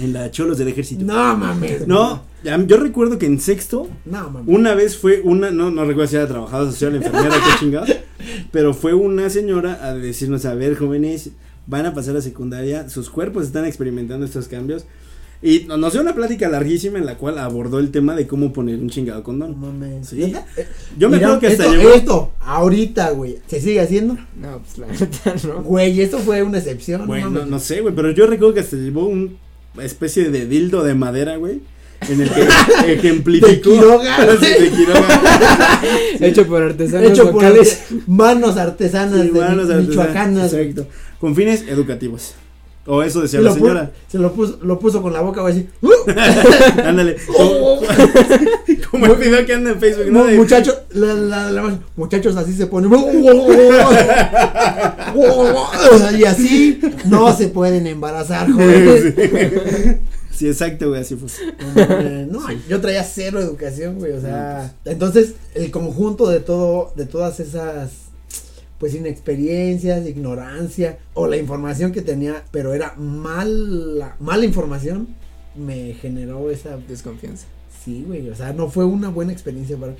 En 0.00 0.12
la 0.12 0.30
Cholos 0.30 0.58
del 0.58 0.68
Ejército. 0.68 1.04
No 1.04 1.36
mames. 1.36 1.86
No, 1.86 2.22
yo 2.66 2.76
recuerdo 2.78 3.18
que 3.18 3.26
en 3.26 3.40
sexto, 3.40 3.88
No 4.04 4.30
mames. 4.30 4.54
una 4.54 4.74
vez 4.74 4.96
fue 4.96 5.20
una, 5.22 5.50
no, 5.50 5.70
no 5.70 5.84
recuerdo 5.84 6.10
si 6.10 6.16
era 6.16 6.26
trabajadora 6.26 6.70
social, 6.70 6.94
enfermera, 6.96 7.30
qué 7.30 7.58
chingada, 7.60 7.86
pero 8.50 8.74
fue 8.74 8.94
una 8.94 9.30
señora 9.30 9.78
a 9.84 9.94
decirnos, 9.94 10.44
a 10.46 10.54
ver, 10.54 10.76
jóvenes, 10.76 11.30
van 11.66 11.86
a 11.86 11.94
pasar 11.94 12.16
a 12.16 12.20
secundaria, 12.20 12.88
sus 12.88 13.08
cuerpos 13.10 13.44
están 13.46 13.64
experimentando 13.66 14.26
estos 14.26 14.48
cambios. 14.48 14.84
Y 15.46 15.66
nos 15.68 15.92
dio 15.92 16.00
una 16.00 16.14
plática 16.14 16.48
larguísima 16.48 16.98
en 16.98 17.04
la 17.04 17.18
cual 17.18 17.38
abordó 17.38 17.78
el 17.78 17.90
tema 17.90 18.16
de 18.16 18.26
cómo 18.26 18.50
poner 18.50 18.78
un 18.80 18.88
chingado 18.88 19.18
No 19.18 19.24
condón. 19.24 19.60
mames. 19.60 20.08
Sí. 20.08 20.32
Yo 20.98 21.10
me 21.10 21.16
mira, 21.18 21.28
acuerdo 21.28 21.40
que 21.40 21.46
hasta 21.48 21.64
esto, 21.64 21.76
llegó... 21.76 21.92
Esto, 21.92 22.32
ahorita, 22.40 23.10
güey. 23.10 23.36
¿Se 23.46 23.60
sigue 23.60 23.78
haciendo? 23.80 24.16
No, 24.40 24.60
pues 24.62 24.78
la 24.78 24.86
neta, 24.86 25.34
no. 25.46 25.62
Güey, 25.62 26.00
esto 26.00 26.18
fue 26.20 26.42
una 26.42 26.56
excepción. 26.58 27.06
Güey, 27.06 27.22
no, 27.24 27.28
no, 27.30 27.44
no 27.44 27.58
sé, 27.58 27.82
güey, 27.82 27.94
pero 27.94 28.10
yo 28.12 28.26
recuerdo 28.26 28.54
que 28.54 28.60
hasta 28.60 28.76
llevó 28.76 29.06
una 29.06 29.28
especie 29.82 30.30
de 30.30 30.46
dildo 30.46 30.82
de 30.82 30.94
madera, 30.94 31.36
güey, 31.36 31.60
en 32.08 32.22
el 32.22 32.30
que 32.30 32.46
ejemplificó... 32.94 33.48
De 33.48 33.60
Quiroga, 33.60 34.16
Sí, 34.40 34.62
de 34.62 34.70
Quiroga. 34.70 35.80
Hecho 36.20 36.46
por 36.46 36.62
artesanos 36.62 37.10
Hecho 37.10 37.24
por 37.30 37.42
locales. 37.42 37.82
arte- 37.90 38.02
manos 38.06 38.56
artesanas 38.56 39.20
Sí, 39.20 39.26
de 39.28 39.40
manos 39.40 39.66
Mi- 39.66 39.72
artesanas, 39.74 39.88
michoacanas. 39.88 40.52
Exacto. 40.54 40.86
Con 41.20 41.36
fines 41.36 41.64
educativos. 41.68 42.34
O 42.86 43.02
eso 43.02 43.22
decía 43.22 43.40
la 43.40 43.52
señora. 43.54 43.90
se 44.08 44.18
lo 44.18 44.32
puso, 44.32 44.58
lo 44.62 44.78
puso 44.78 45.00
con 45.00 45.12
la 45.12 45.20
boca, 45.22 45.40
güey, 45.40 45.54
así. 45.54 45.68
Ándale. 46.84 47.16
Como, 47.26 47.80
como 48.90 49.06
el 49.06 49.14
video 49.16 49.46
que 49.46 49.54
anda 49.54 49.70
en 49.70 49.80
Facebook, 49.80 50.06
¿no? 50.12 50.24
Muchachos, 50.24 50.76
la, 50.90 51.14
la- 51.14 51.50
la- 51.50 51.78
muchachos 51.96 52.36
así 52.36 52.52
se 52.52 52.66
ponen. 52.66 52.90
y 56.18 56.24
así 56.24 56.80
no 57.06 57.34
se 57.36 57.48
pueden 57.48 57.86
embarazar, 57.86 58.50
jóvenes. 58.50 59.14
Sí, 60.30 60.48
exacto, 60.48 60.88
güey, 60.88 61.00
así 61.02 61.14
fue. 61.16 61.28
Eh, 61.76 62.26
No, 62.30 62.40
yo 62.68 62.80
traía 62.80 63.04
cero 63.04 63.40
educación, 63.40 63.98
güey, 63.98 64.12
o 64.12 64.20
sea, 64.20 64.74
entonces 64.84 65.34
el 65.54 65.70
conjunto 65.70 66.28
de 66.28 66.40
todo, 66.40 66.92
de 66.96 67.06
todas 67.06 67.38
esas, 67.40 67.90
pues 68.84 68.94
inexperiencias, 68.94 70.06
ignorancia 70.06 70.98
o 71.14 71.26
la 71.26 71.38
información 71.38 71.90
que 71.90 72.02
tenía, 72.02 72.44
pero 72.50 72.74
era 72.74 72.94
mala, 72.98 74.14
mala 74.20 74.44
información, 74.44 75.08
me 75.56 75.94
generó 75.94 76.50
esa, 76.50 76.76
Desconfianza. 76.76 77.46
sí, 77.82 78.04
güey, 78.06 78.28
o 78.28 78.34
sea, 78.34 78.52
no 78.52 78.68
fue 78.68 78.84
una 78.84 79.08
buena 79.08 79.32
experiencia 79.32 79.78
para 79.78 79.94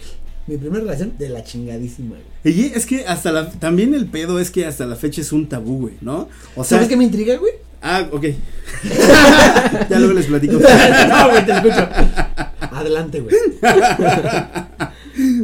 mi 0.47 0.59
primera 0.59 0.83
relación 0.83 1.17
de 1.17 1.31
la 1.31 1.43
chingadísima, 1.43 2.17
güey. 2.43 2.55
Y 2.55 2.73
es 2.75 2.85
que 2.85 3.07
hasta 3.07 3.33
la. 3.33 3.51
También 3.53 3.95
el 3.95 4.05
pedo 4.05 4.39
es 4.39 4.51
que 4.51 4.67
hasta 4.67 4.85
la 4.85 4.97
fecha 4.97 5.23
es 5.23 5.33
un 5.33 5.49
tabú, 5.49 5.79
güey, 5.79 5.95
¿no? 6.03 6.29
O 6.55 6.63
sea. 6.63 6.77
¿Sabes 6.77 6.89
qué 6.91 6.99
me 6.99 7.05
intriga, 7.05 7.39
güey? 7.39 7.55
Ah, 7.81 8.07
ok. 8.13 8.23
ya 9.89 9.99
luego 9.99 10.13
les 10.13 10.27
platico. 10.27 10.53
no, 11.09 11.31
güey, 11.31 11.47
te 11.47 11.53
escucho. 11.53 11.89
Adelante, 12.71 13.21
güey. 13.21 13.35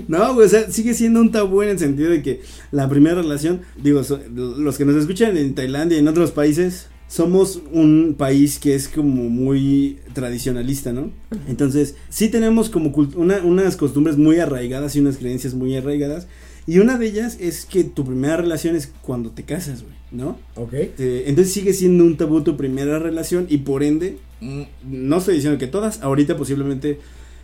No, 0.08 0.34
güey, 0.34 0.46
o 0.46 0.48
sea, 0.50 0.70
sigue 0.70 0.94
siendo 0.94 1.20
un 1.20 1.30
tabú 1.30 1.62
en 1.62 1.70
el 1.70 1.78
sentido 1.78 2.10
de 2.10 2.22
que 2.22 2.40
la 2.72 2.88
primera 2.88 3.16
relación, 3.22 3.60
digo, 3.82 4.02
so- 4.04 4.20
los 4.34 4.76
que 4.78 4.84
nos 4.84 4.96
escuchan 4.96 5.36
en 5.36 5.54
Tailandia 5.54 5.96
y 5.96 6.00
en 6.00 6.08
otros 6.08 6.30
países, 6.32 6.88
somos 7.08 7.60
un 7.72 8.14
país 8.16 8.58
que 8.60 8.74
es 8.74 8.86
como 8.88 9.28
muy 9.28 9.98
tradicionalista, 10.12 10.92
¿no? 10.92 11.10
Entonces, 11.48 11.96
sí 12.08 12.28
tenemos 12.28 12.70
como 12.70 12.92
una- 13.16 13.38
unas 13.42 13.76
costumbres 13.76 14.16
muy 14.16 14.38
arraigadas 14.38 14.94
y 14.96 15.00
unas 15.00 15.16
creencias 15.16 15.54
muy 15.54 15.76
arraigadas. 15.76 16.28
Y 16.66 16.78
una 16.78 16.98
de 16.98 17.06
ellas 17.06 17.36
es 17.40 17.64
que 17.64 17.82
tu 17.82 18.04
primera 18.04 18.36
relación 18.36 18.76
es 18.76 18.92
cuando 19.02 19.30
te 19.32 19.42
casas, 19.44 19.82
güey, 19.82 19.94
¿no? 20.12 20.38
Ok. 20.54 20.72
Eh, 20.74 21.24
entonces 21.26 21.52
sigue 21.52 21.72
siendo 21.72 22.04
un 22.04 22.16
tabú 22.16 22.42
tu 22.42 22.56
primera 22.56 22.98
relación 23.00 23.46
y 23.48 23.58
por 23.58 23.82
ende, 23.82 24.18
mm, 24.40 24.62
no 24.84 25.18
estoy 25.18 25.34
diciendo 25.36 25.58
que 25.58 25.66
todas, 25.66 26.00
ahorita 26.02 26.36
posiblemente 26.36 26.98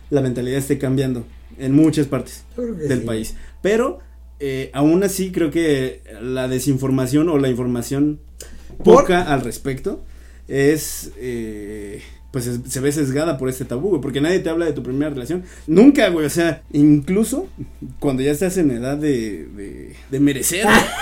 la 0.09 0.21
mentalidad 0.21 0.57
esté 0.57 0.77
cambiando 0.77 1.25
en 1.59 1.73
muchas 1.73 2.07
partes 2.07 2.43
del 2.87 2.99
sí. 3.01 3.05
país. 3.05 3.35
Pero 3.61 3.99
eh, 4.39 4.69
aún 4.73 5.03
así 5.03 5.31
creo 5.31 5.49
que 5.51 6.01
la 6.21 6.47
desinformación 6.47 7.29
o 7.29 7.37
la 7.37 7.49
información 7.49 8.19
Por- 8.83 9.01
poca 9.01 9.23
al 9.33 9.41
respecto 9.41 10.03
es... 10.47 11.11
eh, 11.17 12.01
pues 12.29 12.45
es- 12.45 12.59
se 12.69 12.81
ve 12.81 12.91
sesgada 12.91 13.37
por 13.37 13.47
este 13.49 13.63
tabú, 13.65 13.89
güey, 13.89 14.01
porque 14.01 14.19
nadie 14.21 14.39
te 14.39 14.49
habla 14.49 14.65
de 14.65 14.73
tu 14.73 14.83
primera 14.83 15.09
relación. 15.09 15.43
Nunca, 15.65 16.09
güey, 16.09 16.25
o 16.25 16.29
sea, 16.29 16.61
incluso 16.73 17.47
cuando 17.99 18.21
ya 18.21 18.31
estás 18.31 18.57
en 18.57 18.69
edad 18.69 18.97
de, 18.97 19.47
de, 19.55 19.95
de 20.11 20.19
merecer, 20.19 20.65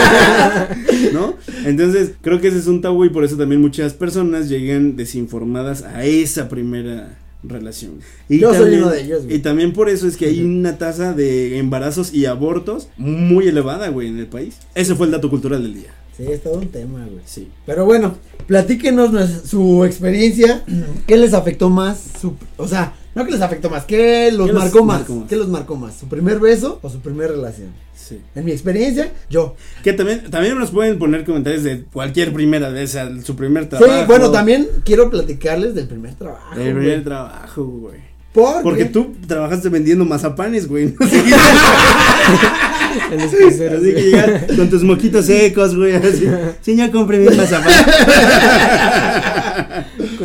¿no? 1.12 1.34
Entonces, 1.66 2.12
creo 2.22 2.40
que 2.40 2.48
ese 2.48 2.58
es 2.58 2.66
un 2.66 2.80
tabú 2.80 3.04
y 3.04 3.10
por 3.10 3.22
eso 3.24 3.36
también 3.36 3.60
muchas 3.60 3.94
personas 3.94 4.48
llegan 4.48 4.96
desinformadas 4.96 5.82
a 5.82 6.04
esa 6.04 6.48
primera 6.48 7.18
relación. 7.42 8.00
Y 8.28 8.38
Yo 8.38 8.54
soy 8.54 8.74
uno 8.74 8.90
de 8.90 9.02
ellos, 9.02 9.24
güey. 9.24 9.36
Y 9.36 9.38
también 9.40 9.72
por 9.72 9.88
eso 9.88 10.06
es 10.06 10.16
que 10.16 10.26
hay 10.26 10.42
una 10.42 10.78
tasa 10.78 11.12
de 11.12 11.58
embarazos 11.58 12.12
y 12.12 12.26
abortos 12.26 12.88
muy 12.96 13.48
elevada, 13.48 13.88
güey, 13.88 14.08
en 14.08 14.18
el 14.18 14.26
país. 14.26 14.56
Ese 14.74 14.94
fue 14.94 15.06
el 15.06 15.12
dato 15.12 15.30
cultural 15.30 15.62
del 15.62 15.74
día. 15.74 15.94
Sí, 16.16 16.24
es 16.28 16.42
todo 16.42 16.54
un 16.58 16.68
tema, 16.68 17.06
güey. 17.06 17.22
Sí. 17.24 17.48
Pero 17.64 17.84
bueno, 17.86 18.16
platíquenos 18.46 19.10
su 19.46 19.84
experiencia. 19.84 20.64
¿Qué 21.06 21.16
les 21.16 21.32
afectó 21.32 21.70
más? 21.70 22.02
Su, 22.20 22.34
o 22.56 22.68
sea, 22.68 22.94
no 23.14 23.24
que 23.24 23.32
les 23.32 23.40
afectó 23.40 23.70
más, 23.70 23.84
¿qué 23.84 24.30
los 24.32 24.46
¿Qué 24.46 24.52
los 24.52 24.62
marcó 24.62 24.84
más? 24.84 24.98
marcó 24.98 25.14
más? 25.14 25.28
¿Qué 25.28 25.36
los 25.36 25.48
marcó 25.48 25.76
más? 25.76 25.96
¿Su 25.98 26.06
primer 26.08 26.38
beso 26.38 26.78
o 26.82 26.90
su 26.90 27.00
primera 27.00 27.32
relación? 27.32 27.68
Sí. 28.10 28.20
En 28.34 28.44
mi 28.44 28.50
experiencia, 28.50 29.12
yo. 29.30 29.54
Que 29.84 29.92
también, 29.92 30.28
también 30.30 30.58
nos 30.58 30.72
pueden 30.72 30.98
poner 30.98 31.24
comentarios 31.24 31.62
de 31.62 31.84
cualquier 31.84 32.32
primera 32.32 32.68
vez, 32.70 32.98
su 33.24 33.36
primer 33.36 33.68
trabajo. 33.68 33.92
Sí, 33.92 34.04
bueno, 34.08 34.32
también 34.32 34.66
quiero 34.84 35.08
platicarles 35.10 35.76
del 35.76 35.86
primer 35.86 36.14
trabajo. 36.14 36.54
El 36.56 36.72
primer 36.74 36.82
güey. 36.82 37.04
trabajo, 37.04 37.64
güey. 37.64 38.10
¿Por 38.32 38.62
Porque 38.62 38.84
qué? 38.84 38.90
tú 38.90 39.14
trabajaste 39.28 39.68
vendiendo 39.68 40.04
mazapanes, 40.04 40.66
güey. 40.66 40.92
Así 41.00 41.22
que, 41.22 43.14
En 43.14 43.20
los 43.22 43.30
cruceros, 43.32 43.80
así 43.80 43.86
que 43.86 43.92
güey. 43.92 44.04
llegar 44.10 44.46
con 44.56 44.68
tus 44.68 44.82
moquitos 44.82 45.26
secos, 45.26 45.76
güey. 45.76 45.94
Así, 45.94 46.26
señor, 46.60 46.90
compré 46.90 47.18
mi 47.18 47.36
mazapán. 47.36 47.72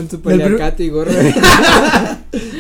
Con 0.06 0.20
su 0.20 0.22
paliacate 0.22 0.84
y 0.84 0.90
gorro. 0.90 1.12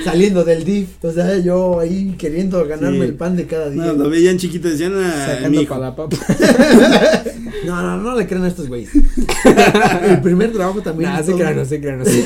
Saliendo 0.03 0.43
del 0.43 0.63
DIF. 0.63 1.03
O 1.03 1.11
sea, 1.11 1.37
yo 1.39 1.79
ahí 1.79 2.15
queriendo 2.17 2.65
ganarme 2.67 2.99
Sí. 2.99 3.03
el 3.05 3.13
pan 3.15 3.35
de 3.35 3.45
cada 3.45 3.69
día. 3.69 3.83
No, 3.85 3.93
lo 3.93 4.09
veían 4.09 4.37
chiquito, 4.37 4.67
decían, 4.67 4.93
ah, 4.95 5.25
mi 5.27 5.33
Sacando 5.35 5.61
hijo. 5.61 5.73
para 5.73 5.85
la 5.89 5.95
papa. 5.95 6.17
No, 7.65 7.81
no, 7.81 7.97
no 7.97 8.15
le 8.15 8.27
crean 8.27 8.43
a 8.43 8.47
estos 8.47 8.67
güeyes. 8.67 8.91
el 10.07 10.21
primer 10.21 10.53
trabajo 10.53 10.81
también. 10.81 11.09
Nah, 11.09 11.19
es 11.19 11.25
se 11.25 11.31
todo 11.31 11.39
crean, 11.39 11.55
no 11.55 11.65
se 11.65 11.81
crean, 11.81 11.97
no 11.99 12.05
se 12.05 12.23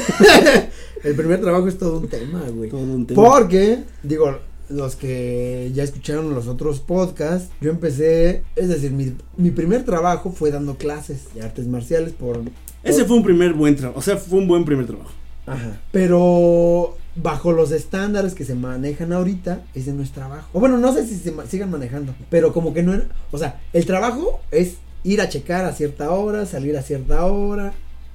El 1.04 1.16
primer 1.16 1.40
trabajo 1.40 1.70
es 1.70 1.78
todo 1.78 2.00
un 2.00 2.10
tema, 2.10 2.44
güey. 2.54 2.70
Todo 2.70 2.82
un 2.82 3.08
tema. 3.08 3.24
Porque, 3.24 3.80
digo, 4.04 4.38
los 4.70 4.96
que 4.96 5.72
ya 5.74 5.84
escucharon 5.84 6.34
los 6.36 6.48
otros 6.48 6.80
podcasts, 6.80 7.50
yo 7.62 7.72
empecé, 7.72 8.44
es 8.56 8.70
decir, 8.70 8.92
mi, 8.92 9.14
mi 9.38 9.52
primer 9.52 9.84
trabajo 9.84 10.32
fue 10.32 10.52
dando 10.52 10.76
clases 10.78 11.34
de 11.34 11.42
artes 11.42 11.68
marciales 11.68 12.14
por... 12.14 12.42
Ese 12.84 13.04
fue 13.06 13.18
un 13.18 13.24
primer 13.24 13.54
buen 13.54 13.76
trabajo, 13.76 14.00
o 14.00 14.02
sea, 14.04 14.18
fue 14.18 14.40
un 14.40 14.48
buen 14.48 14.64
primer 14.66 14.86
trabajo. 14.86 15.12
Ajá. 15.48 15.80
Pero 15.92 16.96
bajo 17.16 17.52
los 17.52 17.72
estándares 17.72 18.34
que 18.36 18.46
se 18.46 18.54
manejan 18.56 19.12
ahorita, 19.12 19.64
ese 19.74 19.92
no 19.92 20.04
es 20.04 20.12
trabajo. 20.12 20.48
O 20.54 20.60
bueno, 20.60 20.78
no 20.78 20.94
sé 20.94 21.06
si 21.08 21.16
se 21.18 21.32
ma- 21.32 21.46
sigan 21.48 21.72
manejando, 21.72 22.14
pero 22.30 22.54
como 22.54 22.74
que 22.74 22.84
no 22.84 22.94
era... 22.94 23.06
O 23.32 23.38
sea, 23.38 23.60
el 23.74 23.86
trabajo 23.86 24.40
es 24.52 24.76
ir 25.04 25.20
a 25.22 25.30
checar 25.30 25.66
a 25.66 25.74
cierta 25.74 26.12
hora, 26.12 26.46
salir 26.46 26.78
a 26.78 26.84
cierta 26.84 27.26
hora. 27.26 27.74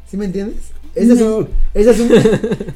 ¿Sí 0.09 0.17
me 0.17 0.27
entiendes? 0.27 0.59
Ese, 0.95 1.15
es, 1.15 1.19
No. 1.21 1.39
un, 1.39 1.49
ese, 1.75 1.91
es, 1.91 1.99
un, 2.01 2.13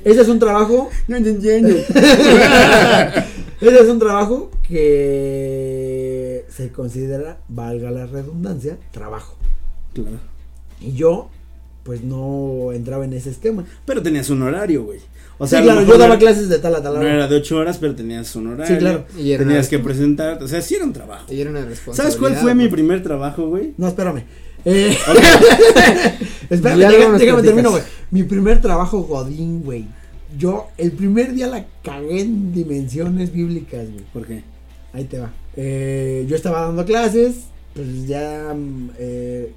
ese 0.04 0.20
es 0.22 0.28
un 0.28 0.38
trabajo 0.40 0.90
No, 1.08 1.20
no, 1.20 1.26
no, 1.30 1.32
no. 1.68 1.68
Ese 3.60 3.80
es 3.80 3.88
un 3.88 3.98
trabajo 3.98 4.50
que 4.68 6.44
se 6.48 6.70
considera, 6.70 7.38
valga 7.48 7.90
la 7.90 8.06
redundancia, 8.06 8.78
trabajo. 8.92 9.36
Claro. 9.94 10.18
Y 10.80 10.92
yo, 10.92 11.28
pues 11.82 12.02
no 12.04 12.72
entraba 12.72 13.04
en 13.04 13.12
ese 13.14 13.30
esquema. 13.30 13.64
Pero 13.84 14.02
tenías 14.02 14.30
un 14.30 14.42
horario, 14.42 14.84
güey. 14.84 15.00
O 15.40 15.46
sea, 15.46 15.62
claro, 15.62 15.82
yo 15.82 15.96
daba 15.98 16.14
no- 16.14 16.18
clases 16.20 16.48
de 16.48 16.58
tal 16.58 16.74
a 16.74 16.82
tal 16.82 16.94
No 16.94 17.00
hora. 17.00 17.14
era 17.14 17.28
de 17.28 17.36
ocho 17.36 17.56
horas, 17.58 17.78
pero 17.78 17.94
tenías 17.94 18.34
un 18.36 18.48
horario. 18.48 18.74
Sí, 18.74 18.78
claro. 18.80 19.04
Y 19.16 19.32
era 19.32 19.44
Tenías 19.44 19.68
que 19.68 19.78
presentarte. 19.78 20.44
O 20.44 20.48
sea, 20.48 20.60
sí 20.62 20.74
era 20.74 20.84
un 20.84 20.92
trabajo. 20.92 21.32
Y 21.32 21.40
era 21.40 21.50
una 21.50 21.64
responsabilidad. 21.64 21.96
¿Sabes 21.96 22.16
cuál 22.16 22.36
fue 22.36 22.54
mi 22.56 22.68
primer 22.68 23.02
trabajo, 23.02 23.48
güey? 23.48 23.72
No, 23.76 23.86
espérame. 23.88 24.24
Eh, 24.64 24.96
espérame, 26.50 26.78
déjame, 26.78 27.18
déjame 27.18 27.42
termino, 27.42 27.70
güey. 27.70 27.82
Mi 28.10 28.24
primer 28.24 28.60
trabajo 28.60 29.02
godín, 29.02 29.62
güey. 29.62 29.84
Yo, 30.36 30.68
el 30.76 30.92
primer 30.92 31.32
día 31.32 31.46
la 31.46 31.66
cagué 31.82 32.20
en 32.20 32.52
dimensiones 32.52 33.32
bíblicas, 33.32 33.90
güey. 33.90 34.04
¿Por 34.12 34.26
qué? 34.26 34.42
Ahí 34.92 35.04
te 35.04 35.18
va. 35.18 35.32
Eh, 35.56 36.26
yo 36.28 36.36
estaba 36.36 36.62
dando 36.62 36.84
clases, 36.84 37.44
pues 37.74 38.06
ya 38.06 38.54
mm, 38.54 38.90
eh, 38.98 39.52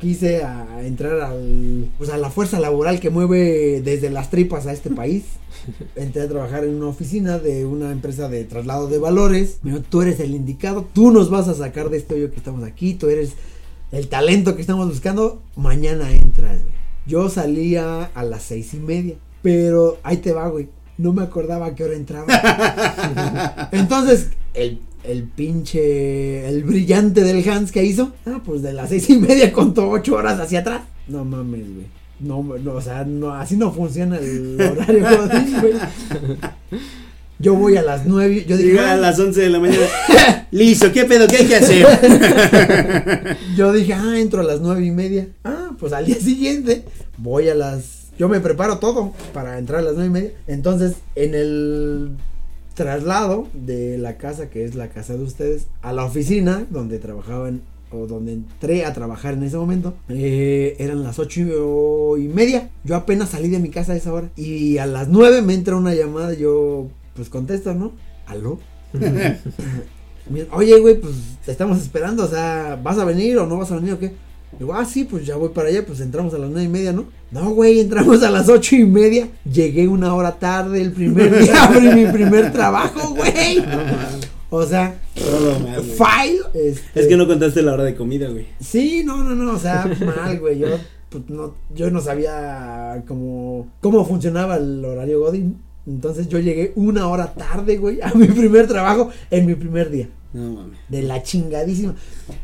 quise 0.00 0.42
a 0.42 0.84
entrar 0.84 1.20
al, 1.20 1.90
pues 1.96 2.10
a 2.10 2.16
la 2.16 2.30
fuerza 2.30 2.60
laboral 2.60 3.00
que 3.00 3.10
mueve 3.10 3.80
desde 3.82 4.10
las 4.10 4.30
tripas 4.30 4.66
a 4.66 4.72
este 4.72 4.90
país. 4.90 5.24
Entré 5.96 6.22
a 6.22 6.28
trabajar 6.28 6.64
en 6.64 6.74
una 6.74 6.88
oficina 6.88 7.38
de 7.38 7.66
una 7.66 7.92
empresa 7.92 8.28
de 8.28 8.44
traslado 8.44 8.88
de 8.88 8.98
valores. 8.98 9.58
Me 9.62 9.70
dijo, 9.70 9.82
tú 9.88 10.02
eres 10.02 10.20
el 10.20 10.34
indicado, 10.34 10.86
tú 10.92 11.10
nos 11.10 11.30
vas 11.30 11.48
a 11.48 11.54
sacar 11.54 11.88
de 11.90 11.98
este 11.98 12.14
hoyo 12.14 12.30
que 12.30 12.36
estamos 12.36 12.64
aquí, 12.64 12.94
tú 12.94 13.08
eres 13.08 13.32
el 13.92 14.08
talento 14.08 14.56
que 14.56 14.60
estamos 14.60 14.88
buscando. 14.88 15.42
Mañana 15.54 16.10
entras, 16.10 16.62
güey. 16.62 16.74
Yo 17.06 17.28
salía 17.30 18.04
a 18.14 18.24
las 18.24 18.42
seis 18.42 18.74
y 18.74 18.78
media, 18.78 19.14
pero 19.46 19.98
ahí 20.02 20.16
te 20.16 20.32
va, 20.32 20.48
güey. 20.48 20.66
No 20.98 21.12
me 21.12 21.22
acordaba 21.22 21.66
a 21.66 21.74
qué 21.76 21.84
hora 21.84 21.94
entraba. 21.94 23.68
Entonces, 23.70 24.30
el, 24.54 24.80
el 25.04 25.22
pinche, 25.22 26.48
el 26.48 26.64
brillante 26.64 27.22
del 27.22 27.48
Hans 27.48 27.70
que 27.70 27.84
hizo, 27.84 28.12
ah, 28.26 28.40
pues 28.44 28.62
de 28.62 28.72
las 28.72 28.88
seis 28.88 29.08
y 29.08 29.16
media 29.18 29.52
contó 29.52 29.88
ocho 29.88 30.16
horas 30.16 30.40
hacia 30.40 30.58
atrás. 30.58 30.80
No 31.06 31.24
mames, 31.24 31.62
güey. 31.72 31.86
No, 32.18 32.42
no, 32.42 32.72
o 32.72 32.80
sea, 32.80 33.04
no, 33.04 33.34
así 33.34 33.56
no 33.56 33.70
funciona 33.72 34.18
el 34.18 34.60
horario, 34.60 35.06
güey. 35.60 35.74
Yo 37.38 37.54
voy 37.54 37.76
a 37.76 37.82
las 37.82 38.04
nueve, 38.04 38.44
yo 38.48 38.56
dije, 38.56 38.80
a 38.80 38.94
ah, 38.94 38.96
las 38.96 39.16
11 39.16 39.42
de 39.42 39.48
la 39.48 39.60
mañana. 39.60 39.86
Listo, 40.50 40.90
¿qué 40.90 41.04
pedo? 41.04 41.28
¿Qué 41.28 41.36
hay 41.36 41.46
que 41.46 41.54
hacer? 41.54 43.36
yo 43.56 43.72
dije, 43.72 43.92
ah, 43.92 44.18
entro 44.18 44.40
a 44.40 44.44
las 44.44 44.60
nueve 44.60 44.84
y 44.84 44.90
media. 44.90 45.28
Ah, 45.44 45.70
pues 45.78 45.92
al 45.92 46.04
día 46.04 46.16
siguiente 46.16 46.84
voy 47.16 47.48
a 47.48 47.54
las, 47.54 47.95
yo 48.18 48.28
me 48.28 48.40
preparo 48.40 48.78
todo 48.78 49.12
para 49.32 49.58
entrar 49.58 49.80
a 49.80 49.82
las 49.82 49.94
nueve 49.94 50.08
y 50.08 50.12
media. 50.12 50.30
Entonces, 50.46 50.96
en 51.14 51.34
el 51.34 52.10
traslado 52.74 53.48
de 53.54 53.98
la 53.98 54.16
casa, 54.16 54.50
que 54.50 54.64
es 54.64 54.74
la 54.74 54.88
casa 54.88 55.14
de 55.14 55.22
ustedes, 55.22 55.66
a 55.82 55.92
la 55.92 56.04
oficina 56.04 56.66
donde 56.70 56.98
trabajaban 56.98 57.62
o 57.90 58.06
donde 58.06 58.32
entré 58.32 58.84
a 58.84 58.92
trabajar 58.92 59.34
en 59.34 59.44
ese 59.44 59.56
momento, 59.56 59.94
eh, 60.08 60.76
eran 60.78 61.02
las 61.02 61.18
ocho 61.18 62.16
y 62.18 62.28
media. 62.28 62.70
Yo 62.84 62.96
apenas 62.96 63.30
salí 63.30 63.48
de 63.48 63.60
mi 63.60 63.70
casa 63.70 63.92
a 63.92 63.96
esa 63.96 64.12
hora. 64.12 64.30
Y 64.36 64.78
a 64.78 64.86
las 64.86 65.08
nueve 65.08 65.42
me 65.42 65.54
entra 65.54 65.76
una 65.76 65.94
llamada, 65.94 66.34
yo 66.34 66.88
pues 67.14 67.28
contesto, 67.28 67.74
¿no? 67.74 67.92
¿Aló? 68.26 68.58
Oye, 70.52 70.78
güey, 70.80 71.00
pues 71.00 71.14
te 71.44 71.52
estamos 71.52 71.78
esperando, 71.78 72.24
o 72.24 72.28
sea, 72.28 72.78
¿vas 72.82 72.98
a 72.98 73.04
venir 73.04 73.38
o 73.38 73.46
no 73.46 73.58
vas 73.58 73.70
a 73.70 73.76
venir 73.76 73.92
o 73.92 73.98
qué? 73.98 74.12
Digo, 74.58 74.74
ah, 74.74 74.84
sí, 74.84 75.04
pues 75.04 75.26
ya 75.26 75.36
voy 75.36 75.50
para 75.50 75.68
allá, 75.68 75.84
pues 75.84 76.00
entramos 76.00 76.32
a 76.34 76.38
las 76.38 76.48
nueve 76.48 76.64
y 76.64 76.68
media, 76.68 76.92
¿no? 76.92 77.06
No, 77.30 77.50
güey, 77.50 77.80
entramos 77.80 78.22
a 78.22 78.30
las 78.30 78.48
ocho 78.48 78.76
y 78.76 78.84
media. 78.84 79.28
Llegué 79.44 79.86
una 79.88 80.14
hora 80.14 80.32
tarde 80.38 80.80
el 80.80 80.92
primer 80.92 81.38
día, 81.42 81.64
abrí 81.64 81.88
mi 81.88 82.06
primer 82.06 82.52
trabajo, 82.52 83.14
güey. 83.14 83.62
O 84.48 84.64
sea, 84.64 84.98
mal, 85.62 85.82
file. 85.82 86.40
este, 86.54 87.00
Es 87.00 87.06
que 87.06 87.16
no 87.16 87.26
contaste 87.26 87.62
la 87.62 87.72
hora 87.74 87.84
de 87.84 87.94
comida, 87.96 88.28
güey. 88.28 88.46
Sí, 88.60 89.02
no, 89.04 89.22
no, 89.22 89.34
no, 89.34 89.52
o 89.52 89.58
sea, 89.58 89.90
mal, 90.04 90.38
güey. 90.38 90.58
Yo, 90.58 90.68
pues, 91.10 91.28
no, 91.28 91.54
yo 91.74 91.90
no 91.90 92.00
sabía 92.00 93.02
cómo, 93.06 93.68
cómo 93.80 94.04
funcionaba 94.06 94.56
el 94.56 94.84
horario 94.84 95.20
Godin. 95.20 95.58
Entonces 95.86 96.28
yo 96.28 96.38
llegué 96.40 96.72
una 96.74 97.06
hora 97.08 97.32
tarde, 97.34 97.76
güey, 97.76 98.00
a 98.02 98.12
mi 98.14 98.26
primer 98.26 98.66
trabajo 98.66 99.10
en 99.30 99.46
mi 99.46 99.54
primer 99.54 99.90
día. 99.90 100.08
No 100.36 100.50
mames. 100.52 100.78
De 100.88 101.02
la 101.02 101.22
chingadísima. 101.22 101.94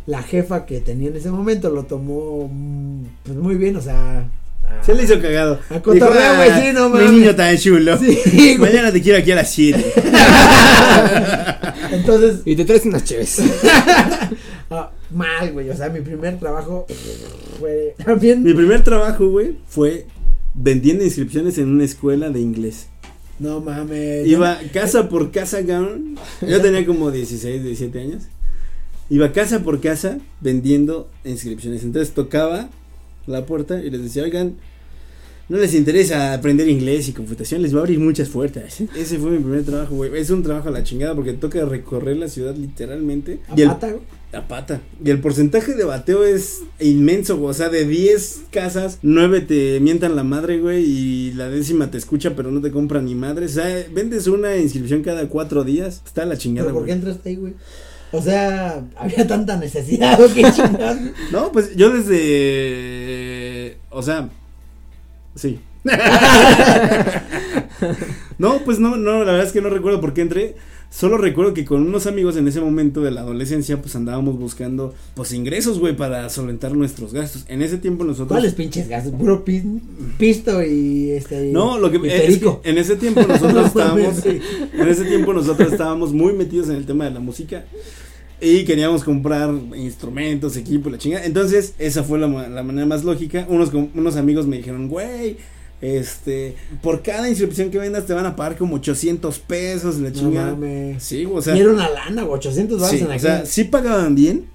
La 0.07 0.22
jefa 0.22 0.64
que 0.64 0.80
tenía 0.80 1.09
en 1.11 1.16
ese 1.16 1.30
momento 1.30 1.68
lo 1.68 1.84
tomó 1.84 2.49
mm, 2.51 3.05
pues 3.24 3.36
muy 3.36 3.57
bien, 3.57 3.76
o 3.76 3.80
sea. 3.82 4.28
Se 4.80 4.95
le 4.95 5.03
hizo 5.05 5.20
cagado. 5.20 5.59
A 5.68 5.80
cotorreo, 5.80 6.36
güey, 6.36 6.49
"Ah, 6.51 6.61
sí, 6.62 6.72
no 6.72 6.88
Mi 6.88 6.95
mames". 7.01 7.12
niño 7.12 7.36
tan 7.36 7.57
chulo. 7.59 7.99
Sí, 7.99 8.18
güey. 8.32 8.57
Mañana 8.59 8.90
te 8.90 9.03
quiero 9.03 9.18
aquí 9.18 9.30
a 9.32 9.34
las 9.36 9.51
7. 9.51 9.93
Entonces, 11.93 12.40
Y 12.47 12.57
te 12.57 12.64
traes 12.64 12.86
unas 12.86 13.05
cheves. 13.05 13.43
ah, 14.70 14.90
mal, 15.11 15.53
güey. 15.53 15.68
O 15.68 15.76
sea, 15.76 15.90
mi 15.90 16.01
primer 16.01 16.38
trabajo 16.38 16.86
fue 17.61 17.95
también. 18.05 18.43
Mi 18.43 18.55
primer 18.55 18.82
trabajo, 18.82 19.28
güey, 19.28 19.57
fue 19.68 20.07
vendiendo 20.55 21.05
inscripciones 21.05 21.59
en 21.59 21.68
una 21.68 21.84
escuela 21.84 22.30
de 22.30 22.40
inglés. 22.40 22.86
No 23.43 23.61
mames. 23.61 24.24
Iba 24.28 24.61
casa 24.72 25.09
por 25.09 25.32
casa, 25.32 25.66
cabrón. 25.66 26.14
Yo 26.49 26.62
tenía 26.62 26.86
como 26.86 27.11
16, 27.11 27.64
17 27.64 28.01
años. 28.01 28.22
Iba 29.11 29.32
casa 29.32 29.64
por 29.64 29.80
casa 29.80 30.18
vendiendo 30.40 31.11
inscripciones. 31.24 31.82
Entonces 31.82 32.14
tocaba 32.14 32.70
la 33.26 33.45
puerta 33.45 33.82
y 33.82 33.90
les 33.90 34.05
decía, 34.05 34.22
oigan, 34.22 34.55
no 35.53 35.59
les 35.59 35.74
interesa 35.74 36.32
aprender 36.32 36.66
inglés 36.66 37.09
y 37.09 37.12
computación, 37.12 37.61
les 37.61 37.74
va 37.74 37.80
a 37.80 37.82
abrir 37.82 37.98
muchas 38.00 38.30
puertas. 38.30 38.80
Ese 38.96 39.18
fue 39.18 39.32
mi 39.32 39.38
primer 39.38 39.62
trabajo, 39.64 39.94
güey. 39.96 40.11
Es 40.18 40.30
un 40.30 40.42
trabajo 40.42 40.70
a 40.70 40.72
la 40.72 40.82
chingada 40.82 41.14
porque 41.14 41.34
toca 41.34 41.62
recorrer 41.66 42.16
la 42.16 42.28
ciudad 42.28 42.57
literalmente. 42.57 43.40
A 43.50 43.55
Y 43.55 43.61
el, 43.61 43.68
pata, 43.68 43.88
güey. 43.90 44.03
a 44.32 44.48
pata. 44.48 44.80
Y 45.05 45.11
el 45.11 45.20
porcentaje 45.20 45.74
de 45.74 45.84
bateo 45.84 46.24
es 46.24 46.62
inmenso, 46.80 47.36
güey. 47.36 47.50
O 47.50 47.53
sea, 47.53 47.68
de 47.68 47.84
10 47.86 48.44
casas, 48.50 48.98
9 49.03 49.42
te 49.42 49.78
mientan 49.80 50.16
la 50.16 50.24
madre, 50.24 50.59
güey. 50.59 50.84
Y 50.86 51.32
la 51.32 51.50
décima 51.50 51.90
te 51.90 51.98
escucha, 51.98 52.34
pero 52.34 52.50
no 52.50 52.62
te 52.62 52.70
compra 52.70 53.03
ni 53.03 53.14
madre. 53.14 53.44
O 53.44 53.50
sea, 53.50 53.84
vendes 53.92 54.28
una 54.28 54.57
inscripción 54.57 55.03
cada 55.03 55.28
4 55.28 55.64
días. 55.64 56.00
Está 56.07 56.24
la 56.24 56.38
chingada, 56.38 56.68
¿Pero 56.68 56.78
por 56.78 56.86
qué 56.86 56.92
güey. 56.92 56.98
entraste 56.98 57.28
ahí, 57.28 57.36
güey? 57.36 57.53
O 58.11 58.22
sea, 58.22 58.84
había 58.96 59.26
tanta 59.26 59.59
necesidad, 59.59 60.18
¿o 60.18 60.32
qué 60.32 60.44
chingados? 60.50 60.98
güey? 61.00 61.12
No, 61.30 61.53
pues 61.53 61.76
yo 61.76 61.90
desde. 61.92 63.76
O 63.90 64.03
sea. 64.03 64.30
Sí. 65.35 65.59
no, 68.39 68.59
pues 68.64 68.78
no, 68.78 68.97
no, 68.97 69.24
la 69.24 69.33
verdad 69.33 69.47
es 69.47 69.53
que 69.53 69.61
no 69.61 69.68
recuerdo 69.70 70.01
por 70.01 70.14
qué 70.14 70.22
entré. 70.22 70.55
Solo 70.91 71.16
recuerdo 71.16 71.55
que 71.55 71.64
con 71.64 71.80
unos 71.87 72.07
amigos 72.07 72.37
en 72.37 72.47
ese 72.47 72.61
momento 72.61 73.01
de 73.01 73.11
la 73.11 73.22
adolescencia, 73.22 73.80
pues 73.80 73.97
andábamos 73.97 74.39
buscando, 74.39 74.95
pues 75.14 75.33
ingresos, 75.33 75.78
güey, 75.78 75.97
para 75.97 76.28
solventar 76.28 76.74
nuestros 76.74 77.14
gastos. 77.14 77.47
En 77.49 77.62
ese 77.62 77.78
tiempo 77.78 78.05
nosotros. 78.05 78.28
¿Cuáles 78.28 78.53
pinches 78.53 78.89
gastos? 78.89 79.14
Puro 79.14 79.43
pis- 79.43 79.64
pisto 80.18 80.62
y 80.62 81.12
este. 81.12 81.51
No, 81.51 81.78
lo 81.78 81.91
que 81.91 81.97
es 81.97 82.39
que 82.39 82.59
en 82.64 82.76
ese 82.76 82.97
tiempo 82.97 83.22
nosotros 83.22 83.55
No 83.55 83.66
estábamos, 83.66 84.26
en 84.26 84.89
ese 84.89 85.05
tiempo 85.07 85.33
nosotros 85.33 85.72
estábamos 85.72 86.12
muy 86.12 86.35
metidos 86.35 86.68
en 86.68 86.76
el 86.76 86.85
tema 86.85 87.05
de 87.05 87.12
la 87.12 87.20
música 87.20 87.64
y 88.43 88.64
queríamos 88.64 89.05
comprar 89.05 89.55
instrumentos, 89.76 90.57
equipo, 90.57 90.90
la 90.90 90.99
chingada. 90.99 91.24
Entonces 91.24 91.74
esa 91.78 92.03
fue 92.03 92.18
la, 92.18 92.26
la 92.49 92.62
manera 92.62 92.86
más 92.86 93.05
lógica. 93.05 93.47
Unos 93.49 93.70
unos 93.72 94.16
amigos 94.16 94.47
me 94.47 94.57
dijeron, 94.59 94.88
güey, 94.88 95.36
este, 95.80 96.55
por 96.82 97.03
cada 97.03 97.28
inscripción 97.28 97.70
que 97.70 97.78
vendas 97.78 98.07
te 98.07 98.12
van 98.14 98.26
a 98.26 98.36
pagar 98.36 98.57
como 98.57 98.76
800 98.76 99.38
pesos, 99.40 99.99
la 99.99 100.11
No 100.11 100.14
chingada. 100.14 100.51
mames. 100.53 101.03
Sí, 101.03 101.24
o 101.26 101.40
sea, 101.43 101.57
y 101.57 101.61
era 101.61 101.70
una 101.70 101.88
lana, 101.88 102.22
güey, 102.22 102.36
800 102.38 102.80
baros 102.80 102.90
sí, 102.97 103.03
en 103.03 103.07
o 103.07 103.11
aquel. 103.11 103.20
sea, 103.20 103.47
sí 103.47 103.64
pagaban 103.64 104.14
bien. 104.14 104.47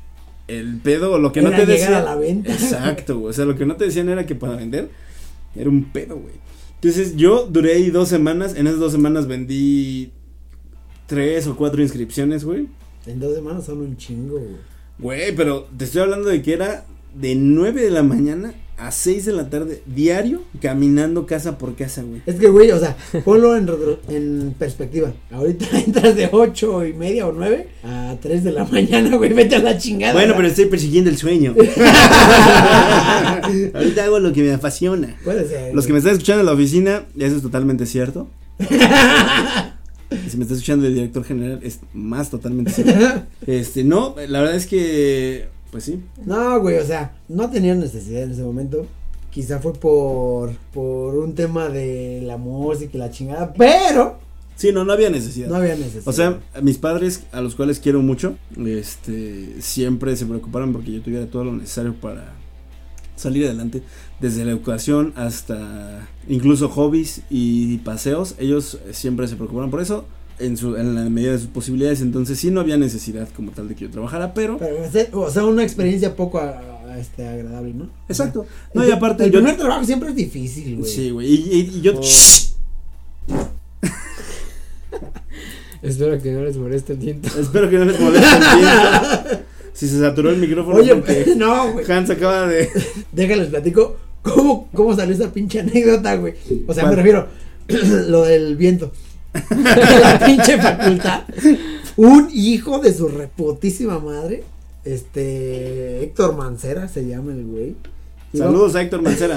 El 0.47 0.77
pedo, 0.77 1.17
lo 1.19 1.31
que 1.33 1.41
no 1.41 1.49
te 1.51 1.65
decían. 1.65 1.93
a 1.95 2.01
la 2.03 2.15
venta. 2.15 2.53
Exacto, 2.53 3.19
güey. 3.19 3.31
O 3.31 3.33
sea, 3.33 3.43
lo 3.45 3.55
que 3.57 3.65
no 3.65 3.75
te 3.75 3.85
decían 3.85 4.07
era 4.07 4.25
que 4.25 4.35
para 4.35 4.55
vender 4.55 4.89
era 5.55 5.69
un 5.69 5.83
pedo, 5.85 6.15
güey. 6.17 6.35
Entonces 6.75 7.17
yo 7.17 7.47
duré 7.47 7.73
ahí 7.73 7.89
dos 7.89 8.07
semanas. 8.07 8.55
En 8.55 8.65
esas 8.67 8.79
dos 8.79 8.93
semanas 8.93 9.27
vendí 9.27 10.11
tres 11.05 11.47
o 11.47 11.55
cuatro 11.57 11.81
inscripciones, 11.81 12.45
güey. 12.45 12.67
En 13.07 13.19
dos 13.19 13.33
semanas 13.33 13.65
son 13.65 13.79
un 13.79 13.95
chingo, 13.95 14.37
güey. 14.37 14.57
Güey, 14.99 15.35
pero 15.35 15.67
te 15.77 15.85
estoy 15.85 16.01
hablando 16.01 16.27
de 16.27 16.41
que 16.41 16.53
era 16.53 16.83
de 17.15 17.35
9 17.35 17.81
de 17.81 17.91
la 17.91 18.03
mañana 18.03 18.53
a 18.77 18.91
6 18.91 19.25
de 19.25 19.33
la 19.33 19.49
tarde 19.49 19.81
diario 19.85 20.41
caminando 20.61 21.25
casa 21.25 21.57
por 21.57 21.75
casa, 21.75 22.03
güey. 22.03 22.21
Es 22.25 22.35
que, 22.35 22.49
güey, 22.49 22.69
o 22.71 22.79
sea, 22.79 22.97
ponlo 23.23 23.55
en, 23.55 24.53
perspectiva. 24.59 25.13
Ahorita 25.31 25.65
entras 25.85 26.17
de 26.17 26.27
ocho 26.31 26.85
y 26.85 26.91
media 26.93 27.27
o 27.27 27.31
nueve 27.31 27.69
a 27.83 28.17
3 28.21 28.43
de 28.43 28.51
la 28.51 28.65
mañana, 28.65 29.15
güey, 29.15 29.31
vete 29.33 29.55
a 29.55 29.59
la 29.59 29.77
chingada. 29.77 30.13
Bueno, 30.13 30.33
pero 30.35 30.49
estoy 30.49 30.65
persiguiendo 30.65 31.09
el 31.09 31.17
sueño. 31.17 31.55
Ahorita 33.73 34.03
hago 34.03 34.19
lo 34.19 34.33
que 34.33 34.43
me 34.43 34.51
apasiona. 34.51 35.15
Puede 35.23 35.47
ser. 35.47 35.73
Los 35.73 35.87
que 35.87 35.93
me 35.93 35.99
están 35.99 36.11
escuchando 36.13 36.41
en 36.41 36.47
la 36.47 36.53
oficina, 36.53 37.05
eso 37.17 37.37
es 37.37 37.41
totalmente 37.41 37.85
cierto. 37.85 38.27
Si 40.29 40.37
me 40.37 40.43
está 40.43 40.53
escuchando 40.53 40.85
el 40.87 40.93
director 40.95 41.23
general, 41.23 41.59
es 41.63 41.79
más 41.93 42.29
totalmente 42.29 42.71
cierto. 42.71 43.23
Este, 43.45 43.83
no, 43.83 44.15
la 44.27 44.39
verdad 44.39 44.55
es 44.55 44.65
que, 44.67 45.47
pues 45.71 45.83
sí. 45.83 46.01
No, 46.25 46.59
güey, 46.61 46.77
o 46.77 46.85
sea, 46.85 47.15
no 47.27 47.49
tenía 47.49 47.75
necesidad 47.75 48.23
en 48.23 48.31
ese 48.31 48.41
momento. 48.43 48.85
Quizá 49.31 49.59
fue 49.59 49.73
por, 49.73 50.53
por 50.73 51.15
un 51.15 51.35
tema 51.35 51.69
de 51.69 52.21
la 52.23 52.37
música 52.37 52.91
y 52.93 52.97
la 52.97 53.11
chingada, 53.11 53.53
pero 53.53 54.19
Sí, 54.57 54.71
no, 54.71 54.83
no 54.83 54.91
había 54.91 55.11
necesidad. 55.11 55.49
no 55.49 55.55
había 55.57 55.75
necesidad. 55.75 56.07
O 56.07 56.11
sea, 56.13 56.39
mis 56.63 56.79
padres, 56.79 57.23
a 57.31 57.41
los 57.41 57.53
cuales 57.53 57.79
quiero 57.79 58.01
mucho, 58.01 58.37
este, 58.57 59.61
siempre 59.61 60.15
se 60.15 60.25
preocuparon 60.25 60.73
porque 60.73 60.91
yo 60.91 61.01
tuviera 61.01 61.27
todo 61.27 61.43
lo 61.43 61.53
necesario 61.53 61.93
para 61.93 62.33
salir 63.17 63.45
adelante, 63.45 63.81
desde 64.21 64.45
la 64.45 64.51
educación 64.51 65.13
hasta 65.15 66.07
incluso 66.29 66.69
hobbies 66.69 67.21
y 67.29 67.77
paseos, 67.79 68.35
ellos 68.39 68.79
siempre 68.91 69.27
se 69.27 69.35
preocuparon 69.35 69.69
por 69.71 69.81
eso, 69.81 70.05
en, 70.39 70.55
su, 70.55 70.75
en 70.77 70.93
la 70.95 71.09
medida 71.09 71.31
de 71.31 71.39
sus 71.39 71.47
posibilidades, 71.47 72.01
entonces 72.01 72.39
sí 72.39 72.51
no 72.51 72.61
había 72.61 72.77
necesidad 72.77 73.27
como 73.35 73.51
tal 73.51 73.67
de 73.67 73.75
que 73.75 73.85
yo 73.85 73.89
trabajara, 73.91 74.33
pero... 74.33 74.57
Pero, 74.59 75.21
o 75.21 75.29
sea, 75.31 75.43
una 75.45 75.63
experiencia 75.63 76.15
poco 76.15 76.37
a- 76.39 76.59
a- 76.85 76.99
este, 76.99 77.27
agradable, 77.27 77.73
¿no? 77.73 77.89
Exacto. 78.07 78.45
No, 78.73 78.83
el- 78.83 78.89
y 78.89 78.91
aparte 78.91 79.23
El 79.25 79.31
yo... 79.31 79.39
primer 79.39 79.57
trabajo 79.57 79.83
siempre 79.83 80.09
es 80.09 80.15
difícil, 80.15 80.77
güey. 80.77 80.91
Sí, 80.91 81.09
güey, 81.09 81.27
y, 81.27 81.33
y- 81.51 81.77
y 81.77 81.81
yo... 81.81 81.93
Oh. 81.99 82.01
Espero 85.81 86.19
que 86.21 86.31
no 86.31 86.41
les 86.43 86.57
moleste 86.57 86.93
el 86.93 86.99
tiento. 86.99 87.29
Espero 87.39 87.69
que 87.69 87.77
no 87.77 87.85
les 87.85 87.99
moleste 87.99 88.27
el 88.27 88.41
tiempo. 88.41 89.43
Si 89.77 89.87
se 89.87 89.99
saturó 89.99 90.31
el 90.31 90.37
micrófono 90.37 90.77
Oye, 90.79 90.95
porque 90.95 91.33
no, 91.37 91.71
güey. 91.71 91.85
Hans 91.91 92.09
acaba 92.09 92.47
de... 92.47 92.67
Déjales 93.11 93.49
platico 93.49 93.95
cómo, 94.23 94.67
cómo 94.73 94.95
salió 94.95 95.13
esa 95.13 95.31
pinche 95.31 95.59
anécdota, 95.59 96.15
güey. 96.15 96.33
O 96.65 96.73
sea, 96.73 96.87
me 96.87 96.95
refiero 96.95 97.27
lo 98.07 98.23
del 98.23 98.55
viento. 98.55 98.91
la 99.51 100.19
pinche 100.25 100.57
facultad. 100.57 101.25
Un 101.95 102.27
hijo 102.33 102.79
de 102.79 102.91
su 102.91 103.07
reputísima 103.07 103.99
madre. 103.99 104.43
Este. 104.83 106.03
Héctor 106.03 106.35
Mancera 106.35 106.87
se 106.87 107.05
llama 107.07 107.33
el 107.33 107.45
güey. 107.45 107.75
Saludos 108.33 108.73
a 108.75 108.81
Héctor 108.81 109.03
Mancera. 109.03 109.35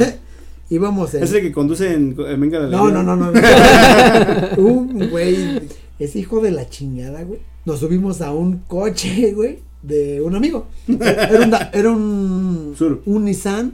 Íbamos 0.71 1.13
en. 1.15 1.23
Es 1.23 1.33
el 1.35 1.43
que 1.43 1.53
conduce 1.53 1.93
en, 1.93 2.17
en 2.19 2.41
Venga 2.41 2.61
la 2.61 2.69
No, 2.69 2.85
Alegría. 2.85 3.03
no, 3.03 3.17
no, 3.17 3.31
no. 3.31 4.57
un 4.57 5.11
güey. 5.11 5.61
Es 5.99 6.17
hijo 6.17 6.41
de 6.41 6.51
la 6.51 6.67
chingada, 6.67 7.25
güey. 7.25 7.41
Nos 7.67 7.81
subimos 7.81 8.23
a 8.23 8.33
un 8.33 8.59
coche, 8.69 9.33
güey. 9.33 9.59
De 9.83 10.21
un 10.21 10.35
amigo. 10.35 10.67
Era 10.89 11.41
un, 11.47 11.55
era 11.73 11.91
un, 11.91 12.75
Sur. 12.77 13.03
un 13.07 13.25
Nissan 13.25 13.73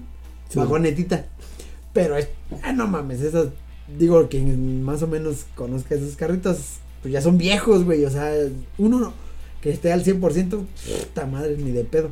Sur. 0.48 0.62
vagonetita. 0.64 1.26
Pero 1.92 2.16
es. 2.16 2.28
Ah, 2.62 2.72
no 2.72 2.86
mames, 2.86 3.20
esas. 3.22 3.48
Digo, 3.98 4.28
quien 4.28 4.82
más 4.82 5.02
o 5.02 5.06
menos 5.06 5.46
conozca 5.54 5.94
esos 5.94 6.16
carritos, 6.16 6.58
pues 7.02 7.12
ya 7.12 7.20
son 7.22 7.38
viejos, 7.38 7.84
güey. 7.84 8.04
O 8.04 8.10
sea, 8.10 8.32
uno 8.78 8.98
no- 8.98 9.12
que 9.60 9.70
esté 9.70 9.92
al 9.92 10.04
100%, 10.04 10.20
puta 11.00 11.26
madre, 11.26 11.56
ni 11.56 11.70
de 11.72 11.84
pedo. 11.84 12.10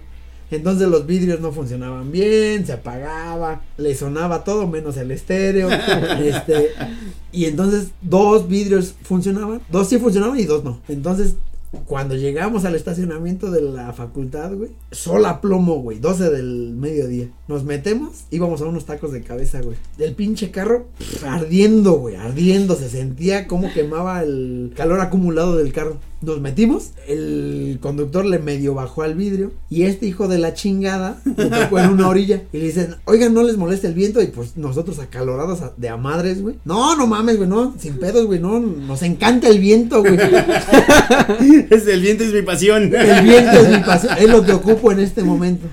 Entonces 0.50 0.88
los 0.88 1.06
vidrios 1.06 1.40
no 1.40 1.52
funcionaban 1.52 2.12
bien, 2.12 2.64
se 2.66 2.72
apagaba, 2.72 3.62
le 3.76 3.94
sonaba 3.94 4.44
todo 4.44 4.66
menos 4.68 4.96
el 4.96 5.10
estéreo. 5.10 5.68
este, 6.20 6.70
y 7.32 7.46
entonces 7.46 7.88
dos 8.02 8.46
vidrios 8.48 8.94
funcionaban, 9.02 9.60
dos 9.70 9.88
sí 9.88 9.98
funcionaban 9.98 10.38
y 10.38 10.44
dos 10.44 10.62
no. 10.62 10.80
Entonces 10.88 11.34
Cuando 11.86 12.14
llegamos 12.16 12.64
al 12.64 12.74
estacionamiento 12.74 13.50
de 13.50 13.62
la 13.62 13.92
facultad, 13.92 14.52
güey, 14.54 14.70
sol 14.90 15.24
a 15.26 15.40
plomo, 15.40 15.80
güey, 15.80 15.98
12 15.98 16.30
del 16.30 16.74
mediodía. 16.74 17.28
Nos 17.48 17.64
metemos, 17.64 18.24
íbamos 18.30 18.60
a 18.62 18.66
unos 18.66 18.86
tacos 18.86 19.12
de 19.12 19.22
cabeza, 19.22 19.60
güey. 19.60 19.76
Del 19.98 20.14
pinche 20.14 20.50
carro, 20.50 20.86
ardiendo, 21.26 21.94
güey, 21.94 22.16
ardiendo. 22.16 22.74
Se 22.74 22.88
sentía 22.88 23.46
como 23.46 23.72
quemaba 23.72 24.22
el 24.22 24.72
calor 24.76 25.00
acumulado 25.00 25.56
del 25.56 25.72
carro. 25.72 25.98
Nos 26.22 26.40
metimos, 26.40 26.92
el 27.06 27.78
conductor 27.82 28.24
le 28.24 28.38
medio 28.38 28.72
bajó 28.72 29.02
al 29.02 29.14
vidrio 29.14 29.52
y 29.68 29.82
este 29.82 30.06
hijo 30.06 30.26
de 30.26 30.38
la 30.38 30.54
chingada 30.54 31.20
me 31.24 31.46
tocó 31.46 31.78
en 31.78 31.90
una 31.90 32.08
orilla 32.08 32.44
y 32.50 32.58
le 32.58 32.64
dicen, 32.64 32.96
oigan, 33.04 33.34
no 33.34 33.42
les 33.42 33.58
molesta 33.58 33.88
el 33.88 33.94
viento 33.94 34.22
y 34.22 34.28
pues 34.28 34.56
nosotros 34.56 35.00
acalorados 35.00 35.60
de 35.76 35.88
a 35.90 35.98
madres, 35.98 36.40
güey. 36.40 36.56
No, 36.64 36.96
no 36.96 37.06
mames, 37.06 37.36
güey, 37.36 37.48
no, 37.48 37.74
sin 37.78 37.98
pedos, 37.98 38.24
güey, 38.24 38.40
no, 38.40 38.58
nos 38.58 39.02
encanta 39.02 39.48
el 39.48 39.58
viento, 39.58 40.00
güey. 40.00 40.16
Es 41.70 41.86
el 41.86 42.00
viento 42.00 42.24
es 42.24 42.32
mi 42.32 42.42
pasión. 42.42 42.94
El 42.94 43.22
viento 43.24 43.52
es 43.52 43.68
mi 43.70 43.78
pasión, 43.86 44.14
es 44.18 44.28
lo 44.28 44.44
que 44.44 44.52
ocupo 44.52 44.92
en 44.92 45.00
este 45.00 45.22
momento. 45.22 45.66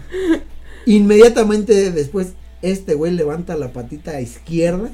Inmediatamente 0.86 1.92
después, 1.92 2.30
este 2.62 2.94
güey 2.96 3.12
levanta 3.14 3.56
la 3.56 3.72
patita 3.74 4.20
izquierda 4.22 4.90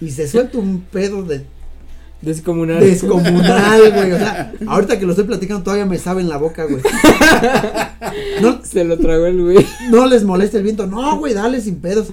y 0.00 0.10
se 0.10 0.26
suelta 0.28 0.58
un 0.58 0.80
pedo 0.80 1.22
de 1.22 1.44
Descomunal. 2.20 2.78
descomunal, 2.80 3.92
güey. 3.92 4.12
O 4.12 4.18
sea, 4.18 4.52
ahorita 4.68 4.98
que 4.98 5.06
lo 5.06 5.12
estoy 5.12 5.24
platicando 5.26 5.64
todavía 5.64 5.86
me 5.86 5.98
sabe 5.98 6.20
en 6.22 6.28
la 6.28 6.36
boca, 6.36 6.64
güey. 6.64 6.80
No, 8.40 8.60
Se 8.64 8.84
lo 8.84 8.96
tragó 8.98 9.26
el 9.26 9.42
güey. 9.42 9.66
no 9.90 10.06
les 10.06 10.22
molesta 10.22 10.56
el 10.58 10.62
viento. 10.62 10.86
No, 10.86 11.18
güey, 11.18 11.34
dale 11.34 11.60
sin 11.60 11.80
pedos. 11.80 12.08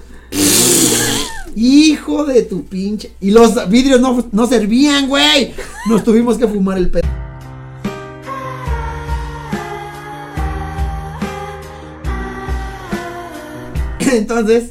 Hijo 1.54 2.24
de 2.24 2.42
tu 2.42 2.64
pinche. 2.64 3.12
Y 3.20 3.30
los 3.30 3.68
vidrios 3.68 4.00
no, 4.00 4.28
no 4.32 4.46
servían, 4.48 5.08
güey. 5.08 5.52
Nos 5.88 6.02
tuvimos 6.02 6.38
que 6.38 6.48
fumar 6.48 6.78
el 6.78 6.90
pedo. 6.90 7.08
Entonces, 14.12 14.70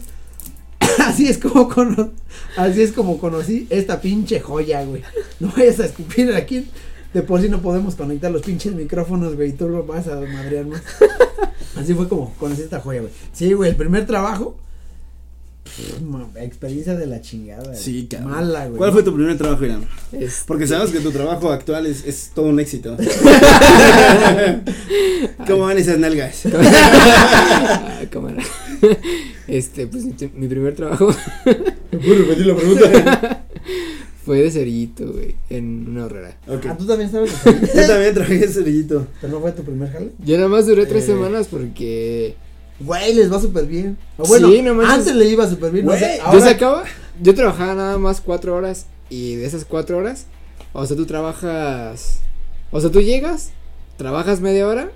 así 0.99 1.27
es 1.27 1.37
como 1.37 1.69
cono- 1.69 2.11
así 2.57 2.81
es 2.81 2.91
como 2.91 3.17
conocí 3.19 3.67
esta 3.69 4.01
pinche 4.01 4.39
joya, 4.39 4.83
güey. 4.83 5.03
No 5.39 5.51
vayas 5.55 5.79
a 5.79 5.85
escupir 5.85 6.33
aquí. 6.35 6.67
De 7.13 7.21
por 7.23 7.41
sí 7.41 7.49
no 7.49 7.59
podemos 7.61 7.95
conectar 7.95 8.29
los 8.29 8.43
pinches 8.43 8.73
micrófonos, 8.75 9.35
güey, 9.35 9.49
y 9.49 9.53
tú 9.53 9.67
lo 9.67 9.83
vas 9.83 10.07
a 10.07 10.15
madrear 10.19 10.67
más. 10.67 10.81
Así 11.75 11.95
fue 11.95 12.07
como 12.07 12.31
conocí 12.35 12.61
esta 12.61 12.79
joya, 12.81 13.01
güey. 13.01 13.11
Sí, 13.33 13.51
güey, 13.53 13.71
el 13.71 13.75
primer 13.75 14.05
trabajo. 14.05 14.59
experiencia 16.35 16.95
de 16.95 17.07
la 17.07 17.19
chingada. 17.21 17.73
Sí, 17.73 18.07
cabrón. 18.09 18.31
Mala, 18.31 18.65
güey. 18.67 18.77
¿Cuál 18.77 18.91
fue 18.91 19.01
tu 19.01 19.15
primer 19.15 19.35
trabajo, 19.39 19.65
Irán? 19.65 19.87
Este, 20.11 20.43
Porque 20.45 20.67
sabemos 20.67 20.91
que 20.91 20.99
tu 20.99 21.11
trabajo 21.11 21.51
actual 21.51 21.87
es, 21.87 22.05
es 22.05 22.29
todo 22.35 22.45
un 22.45 22.59
éxito. 22.59 22.95
¿Cómo 25.47 25.63
van 25.65 25.79
esas 25.79 25.97
nalgas? 25.97 26.43
Cámara. 28.11 28.43
Este, 29.47 29.87
pues 29.87 30.03
mi, 30.33 30.47
primer 30.47 30.75
trabajo 30.75 31.07
¿Puedo 31.43 32.15
repetir 32.19 32.45
la 32.45 32.55
pregunta? 32.55 33.45
fue 34.25 34.41
de 34.43 34.51
cerillito, 34.51 35.11
güey, 35.11 35.35
en 35.49 35.87
una 35.89 36.05
horrera. 36.05 36.37
Ok. 36.47 36.65
Ah, 36.69 36.77
tú 36.77 36.85
también 36.85 37.09
sabes. 37.09 37.31
Yo 37.45 37.87
también 37.87 38.13
trabajé 38.13 38.43
en 38.45 38.53
cerillito. 38.53 39.07
Pero 39.21 39.33
no 39.33 39.39
fue 39.39 39.51
tu 39.53 39.63
primer 39.63 39.91
jale. 39.91 40.11
Yo 40.23 40.37
nada 40.37 40.49
más 40.49 40.67
duré 40.67 40.85
tres 40.85 41.03
Eh. 41.05 41.07
semanas 41.07 41.47
porque 41.49 42.35
Güey, 42.79 43.13
les 43.15 43.31
va 43.31 43.41
súper 43.41 43.65
bien. 43.65 43.97
O 44.17 44.25
bueno, 44.27 44.49
Sí, 44.51 44.61
no 44.61 44.73
manches. 44.75 44.93
antes 44.99 45.15
le 45.15 45.25
iba 45.29 45.49
súper 45.49 45.71
bien. 45.71 45.85
No 45.85 45.91
Güey, 45.93 45.99
sé, 46.03 46.11
yo 46.17 46.23
yo 46.23 46.27
ahora- 46.29 46.45
sacaba, 46.45 46.83
yo 47.21 47.33
trabajaba 47.35 47.73
nada 47.75 47.97
más 47.97 48.21
cuatro 48.21 48.55
horas 48.55 48.85
y 49.09 49.35
de 49.35 49.45
esas 49.47 49.65
cuatro 49.65 49.97
horas, 49.97 50.27
o 50.73 50.85
sea, 50.85 50.95
tú 50.95 51.05
trabajas, 51.07 52.19
o 52.71 52.79
sea, 52.79 52.91
tú 52.91 53.01
llegas, 53.01 53.49
trabajas 53.97 54.39
media 54.41 54.67
hora, 54.67 54.91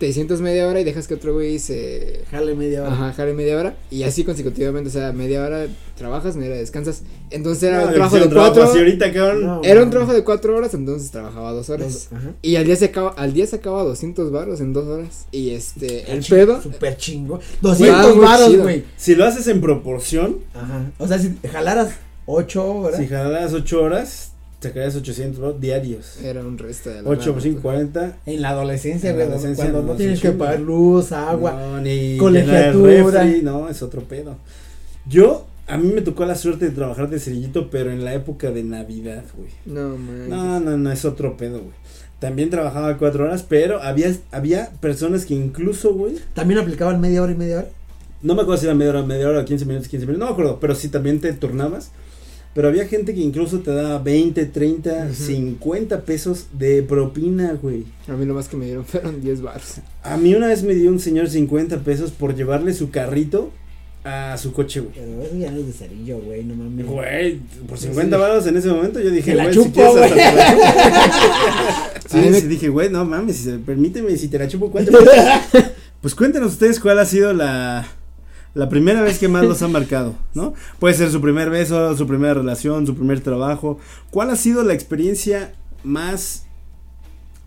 te 0.00 0.10
sientas 0.14 0.40
media 0.40 0.66
hora 0.66 0.80
y 0.80 0.84
dejas 0.84 1.06
que 1.06 1.12
otro 1.12 1.34
güey 1.34 1.58
se, 1.58 2.22
Jale 2.30 2.54
media 2.54 2.80
hora. 2.82 2.92
ajá, 2.94 3.12
jale 3.12 3.34
media 3.34 3.58
hora 3.58 3.76
y 3.90 4.02
así 4.04 4.24
consecutivamente, 4.24 4.88
o 4.88 4.92
sea, 4.92 5.12
media 5.12 5.44
hora 5.44 5.66
trabajas, 5.94 6.36
media 6.36 6.52
hora 6.52 6.58
descansas, 6.60 7.02
entonces 7.28 7.64
era 7.64 7.82
No, 7.82 7.88
un 7.88 7.92
trabajo 7.92 8.16
de 8.16 8.22
un 8.22 8.30
trabajo 8.30 8.52
cuatro, 8.54 8.70
así 8.70 8.78
ahorita, 8.78 9.12
cabrón. 9.12 9.44
No, 9.46 9.60
era 9.62 9.82
un 9.82 9.90
trabajo 9.90 10.14
de 10.14 10.24
cuatro 10.24 10.56
horas, 10.56 10.72
entonces 10.72 11.10
trabajaba 11.10 11.52
dos 11.52 11.68
horas. 11.68 11.92
Dos- 11.92 12.08
ajá. 12.14 12.30
Y 12.40 12.56
al 12.56 12.64
día 12.64 12.76
se 12.76 12.86
acaba, 12.86 13.10
al 13.10 13.34
día 13.34 13.46
se 13.46 13.56
acaba 13.56 13.82
200 13.84 14.32
baros 14.32 14.62
en 14.62 14.72
dos 14.72 14.86
horas. 14.88 15.26
Y 15.32 15.50
este, 15.50 16.10
el 16.10 16.24
pedo. 16.24 16.62
Súper 16.62 16.96
chingo. 16.96 17.38
Ah, 17.42 17.56
200 17.60 18.16
muy 18.16 18.24
varos, 18.24 18.56
güey. 18.56 18.84
Si 18.96 19.14
lo 19.14 19.26
haces 19.26 19.46
en 19.48 19.60
proporción, 19.60 20.38
Ajá. 20.54 20.90
O 20.96 21.06
sea, 21.06 21.18
si 21.18 21.34
jalaras 21.52 21.90
8 22.24 22.64
horas. 22.74 22.98
si 22.98 23.06
jalaras 23.06 23.52
8 23.52 23.82
horas, 23.82 24.32
sacarías 24.60 24.94
800 24.96 25.40
¿no? 25.40 25.52
diarios. 25.52 26.18
Era 26.22 26.40
un 26.40 26.58
resto 26.58 26.90
de 26.90 27.02
la 27.02 27.08
8 27.08 27.18
por 27.18 27.28
lana, 27.28 27.40
5, 27.42 27.60
40. 27.62 28.16
En 28.26 28.42
la 28.42 28.50
adolescencia, 28.50 29.10
En 29.10 29.18
la 29.18 29.24
adolescencia, 29.24 29.64
Cuando 29.64 29.80
no, 29.80 29.86
no 29.88 29.92
es 29.92 29.98
tienes 29.98 30.20
que 30.20 30.30
pagar 30.32 30.60
luz, 30.60 31.12
agua. 31.12 31.52
No, 31.52 31.80
ni 31.80 32.16
colegiatura. 32.18 33.22
refri, 33.22 33.42
no, 33.42 33.68
es 33.68 33.82
otro 33.82 34.02
pedo. 34.02 34.36
Yo, 35.08 35.46
a 35.66 35.76
mí 35.78 35.90
me 35.92 36.02
tocó 36.02 36.24
la 36.26 36.34
suerte 36.34 36.66
de 36.66 36.70
trabajar 36.72 37.08
de 37.08 37.18
cerillito, 37.18 37.70
pero 37.70 37.90
en 37.90 38.04
la 38.04 38.14
época 38.14 38.50
de 38.50 38.62
Navidad, 38.62 39.24
güey. 39.36 39.50
No, 39.66 39.96
man. 39.96 40.28
No, 40.28 40.60
no, 40.60 40.76
no, 40.76 40.92
es 40.92 41.04
otro 41.04 41.36
pedo, 41.36 41.58
güey. 41.60 41.74
También 42.18 42.50
trabajaba 42.50 42.98
cuatro 42.98 43.24
horas, 43.24 43.42
pero 43.48 43.82
había, 43.82 44.14
había 44.30 44.70
personas 44.80 45.24
que 45.24 45.34
incluso, 45.34 45.94
güey, 45.94 46.16
También 46.34 46.60
aplicaban 46.60 47.00
media 47.00 47.22
hora 47.22 47.32
y 47.32 47.36
media 47.36 47.58
hora. 47.60 47.68
no 48.20 48.34
me 48.34 48.42
acuerdo 48.42 48.60
si 48.60 48.66
era 48.66 48.74
media 48.74 48.90
hora, 48.90 49.02
media 49.02 49.26
hora, 49.26 49.44
15 49.46 49.64
minutos, 49.64 49.88
15 49.88 50.04
minutos, 50.06 50.20
no 50.20 50.26
me 50.26 50.32
acuerdo, 50.32 50.60
pero 50.60 50.74
sí 50.74 50.88
también 50.88 51.18
te 51.20 51.32
turnabas. 51.32 51.92
Pero 52.52 52.66
había 52.68 52.86
gente 52.88 53.14
que 53.14 53.20
incluso 53.20 53.60
te 53.60 53.70
daba 53.70 53.98
20, 54.00 54.44
30, 54.46 55.06
Ujú. 55.12 55.14
50 55.14 56.00
pesos 56.02 56.46
de 56.52 56.82
propina, 56.82 57.52
güey. 57.62 57.84
A 58.08 58.12
mí 58.12 58.26
lo 58.26 58.34
más 58.34 58.48
que 58.48 58.56
me 58.56 58.64
dieron 58.66 58.84
fueron 58.86 59.20
10 59.20 59.40
baros. 59.42 59.74
A 60.02 60.16
mí 60.16 60.34
una 60.34 60.48
vez 60.48 60.62
me 60.64 60.74
dio 60.74 60.90
un 60.90 60.98
señor 60.98 61.28
50 61.30 61.78
pesos 61.80 62.10
por 62.10 62.34
llevarle 62.34 62.74
su 62.74 62.90
carrito 62.90 63.52
a 64.02 64.36
su 64.38 64.52
coche, 64.52 64.80
güey. 64.80 64.92
Pero 64.94 65.22
eso 65.22 65.36
ya 65.36 65.50
no 65.52 65.60
es 65.60 65.66
de 65.68 65.72
cerillo, 65.74 66.18
güey. 66.20 66.42
No 66.42 66.54
mames. 66.56 66.86
Güey, 66.86 67.38
por 67.68 67.78
50 67.78 68.16
baros 68.16 68.46
en 68.46 68.56
ese 68.56 68.68
momento 68.68 68.98
yo 68.98 69.10
dije, 69.10 69.34
güey, 69.34 69.50
chupo, 69.52 69.64
si 69.64 69.70
quieres 69.72 69.96
hasta 69.96 70.14
te 70.16 70.36
la 70.36 71.10
chupo. 71.10 72.08
Sí, 72.08 72.16
me- 72.30 72.40
sí, 72.40 72.46
dije, 72.48 72.68
güey, 72.68 72.88
no 72.90 73.04
mames, 73.04 73.36
si 73.36 73.44
se- 73.44 73.58
permíteme, 73.58 74.16
si 74.16 74.26
te 74.28 74.38
la 74.38 74.48
chupo, 74.48 74.70
¿cuánto? 74.72 74.90
pues 76.00 76.14
cuéntenos 76.14 76.52
ustedes 76.54 76.80
cuál 76.80 76.98
ha 76.98 77.04
sido 77.04 77.32
la, 77.32 77.86
la 78.54 78.68
primera 78.68 79.00
vez 79.02 79.18
que 79.18 79.28
más 79.28 79.44
los 79.44 79.62
han 79.62 79.72
marcado, 79.72 80.14
¿no? 80.34 80.54
Puede 80.78 80.94
ser 80.94 81.10
su 81.10 81.20
primer 81.20 81.50
beso, 81.50 81.96
su 81.96 82.06
primera 82.06 82.34
relación, 82.34 82.86
su 82.86 82.94
primer 82.96 83.20
trabajo. 83.20 83.78
¿Cuál 84.10 84.30
ha 84.30 84.36
sido 84.36 84.64
la 84.64 84.74
experiencia 84.74 85.52
más 85.84 86.46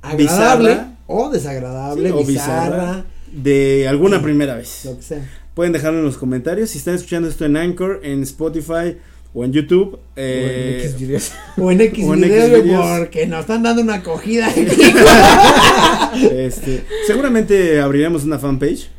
Agradable 0.01 0.69
bizarra. 0.69 0.91
o 1.07 1.29
desagradable, 1.29 2.09
Sí, 2.09 2.15
o 2.15 2.25
bizarra, 2.25 2.75
bizarra. 2.75 3.05
de 3.31 3.87
alguna 3.87 4.21
primera 4.21 4.55
vez? 4.55 4.85
lo 4.85 4.95
que 4.97 5.03
sea. 5.03 5.29
Pueden 5.53 5.71
dejarlo 5.73 5.99
en 5.99 6.05
los 6.05 6.17
comentarios. 6.17 6.71
Si 6.71 6.77
están 6.79 6.95
escuchando 6.95 7.27
esto 7.29 7.45
en 7.45 7.57
Anchor, 7.57 7.99
en 8.03 8.23
Spotify 8.23 8.97
o 9.35 9.43
en 9.45 9.53
YouTube. 9.53 9.99
eh, 10.15 10.45
o 10.45 10.49
en 10.51 10.79
X 10.89 10.99
videos. 10.99 11.31
O 11.57 11.71
en 11.71 11.81
X 11.81 12.05
o 12.07 12.13
en 12.15 12.21
videos, 12.21 12.43
X 12.45 12.49
güey, 12.49 12.61
videos. 12.63 12.99
porque 12.99 13.27
nos 13.27 13.41
están 13.41 13.61
dando 13.63 13.81
una 13.81 13.95
acogida. 13.95 14.49
este, 16.31 16.83
seguramente 17.05 17.79
abriremos 17.81 18.23
una 18.23 18.39
fanpage. 18.39 18.89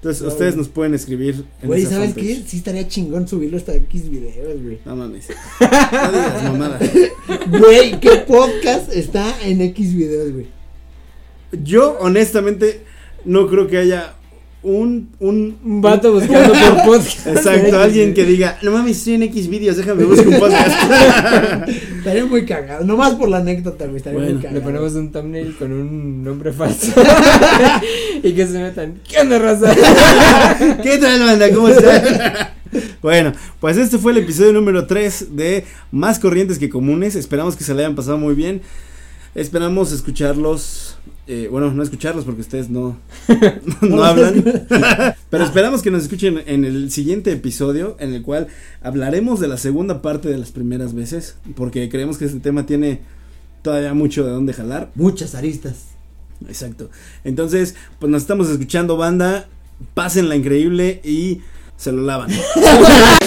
Entonces, 0.00 0.22
ustedes 0.22 0.54
nos 0.54 0.68
pueden 0.68 0.94
escribir 0.94 1.44
en 1.60 1.66
Güey, 1.66 1.82
¿sabes 1.84 2.10
fanpage. 2.14 2.24
qué? 2.24 2.44
Sí 2.46 2.58
estaría 2.58 2.86
chingón 2.86 3.26
subirlo 3.26 3.56
hasta 3.56 3.74
X 3.74 4.08
videos, 4.08 4.62
güey. 4.62 4.78
No 4.84 4.94
mames. 4.94 5.26
No 5.60 6.12
digas 6.12 6.42
mamada. 6.44 6.78
Güey, 7.48 7.98
¿qué 7.98 8.10
podcast 8.26 8.92
está 8.92 9.34
en 9.44 9.60
X 9.60 9.94
videos, 9.96 10.32
güey? 10.32 10.46
Yo, 11.64 11.96
honestamente, 11.98 12.82
no 13.24 13.48
creo 13.48 13.66
que 13.66 13.78
haya 13.78 14.14
un. 14.62 15.10
Un, 15.20 15.56
Un 15.64 15.80
vato 15.80 16.12
buscando 16.12 16.52
por 16.52 16.84
podcast. 16.84 17.26
Exacto, 17.26 17.80
alguien 17.80 18.12
que 18.14 18.24
diga, 18.24 18.58
no 18.62 18.72
mames, 18.72 18.98
estoy 18.98 19.14
en 19.14 19.22
X 19.24 19.48
videos, 19.48 19.76
déjame 19.76 20.04
buscar 20.04 20.28
un 20.28 20.38
podcast. 20.38 20.76
Estaría 21.98 22.24
muy 22.26 22.44
cagado. 22.44 22.84
Nomás 22.84 23.14
por 23.14 23.28
la 23.28 23.38
anécdota, 23.38 23.84
güey. 23.86 23.98
Estaría 23.98 24.18
Bueno, 24.18 24.34
muy 24.34 24.42
Le 24.42 24.48
cagado. 24.48 24.64
ponemos 24.64 24.92
un 24.94 25.12
thumbnail 25.12 25.56
con 25.56 25.72
un 25.72 26.24
nombre 26.24 26.52
falso. 26.52 26.92
y 28.22 28.32
que 28.32 28.46
se 28.46 28.58
metan. 28.58 29.00
¿Qué 29.08 29.18
onda, 29.20 29.38
raza? 29.38 29.74
¿Qué 30.82 30.98
tal, 30.98 31.20
banda? 31.20 31.50
¿Cómo 31.54 31.68
están? 31.68 32.02
Bueno, 33.00 33.32
pues 33.60 33.76
este 33.78 33.96
fue 33.98 34.12
el 34.12 34.18
episodio 34.18 34.52
número 34.52 34.86
3 34.86 35.36
de 35.36 35.64
Más 35.90 36.18
Corrientes 36.18 36.58
que 36.58 36.68
Comunes. 36.68 37.14
Esperamos 37.16 37.56
que 37.56 37.64
se 37.64 37.74
le 37.74 37.80
hayan 37.82 37.94
pasado 37.94 38.18
muy 38.18 38.34
bien. 38.34 38.60
Esperamos 39.34 39.92
escucharlos. 39.92 40.96
Eh, 41.28 41.46
bueno, 41.50 41.70
no 41.72 41.82
escucharlos 41.82 42.24
porque 42.24 42.40
ustedes 42.40 42.70
no, 42.70 42.96
no, 43.82 43.88
No. 43.96 44.02
hablan. 44.04 44.42
Pero 45.30 45.44
esperamos 45.44 45.82
que 45.82 45.90
nos 45.90 46.02
escuchen 46.02 46.42
en 46.46 46.64
el 46.64 46.90
siguiente 46.90 47.30
episodio 47.30 47.96
en 48.00 48.14
el 48.14 48.22
cual 48.22 48.48
hablaremos 48.82 49.38
de 49.38 49.46
la 49.48 49.58
segunda 49.58 50.00
parte 50.02 50.28
de 50.28 50.38
las 50.38 50.50
primeras 50.50 50.94
veces. 50.94 51.36
Porque 51.54 51.88
creemos 51.88 52.18
que 52.18 52.24
este 52.24 52.40
tema 52.40 52.66
tiene 52.66 53.00
todavía 53.62 53.92
mucho 53.94 54.24
de 54.24 54.30
dónde 54.32 54.52
jalar. 54.54 54.90
Muchas 54.94 55.34
aristas. 55.34 55.88
Exacto. 56.48 56.90
Entonces, 57.24 57.74
pues 57.98 58.10
nos 58.10 58.22
estamos 58.22 58.48
escuchando, 58.48 58.96
banda. 58.96 59.48
Pásenla 59.94 60.34
increíble 60.34 61.00
y 61.04 61.42
se 61.76 61.92
lo 61.92 62.02
lavan. 62.02 62.30